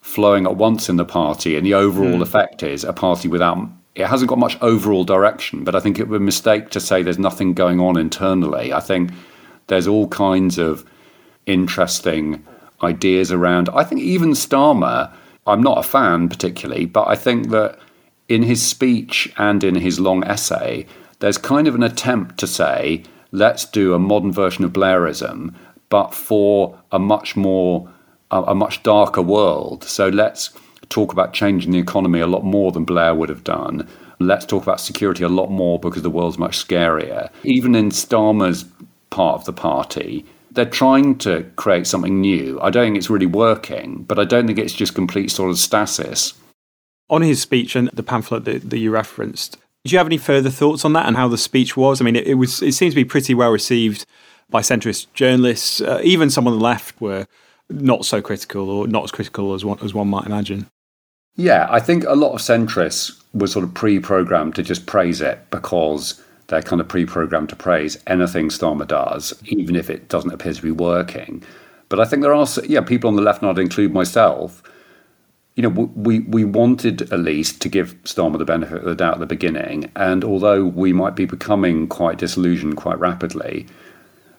flowing 0.00 0.46
at 0.46 0.56
once 0.56 0.88
in 0.88 0.96
the 0.96 1.04
party. 1.04 1.56
And 1.56 1.64
the 1.64 1.74
overall 1.74 2.18
mm. 2.18 2.22
effect 2.22 2.62
is 2.62 2.82
a 2.82 2.92
party 2.92 3.28
without, 3.28 3.58
it 3.94 4.06
hasn't 4.06 4.28
got 4.28 4.38
much 4.38 4.58
overall 4.60 5.04
direction. 5.04 5.62
But 5.62 5.76
I 5.76 5.80
think 5.80 5.98
it 5.98 6.08
would 6.08 6.18
be 6.18 6.22
a 6.22 6.26
mistake 6.26 6.70
to 6.70 6.80
say 6.80 7.02
there's 7.02 7.18
nothing 7.18 7.54
going 7.54 7.78
on 7.78 7.96
internally. 7.96 8.72
I 8.72 8.80
think 8.80 9.10
there's 9.68 9.86
all 9.86 10.08
kinds 10.08 10.58
of 10.58 10.84
interesting 11.46 12.44
ideas 12.82 13.30
around. 13.30 13.68
I 13.72 13.84
think 13.84 14.00
even 14.00 14.30
Starmer, 14.32 15.12
I'm 15.46 15.62
not 15.62 15.78
a 15.78 15.82
fan 15.84 16.28
particularly, 16.28 16.86
but 16.86 17.06
I 17.06 17.14
think 17.14 17.50
that 17.50 17.78
in 18.28 18.42
his 18.42 18.66
speech 18.66 19.32
and 19.36 19.62
in 19.64 19.76
his 19.76 20.00
long 20.00 20.24
essay, 20.24 20.86
there's 21.18 21.38
kind 21.38 21.68
of 21.68 21.74
an 21.74 21.82
attempt 21.82 22.38
to 22.38 22.46
say, 22.46 23.04
let's 23.30 23.64
do 23.64 23.94
a 23.94 23.98
modern 23.98 24.32
version 24.32 24.64
of 24.64 24.72
Blairism, 24.72 25.54
but 25.88 26.14
for 26.14 26.78
a 26.90 26.98
much 26.98 27.36
more, 27.36 27.88
a, 28.30 28.42
a 28.42 28.54
much 28.54 28.82
darker 28.82 29.22
world. 29.22 29.84
So 29.84 30.08
let's 30.08 30.50
talk 30.88 31.12
about 31.12 31.32
changing 31.32 31.72
the 31.72 31.78
economy 31.78 32.20
a 32.20 32.26
lot 32.26 32.44
more 32.44 32.72
than 32.72 32.84
Blair 32.84 33.14
would 33.14 33.28
have 33.28 33.44
done. 33.44 33.88
Let's 34.18 34.46
talk 34.46 34.62
about 34.62 34.80
security 34.80 35.24
a 35.24 35.28
lot 35.28 35.50
more 35.50 35.78
because 35.78 36.02
the 36.02 36.10
world's 36.10 36.38
much 36.38 36.56
scarier. 36.64 37.30
Even 37.44 37.74
in 37.74 37.90
Starmer's 37.90 38.64
part 39.10 39.40
of 39.40 39.44
the 39.44 39.52
party, 39.52 40.24
they're 40.50 40.64
trying 40.64 41.18
to 41.18 41.44
create 41.56 41.86
something 41.86 42.20
new. 42.20 42.60
I 42.60 42.70
don't 42.70 42.86
think 42.86 42.98
it's 42.98 43.10
really 43.10 43.26
working, 43.26 44.04
but 44.04 44.18
I 44.18 44.24
don't 44.24 44.46
think 44.46 44.58
it's 44.58 44.74
just 44.74 44.94
complete 44.94 45.30
sort 45.30 45.50
of 45.50 45.58
stasis 45.58 46.34
on 47.12 47.22
his 47.22 47.40
speech 47.40 47.76
and 47.76 47.88
the 47.92 48.02
pamphlet 48.02 48.44
that, 48.46 48.70
that 48.70 48.78
you 48.78 48.90
referenced, 48.90 49.58
do 49.84 49.92
you 49.92 49.98
have 49.98 50.06
any 50.06 50.18
further 50.18 50.50
thoughts 50.50 50.84
on 50.84 50.94
that 50.94 51.06
and 51.06 51.16
how 51.16 51.28
the 51.28 51.38
speech 51.38 51.76
was? 51.76 52.00
I 52.00 52.04
mean, 52.04 52.16
it, 52.16 52.26
it 52.26 52.34
was 52.34 52.62
it 52.62 52.72
seems 52.72 52.94
to 52.94 53.00
be 53.00 53.04
pretty 53.04 53.34
well 53.34 53.50
received 53.50 54.06
by 54.48 54.62
centrist 54.62 55.06
journalists. 55.12 55.80
Uh, 55.80 56.00
even 56.02 56.30
some 56.30 56.46
on 56.46 56.54
the 56.54 56.64
left 56.64 57.00
were 57.00 57.26
not 57.68 58.04
so 58.04 58.22
critical 58.22 58.70
or 58.70 58.86
not 58.86 59.04
as 59.04 59.12
critical 59.12 59.54
as 59.54 59.64
one, 59.64 59.78
as 59.82 59.94
one 59.94 60.08
might 60.08 60.26
imagine. 60.26 60.66
Yeah, 61.36 61.66
I 61.70 61.80
think 61.80 62.04
a 62.04 62.14
lot 62.14 62.32
of 62.32 62.40
centrists 62.40 63.22
were 63.32 63.46
sort 63.46 63.64
of 63.64 63.72
pre-programmed 63.74 64.54
to 64.56 64.62
just 64.62 64.86
praise 64.86 65.20
it 65.20 65.38
because 65.50 66.22
they're 66.48 66.62
kind 66.62 66.80
of 66.80 66.88
pre-programmed 66.88 67.48
to 67.48 67.56
praise 67.56 67.96
anything 68.06 68.48
Starmer 68.48 68.86
does, 68.86 69.34
even 69.46 69.74
if 69.74 69.88
it 69.88 70.08
doesn't 70.08 70.32
appear 70.32 70.52
to 70.52 70.62
be 70.62 70.70
working. 70.70 71.42
But 71.88 72.00
I 72.00 72.04
think 72.04 72.22
there 72.22 72.34
are, 72.34 72.46
yeah, 72.64 72.82
people 72.82 73.08
on 73.08 73.16
the 73.16 73.22
left, 73.22 73.42
I'd 73.42 73.58
include 73.58 73.92
myself, 73.92 74.62
you 75.54 75.62
know, 75.62 75.68
we, 75.68 76.20
we 76.20 76.44
wanted 76.44 77.12
at 77.12 77.20
least 77.20 77.60
to 77.60 77.68
give 77.68 77.94
Starmer 78.04 78.38
the 78.38 78.44
benefit 78.44 78.78
of 78.78 78.84
the 78.84 78.94
doubt 78.94 79.14
at 79.14 79.20
the 79.20 79.26
beginning. 79.26 79.90
And 79.94 80.24
although 80.24 80.64
we 80.64 80.92
might 80.92 81.14
be 81.14 81.26
becoming 81.26 81.88
quite 81.88 82.18
disillusioned 82.18 82.76
quite 82.76 82.98
rapidly, 82.98 83.66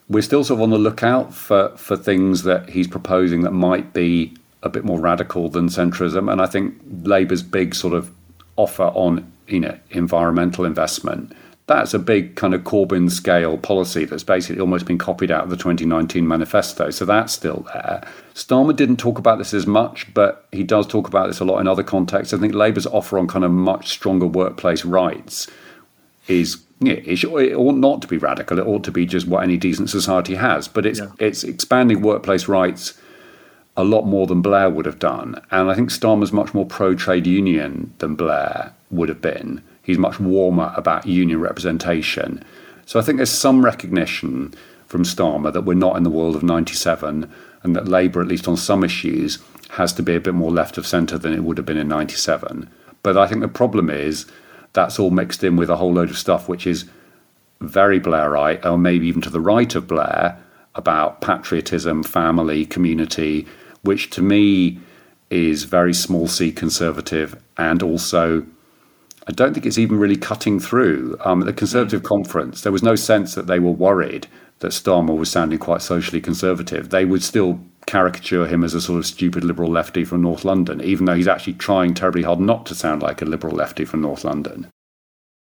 we're 0.08 0.22
still 0.22 0.42
sort 0.42 0.58
of 0.58 0.62
on 0.62 0.70
the 0.70 0.78
lookout 0.78 1.32
for, 1.32 1.70
for 1.76 1.96
things 1.96 2.42
that 2.42 2.68
he's 2.70 2.88
proposing 2.88 3.42
that 3.42 3.52
might 3.52 3.92
be 3.92 4.34
a 4.62 4.68
bit 4.68 4.84
more 4.84 4.98
radical 4.98 5.48
than 5.48 5.68
centrism. 5.68 6.30
And 6.30 6.40
I 6.40 6.46
think 6.46 6.80
Labour's 7.02 7.42
big 7.42 7.74
sort 7.74 7.94
of 7.94 8.10
offer 8.56 8.84
on 8.84 9.30
you 9.48 9.60
know 9.60 9.78
environmental 9.90 10.64
investment 10.64 11.32
that's 11.66 11.94
a 11.94 11.98
big 11.98 12.36
kind 12.36 12.52
of 12.54 12.62
Corbyn 12.62 13.10
scale 13.10 13.56
policy 13.56 14.04
that's 14.04 14.22
basically 14.22 14.60
almost 14.60 14.84
been 14.84 14.98
copied 14.98 15.30
out 15.30 15.44
of 15.44 15.50
the 15.50 15.56
2019 15.56 16.28
manifesto. 16.28 16.90
So 16.90 17.06
that's 17.06 17.32
still 17.32 17.66
there. 17.72 18.06
Starmer 18.34 18.76
didn't 18.76 18.98
talk 18.98 19.18
about 19.18 19.38
this 19.38 19.54
as 19.54 19.66
much, 19.66 20.12
but 20.12 20.46
he 20.52 20.62
does 20.62 20.86
talk 20.86 21.08
about 21.08 21.28
this 21.28 21.40
a 21.40 21.44
lot 21.44 21.60
in 21.60 21.66
other 21.66 21.82
contexts. 21.82 22.34
I 22.34 22.38
think 22.38 22.54
Labour's 22.54 22.86
offer 22.86 23.18
on 23.18 23.26
kind 23.28 23.44
of 23.46 23.50
much 23.50 23.88
stronger 23.88 24.26
workplace 24.26 24.84
rights 24.84 25.48
is 26.28 26.62
yeah, 26.80 26.94
it, 26.94 27.16
should, 27.16 27.32
it 27.40 27.54
ought 27.54 27.76
not 27.76 28.02
to 28.02 28.08
be 28.08 28.18
radical. 28.18 28.58
It 28.58 28.66
ought 28.66 28.84
to 28.84 28.92
be 28.92 29.06
just 29.06 29.26
what 29.26 29.42
any 29.42 29.56
decent 29.56 29.88
society 29.88 30.34
has. 30.34 30.68
But 30.68 30.84
it's 30.84 30.98
yeah. 30.98 31.12
it's 31.18 31.44
expanding 31.44 32.02
workplace 32.02 32.46
rights 32.46 33.00
a 33.76 33.84
lot 33.84 34.02
more 34.02 34.26
than 34.26 34.42
Blair 34.42 34.68
would 34.68 34.84
have 34.84 34.98
done. 34.98 35.40
And 35.50 35.70
I 35.70 35.74
think 35.74 35.88
Starmer's 35.88 36.32
much 36.32 36.52
more 36.52 36.66
pro 36.66 36.94
trade 36.94 37.26
union 37.26 37.94
than 37.98 38.16
Blair 38.16 38.74
would 38.90 39.08
have 39.08 39.22
been 39.22 39.62
he's 39.84 39.98
much 39.98 40.18
warmer 40.18 40.72
about 40.76 41.06
union 41.06 41.40
representation. 41.40 42.42
So 42.86 42.98
I 42.98 43.02
think 43.02 43.16
there's 43.16 43.30
some 43.30 43.64
recognition 43.64 44.52
from 44.86 45.04
Starmer 45.04 45.52
that 45.52 45.62
we're 45.62 45.74
not 45.74 45.96
in 45.96 46.02
the 46.02 46.10
world 46.10 46.34
of 46.34 46.42
97 46.42 47.32
and 47.62 47.76
that 47.76 47.88
Labour, 47.88 48.20
at 48.20 48.28
least 48.28 48.48
on 48.48 48.56
some 48.56 48.82
issues, 48.82 49.38
has 49.70 49.92
to 49.94 50.02
be 50.02 50.14
a 50.14 50.20
bit 50.20 50.34
more 50.34 50.50
left 50.50 50.76
of 50.78 50.86
centre 50.86 51.18
than 51.18 51.32
it 51.32 51.44
would 51.44 51.56
have 51.56 51.66
been 51.66 51.78
in 51.78 51.88
97. 51.88 52.68
But 53.02 53.16
I 53.16 53.26
think 53.26 53.40
the 53.40 53.48
problem 53.48 53.90
is 53.90 54.26
that's 54.72 54.98
all 54.98 55.10
mixed 55.10 55.44
in 55.44 55.56
with 55.56 55.70
a 55.70 55.76
whole 55.76 55.92
load 55.92 56.10
of 56.10 56.18
stuff 56.18 56.48
which 56.48 56.66
is 56.66 56.84
very 57.60 58.00
Blairite, 58.00 58.64
or 58.64 58.76
maybe 58.76 59.06
even 59.06 59.22
to 59.22 59.30
the 59.30 59.40
right 59.40 59.74
of 59.74 59.86
Blair, 59.86 60.38
about 60.74 61.20
patriotism, 61.20 62.02
family, 62.02 62.66
community, 62.66 63.46
which 63.82 64.10
to 64.10 64.22
me 64.22 64.78
is 65.30 65.64
very 65.64 65.94
small 65.94 66.28
c 66.28 66.52
conservative 66.52 67.40
and 67.56 67.82
also 67.82 68.44
I 69.26 69.32
don't 69.32 69.54
think 69.54 69.66
it's 69.66 69.78
even 69.78 69.98
really 69.98 70.16
cutting 70.16 70.60
through. 70.60 71.16
Um, 71.24 71.40
at 71.40 71.46
the 71.46 71.52
Conservative 71.52 72.02
mm. 72.02 72.08
conference, 72.08 72.60
there 72.60 72.72
was 72.72 72.82
no 72.82 72.94
sense 72.94 73.34
that 73.34 73.46
they 73.46 73.58
were 73.58 73.70
worried 73.70 74.26
that 74.60 74.72
Starmer 74.72 75.16
was 75.16 75.30
sounding 75.30 75.58
quite 75.58 75.82
socially 75.82 76.20
conservative. 76.20 76.90
They 76.90 77.04
would 77.04 77.22
still 77.22 77.60
caricature 77.86 78.46
him 78.46 78.64
as 78.64 78.74
a 78.74 78.80
sort 78.80 78.98
of 78.98 79.06
stupid 79.06 79.44
liberal 79.44 79.70
lefty 79.70 80.04
from 80.04 80.22
North 80.22 80.44
London, 80.44 80.80
even 80.80 81.06
though 81.06 81.14
he's 81.14 81.28
actually 81.28 81.54
trying 81.54 81.94
terribly 81.94 82.22
hard 82.22 82.40
not 82.40 82.66
to 82.66 82.74
sound 82.74 83.02
like 83.02 83.20
a 83.20 83.24
liberal 83.24 83.54
lefty 83.54 83.84
from 83.84 84.00
North 84.00 84.24
London. 84.24 84.68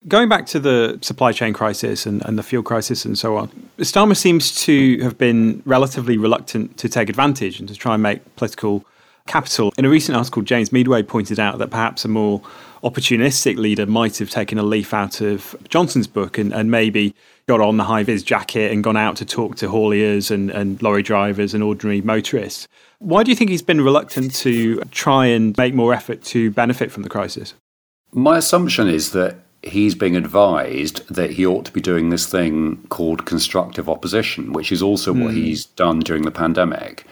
Going 0.07 0.27
back 0.27 0.45
to 0.47 0.59
the 0.59 0.99
supply 1.01 1.31
chain 1.31 1.53
crisis 1.53 2.05
and, 2.05 2.25
and 2.25 2.37
the 2.37 2.43
fuel 2.43 2.63
crisis 2.63 3.05
and 3.05 3.17
so 3.17 3.37
on, 3.37 3.49
Starmer 3.79 4.17
seems 4.17 4.53
to 4.63 4.99
have 5.01 5.17
been 5.17 5.61
relatively 5.65 6.17
reluctant 6.17 6.77
to 6.77 6.89
take 6.89 7.07
advantage 7.07 7.59
and 7.59 7.69
to 7.69 7.75
try 7.75 7.93
and 7.93 8.03
make 8.03 8.35
political 8.35 8.83
Capital. 9.27 9.73
In 9.77 9.85
a 9.85 9.89
recent 9.89 10.17
article, 10.17 10.41
James 10.41 10.71
Meadway 10.71 11.03
pointed 11.03 11.39
out 11.39 11.57
that 11.59 11.69
perhaps 11.69 12.03
a 12.03 12.07
more 12.07 12.41
opportunistic 12.83 13.57
leader 13.57 13.85
might 13.85 14.17
have 14.17 14.29
taken 14.29 14.57
a 14.57 14.63
leaf 14.63 14.93
out 14.93 15.21
of 15.21 15.55
Johnson's 15.69 16.07
book 16.07 16.37
and, 16.37 16.53
and 16.53 16.69
maybe 16.69 17.15
got 17.47 17.61
on 17.61 17.77
the 17.77 17.85
high 17.85 18.03
vis 18.03 18.23
jacket 18.23 18.71
and 18.71 18.83
gone 18.83 18.97
out 18.97 19.15
to 19.17 19.25
talk 19.25 19.55
to 19.57 19.67
hauliers 19.67 20.29
and, 20.29 20.51
and 20.51 20.81
lorry 20.81 21.03
drivers 21.03 21.53
and 21.53 21.63
ordinary 21.63 22.01
motorists. 22.01 22.67
Why 22.99 23.23
do 23.23 23.31
you 23.31 23.35
think 23.35 23.49
he's 23.49 23.61
been 23.61 23.81
reluctant 23.81 24.33
to 24.35 24.81
try 24.91 25.25
and 25.27 25.57
make 25.57 25.73
more 25.73 25.93
effort 25.93 26.21
to 26.25 26.51
benefit 26.51 26.91
from 26.91 27.03
the 27.03 27.09
crisis? 27.09 27.53
My 28.11 28.37
assumption 28.37 28.87
is 28.87 29.11
that 29.13 29.37
he's 29.61 29.95
being 29.95 30.15
advised 30.15 31.07
that 31.07 31.31
he 31.31 31.45
ought 31.45 31.65
to 31.65 31.71
be 31.71 31.81
doing 31.81 32.09
this 32.09 32.27
thing 32.27 32.85
called 32.89 33.25
constructive 33.25 33.89
opposition, 33.89 34.51
which 34.51 34.71
is 34.71 34.81
also 34.81 35.13
mm. 35.13 35.23
what 35.23 35.31
hmm. 35.31 35.37
he's 35.37 35.65
done 35.65 35.99
during 35.99 36.23
the 36.23 36.31
pandemic. 36.31 37.05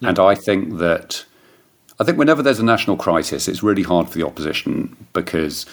Yeah. 0.00 0.10
And 0.10 0.18
I 0.18 0.34
think 0.34 0.78
that 0.78 1.24
I 2.00 2.04
think 2.04 2.18
whenever 2.18 2.42
there's 2.42 2.60
a 2.60 2.64
national 2.64 2.96
crisis, 2.96 3.48
it's 3.48 3.62
really 3.62 3.82
hard 3.82 4.08
for 4.08 4.18
the 4.18 4.26
opposition 4.26 4.96
because 5.12 5.66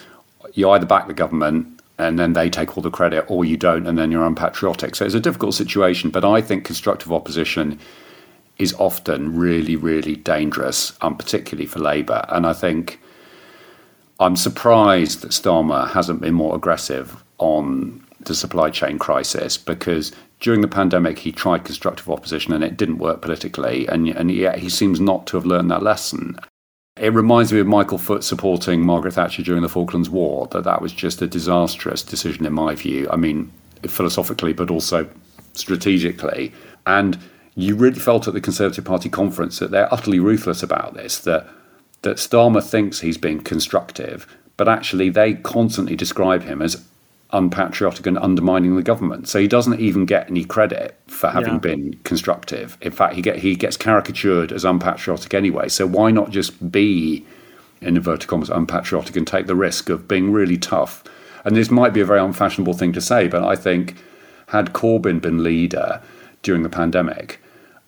you 0.53 0.69
either 0.69 0.85
back 0.85 1.07
the 1.07 1.13
government 1.13 1.75
and 1.97 2.19
then 2.19 2.33
they 2.33 2.49
take 2.49 2.75
all 2.75 2.83
the 2.83 2.91
credit, 2.91 3.25
or 3.29 3.45
you 3.45 3.55
don't, 3.55 3.87
and 3.87 3.97
then 3.97 4.11
you're 4.11 4.25
unpatriotic. 4.25 4.95
So 4.95 5.05
it's 5.05 5.13
a 5.13 5.19
difficult 5.19 5.53
situation. 5.53 6.09
But 6.09 6.25
I 6.25 6.41
think 6.41 6.65
constructive 6.65 7.13
opposition 7.13 7.79
is 8.57 8.73
often 8.73 9.35
really, 9.35 9.75
really 9.75 10.15
dangerous, 10.15 10.93
um, 11.01 11.15
particularly 11.15 11.67
for 11.67 11.79
Labour. 11.79 12.25
And 12.29 12.45
I 12.45 12.53
think 12.53 12.99
I'm 14.19 14.35
surprised 14.35 15.21
that 15.21 15.31
Starmer 15.31 15.89
hasn't 15.89 16.21
been 16.21 16.33
more 16.33 16.55
aggressive 16.55 17.23
on 17.37 18.03
the 18.19 18.35
supply 18.35 18.69
chain 18.71 18.97
crisis 18.97 19.57
because 19.57 20.11
during 20.39 20.61
the 20.61 20.67
pandemic 20.67 21.19
he 21.19 21.31
tried 21.31 21.63
constructive 21.63 22.09
opposition 22.09 22.53
and 22.53 22.63
it 22.63 22.77
didn't 22.77 22.97
work 22.97 23.21
politically, 23.21 23.87
and, 23.87 24.07
and 24.09 24.31
yet 24.31 24.59
he 24.59 24.69
seems 24.69 24.99
not 24.99 25.27
to 25.27 25.37
have 25.37 25.45
learned 25.45 25.71
that 25.71 25.83
lesson. 25.83 26.37
It 26.97 27.13
reminds 27.13 27.51
me 27.51 27.59
of 27.59 27.67
Michael 27.67 27.97
Foot 27.97 28.23
supporting 28.23 28.85
Margaret 28.85 29.15
Thatcher 29.15 29.43
during 29.43 29.61
the 29.61 29.69
Falklands 29.69 30.09
War, 30.09 30.47
that 30.51 30.63
that 30.63 30.81
was 30.81 30.93
just 30.93 31.21
a 31.21 31.27
disastrous 31.27 32.01
decision 32.01 32.45
in 32.45 32.53
my 32.53 32.73
view. 32.75 33.09
I 33.11 33.17
mean, 33.17 33.51
philosophically, 33.85 34.53
but 34.53 34.71
also 34.71 35.09
strategically. 35.53 36.53
And 36.85 37.19
you 37.55 37.75
really 37.75 37.99
felt 37.99 38.27
at 38.27 38.33
the 38.33 38.41
Conservative 38.41 38.85
Party 38.85 39.09
conference 39.09 39.59
that 39.59 39.71
they're 39.71 39.93
utterly 39.93 40.19
ruthless 40.19 40.63
about 40.63 40.93
this, 40.93 41.19
that 41.19 41.47
that 42.01 42.17
Starmer 42.17 42.63
thinks 42.63 42.99
he's 42.99 43.17
being 43.17 43.41
constructive, 43.41 44.27
but 44.57 44.69
actually 44.69 45.09
they 45.09 45.33
constantly 45.33 45.95
describe 45.95 46.43
him 46.43 46.61
as 46.61 46.85
unpatriotic 47.31 48.05
and 48.05 48.17
undermining 48.17 48.75
the 48.75 48.83
government. 48.83 49.27
So 49.27 49.39
he 49.39 49.47
doesn't 49.47 49.79
even 49.79 50.05
get 50.05 50.29
any 50.29 50.45
credit 50.45 50.97
for 51.07 51.29
having 51.29 51.53
yeah. 51.53 51.59
been 51.59 51.99
constructive. 52.03 52.77
In 52.81 52.91
fact, 52.91 53.15
he 53.15 53.21
get 53.21 53.37
he 53.37 53.55
gets 53.55 53.77
caricatured 53.77 54.51
as 54.51 54.63
unpatriotic 54.63 55.33
anyway. 55.33 55.69
So 55.69 55.87
why 55.87 56.11
not 56.11 56.29
just 56.29 56.71
be 56.71 57.25
in 57.81 57.97
inverted 57.97 58.29
commas 58.29 58.49
unpatriotic 58.49 59.15
and 59.15 59.27
take 59.27 59.47
the 59.47 59.55
risk 59.55 59.89
of 59.89 60.07
being 60.07 60.31
really 60.31 60.57
tough? 60.57 61.03
And 61.43 61.55
this 61.55 61.69
might 61.69 61.93
be 61.93 62.01
a 62.01 62.05
very 62.05 62.19
unfashionable 62.19 62.73
thing 62.73 62.93
to 62.93 63.01
say, 63.01 63.27
but 63.27 63.43
I 63.43 63.55
think 63.55 63.95
had 64.47 64.73
Corbyn 64.73 65.21
been 65.21 65.43
leader 65.43 66.01
during 66.41 66.63
the 66.63 66.69
pandemic, 66.69 67.39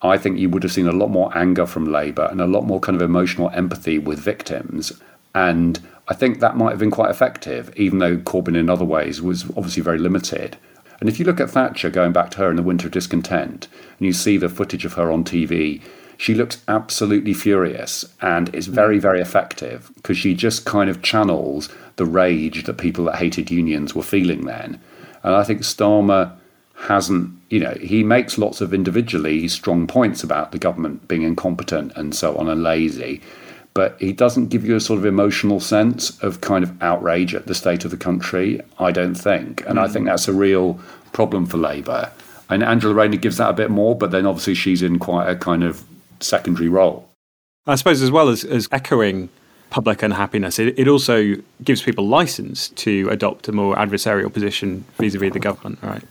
I 0.02 0.18
think 0.18 0.38
you 0.38 0.50
would 0.50 0.64
have 0.64 0.72
seen 0.72 0.88
a 0.88 0.92
lot 0.92 1.10
more 1.10 1.36
anger 1.36 1.66
from 1.66 1.86
Labour 1.86 2.28
and 2.30 2.42
a 2.42 2.46
lot 2.46 2.66
more 2.66 2.80
kind 2.80 2.96
of 2.96 3.02
emotional 3.02 3.50
empathy 3.52 3.98
with 3.98 4.20
victims. 4.20 4.92
And 5.34 5.80
I 6.08 6.14
think 6.14 6.40
that 6.40 6.56
might 6.56 6.72
have 6.72 6.80
been 6.80 6.92
quite 6.92 7.12
effective, 7.12 7.74
even 7.76 8.00
though 8.00 8.18
Corbyn 8.18 8.56
in 8.56 8.70
other 8.70 8.86
ways 8.86 9.22
was 9.22 9.44
obviously 9.52 9.84
very 9.84 10.00
limited. 10.00 10.58
And 11.00 11.10
if 11.10 11.20
you 11.20 11.26
look 11.26 11.40
at 11.40 11.50
Thatcher, 11.50 11.90
going 11.90 12.14
back 12.14 12.32
to 12.32 12.38
her 12.40 12.50
in 12.50 12.56
the 12.56 12.64
Winter 12.64 12.88
of 12.88 12.94
Discontent, 12.94 13.68
and 14.00 14.06
you 14.06 14.14
see 14.14 14.38
the 14.38 14.50
footage 14.50 14.86
of 14.86 14.94
her 14.94 15.12
on 15.12 15.24
TV, 15.24 15.82
she 16.18 16.34
looks 16.34 16.64
absolutely 16.68 17.34
furious 17.34 18.06
and 18.22 18.54
is 18.56 18.68
very, 18.68 18.98
very 18.98 19.22
effective 19.22 19.92
because 19.96 20.18
she 20.18 20.34
just 20.34 20.66
kind 20.66 20.90
of 20.90 21.04
channels 21.04 21.70
the 21.98 22.06
rage 22.06 22.64
that 22.64 22.78
people 22.78 23.06
that 23.06 23.18
hated 23.18 23.52
unions 23.52 23.94
were 23.94 24.02
feeling 24.04 24.46
then. 24.46 24.80
And 25.24 25.36
I 25.36 25.44
think 25.44 25.62
Starmer 25.62 26.36
hasn't, 26.76 27.40
you 27.50 27.60
know, 27.60 27.76
he 27.80 28.04
makes 28.04 28.38
lots 28.38 28.62
of 28.62 28.74
individually 28.74 29.48
strong 29.48 29.88
points 29.88 30.24
about 30.24 30.52
the 30.52 30.60
government 30.60 31.08
being 31.08 31.24
incompetent 31.24 31.92
and 31.96 32.16
so 32.16 32.36
on 32.38 32.50
and 32.50 32.64
lazy, 32.64 33.22
but 33.78 33.96
he 34.02 34.12
doesn't 34.12 34.48
give 34.48 34.66
you 34.66 34.76
a 34.76 34.80
sort 34.80 34.98
of 34.98 35.06
emotional 35.06 35.60
sense 35.60 36.20
of 36.24 36.42
kind 36.42 36.64
of 36.64 36.82
outrage 36.82 37.36
at 37.36 37.46
the 37.46 37.54
state 37.54 37.86
of 37.86 37.92
the 37.92 37.98
country, 37.98 38.60
I 38.80 38.92
don't 38.92 39.14
think. 39.14 39.62
And 39.68 39.78
mm. 39.78 39.84
I 39.84 39.88
think 39.88 40.08
that's 40.08 40.28
a 40.28 40.34
real 40.34 40.80
problem 41.14 41.46
for 41.46 41.58
Labour. 41.58 42.12
And 42.50 42.64
Angela 42.64 42.96
Rayner 42.96 43.18
gives 43.18 43.38
that 43.38 43.52
a 43.52 43.54
bit 43.54 43.70
more, 43.70 43.96
but 43.96 44.10
then 44.10 44.26
obviously 44.26 44.56
she's 44.56 44.82
in 44.82 44.98
quite 44.98 45.30
a 45.30 45.36
kind 45.36 45.64
of 45.64 45.84
secondary 46.22 46.70
role. 46.70 47.08
I 47.68 47.76
suppose, 47.76 48.02
as 48.02 48.10
well 48.10 48.30
as, 48.30 48.44
as 48.44 48.68
echoing 48.72 49.30
public 49.70 50.02
unhappiness, 50.02 50.58
it, 50.58 50.74
it 50.80 50.88
also 50.88 51.36
gives 51.64 51.84
people 51.84 52.08
license 52.08 52.70
to 52.70 53.08
adopt 53.12 53.48
a 53.48 53.52
more 53.52 53.76
adversarial 53.76 54.34
position 54.34 54.86
vis 54.98 55.14
a 55.14 55.20
vis 55.20 55.34
the 55.34 55.40
government, 55.40 55.78
right? 55.84 56.02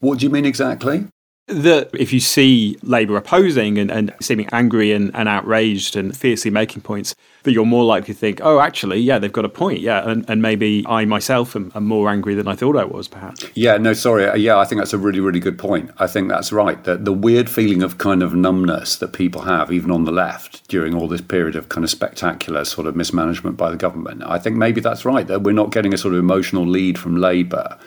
What 0.00 0.18
do 0.18 0.26
you 0.26 0.30
mean 0.30 0.44
exactly? 0.44 1.06
That 1.48 1.90
if 1.92 2.12
you 2.12 2.20
see 2.20 2.78
Labour 2.82 3.16
opposing 3.16 3.76
and, 3.76 3.90
and 3.90 4.14
seeming 4.20 4.48
angry 4.52 4.92
and, 4.92 5.10
and 5.14 5.28
outraged 5.28 5.96
and 5.96 6.16
fiercely 6.16 6.52
making 6.52 6.82
points, 6.82 7.16
that 7.42 7.52
you're 7.52 7.66
more 7.66 7.84
likely 7.84 8.14
to 8.14 8.18
think, 8.18 8.40
oh, 8.44 8.60
actually, 8.60 9.00
yeah, 9.00 9.18
they've 9.18 9.32
got 9.32 9.44
a 9.44 9.48
point. 9.48 9.80
Yeah. 9.80 10.08
And, 10.08 10.24
and 10.30 10.40
maybe 10.40 10.84
I 10.88 11.04
myself 11.04 11.56
am, 11.56 11.72
am, 11.74 11.84
more 11.84 12.08
angry 12.08 12.36
than 12.36 12.46
I 12.46 12.54
thought 12.54 12.76
I 12.76 12.84
was, 12.84 13.08
perhaps. 13.08 13.44
Yeah, 13.54 13.76
no, 13.76 13.92
sorry. 13.92 14.26
Uh, 14.26 14.36
yeah, 14.36 14.56
I 14.56 14.64
think 14.64 14.80
that's 14.80 14.92
a 14.92 14.98
really, 14.98 15.18
really 15.18 15.40
good 15.40 15.58
point. 15.58 15.90
I 15.98 16.06
think 16.06 16.28
that's 16.28 16.52
right. 16.52 16.82
That 16.84 17.04
the 17.04 17.12
weird 17.12 17.50
feeling 17.50 17.82
of 17.82 17.98
kind 17.98 18.22
of 18.22 18.36
numbness 18.36 18.96
that 18.96 19.12
people 19.12 19.42
have, 19.42 19.72
even 19.72 19.90
on 19.90 20.04
the 20.04 20.12
left, 20.12 20.68
during 20.68 20.94
all 20.94 21.08
this 21.08 21.20
period 21.20 21.56
of 21.56 21.68
kind 21.68 21.82
of 21.82 21.90
spectacular 21.90 22.64
sort 22.64 22.86
of 22.86 22.94
mismanagement 22.94 23.56
by 23.56 23.70
the 23.70 23.76
government, 23.76 24.22
I 24.24 24.38
think 24.38 24.56
maybe 24.56 24.80
that's 24.80 25.04
right. 25.04 25.26
That 25.26 25.42
we're 25.42 25.52
not 25.52 25.72
getting 25.72 25.92
a 25.92 25.98
sort 25.98 26.14
of 26.14 26.20
emotional 26.20 26.66
lead 26.66 26.98
from 26.98 27.16
Labour 27.16 27.78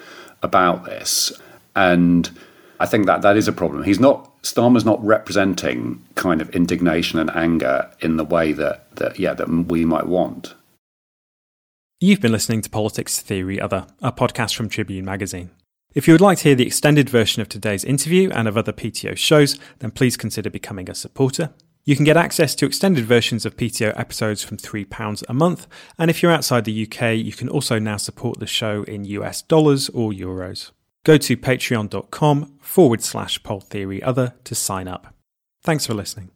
about 0.43 0.83
this. 0.83 1.31
And 1.77 2.29
I 2.79 2.85
think 2.85 3.05
that 3.05 3.21
that 3.21 3.37
is 3.37 3.47
a 3.47 3.53
problem. 3.53 3.83
He's 3.83 3.99
not 3.99 4.31
Starmer's 4.43 4.85
not 4.85 5.03
representing 5.03 6.03
kind 6.15 6.41
of 6.41 6.49
indignation 6.51 7.19
and 7.19 7.29
anger 7.35 7.89
in 7.99 8.17
the 8.17 8.23
way 8.23 8.51
that, 8.53 8.95
that 8.97 9.19
yeah 9.19 9.33
that 9.33 9.49
we 9.49 9.85
might 9.85 10.07
want. 10.07 10.53
You've 11.99 12.21
been 12.21 12.33
listening 12.33 12.61
to 12.61 12.69
Politics 12.69 13.21
Theory 13.21 13.59
Other, 13.59 13.87
a 14.01 14.11
podcast 14.11 14.55
from 14.55 14.69
Tribune 14.69 15.05
Magazine. 15.05 15.51
If 15.93 16.07
you 16.07 16.13
would 16.13 16.21
like 16.21 16.39
to 16.39 16.43
hear 16.43 16.55
the 16.55 16.67
extended 16.67 17.09
version 17.09 17.41
of 17.41 17.47
today's 17.47 17.85
interview 17.85 18.29
and 18.31 18.49
of 18.49 18.57
other 18.57 18.73
PTO 18.73 19.17
shows, 19.17 19.57
then 19.79 19.91
please 19.91 20.17
consider 20.17 20.49
becoming 20.49 20.89
a 20.89 20.95
supporter. 20.95 21.53
You 21.85 21.95
can 21.95 22.03
get 22.03 22.17
access 22.17 22.53
to 22.55 22.65
extended 22.65 23.05
versions 23.05 23.45
of 23.45 23.55
PTO 23.55 23.97
episodes 23.97 24.43
from 24.43 24.57
£3 24.57 25.23
a 25.29 25.33
month, 25.33 25.67
and 25.97 26.09
if 26.09 26.21
you're 26.21 26.33
outside 26.33 26.65
the 26.65 26.83
UK, 26.83 27.15
you 27.15 27.31
can 27.31 27.47
also 27.47 27.79
now 27.79 27.95
support 27.95 28.39
the 28.39 28.47
show 28.47 28.83
in 28.83 29.05
US 29.05 29.41
dollars 29.41 29.87
or 29.89 30.11
euros. 30.11 30.71
Go 31.05 31.17
to 31.17 31.37
patreon.com 31.37 32.57
forward 32.59 33.01
slash 33.01 33.41
pol 33.43 33.61
theory 33.61 34.03
other 34.03 34.33
to 34.43 34.55
sign 34.55 34.87
up. 34.87 35.13
Thanks 35.63 35.85
for 35.85 35.93
listening. 35.93 36.31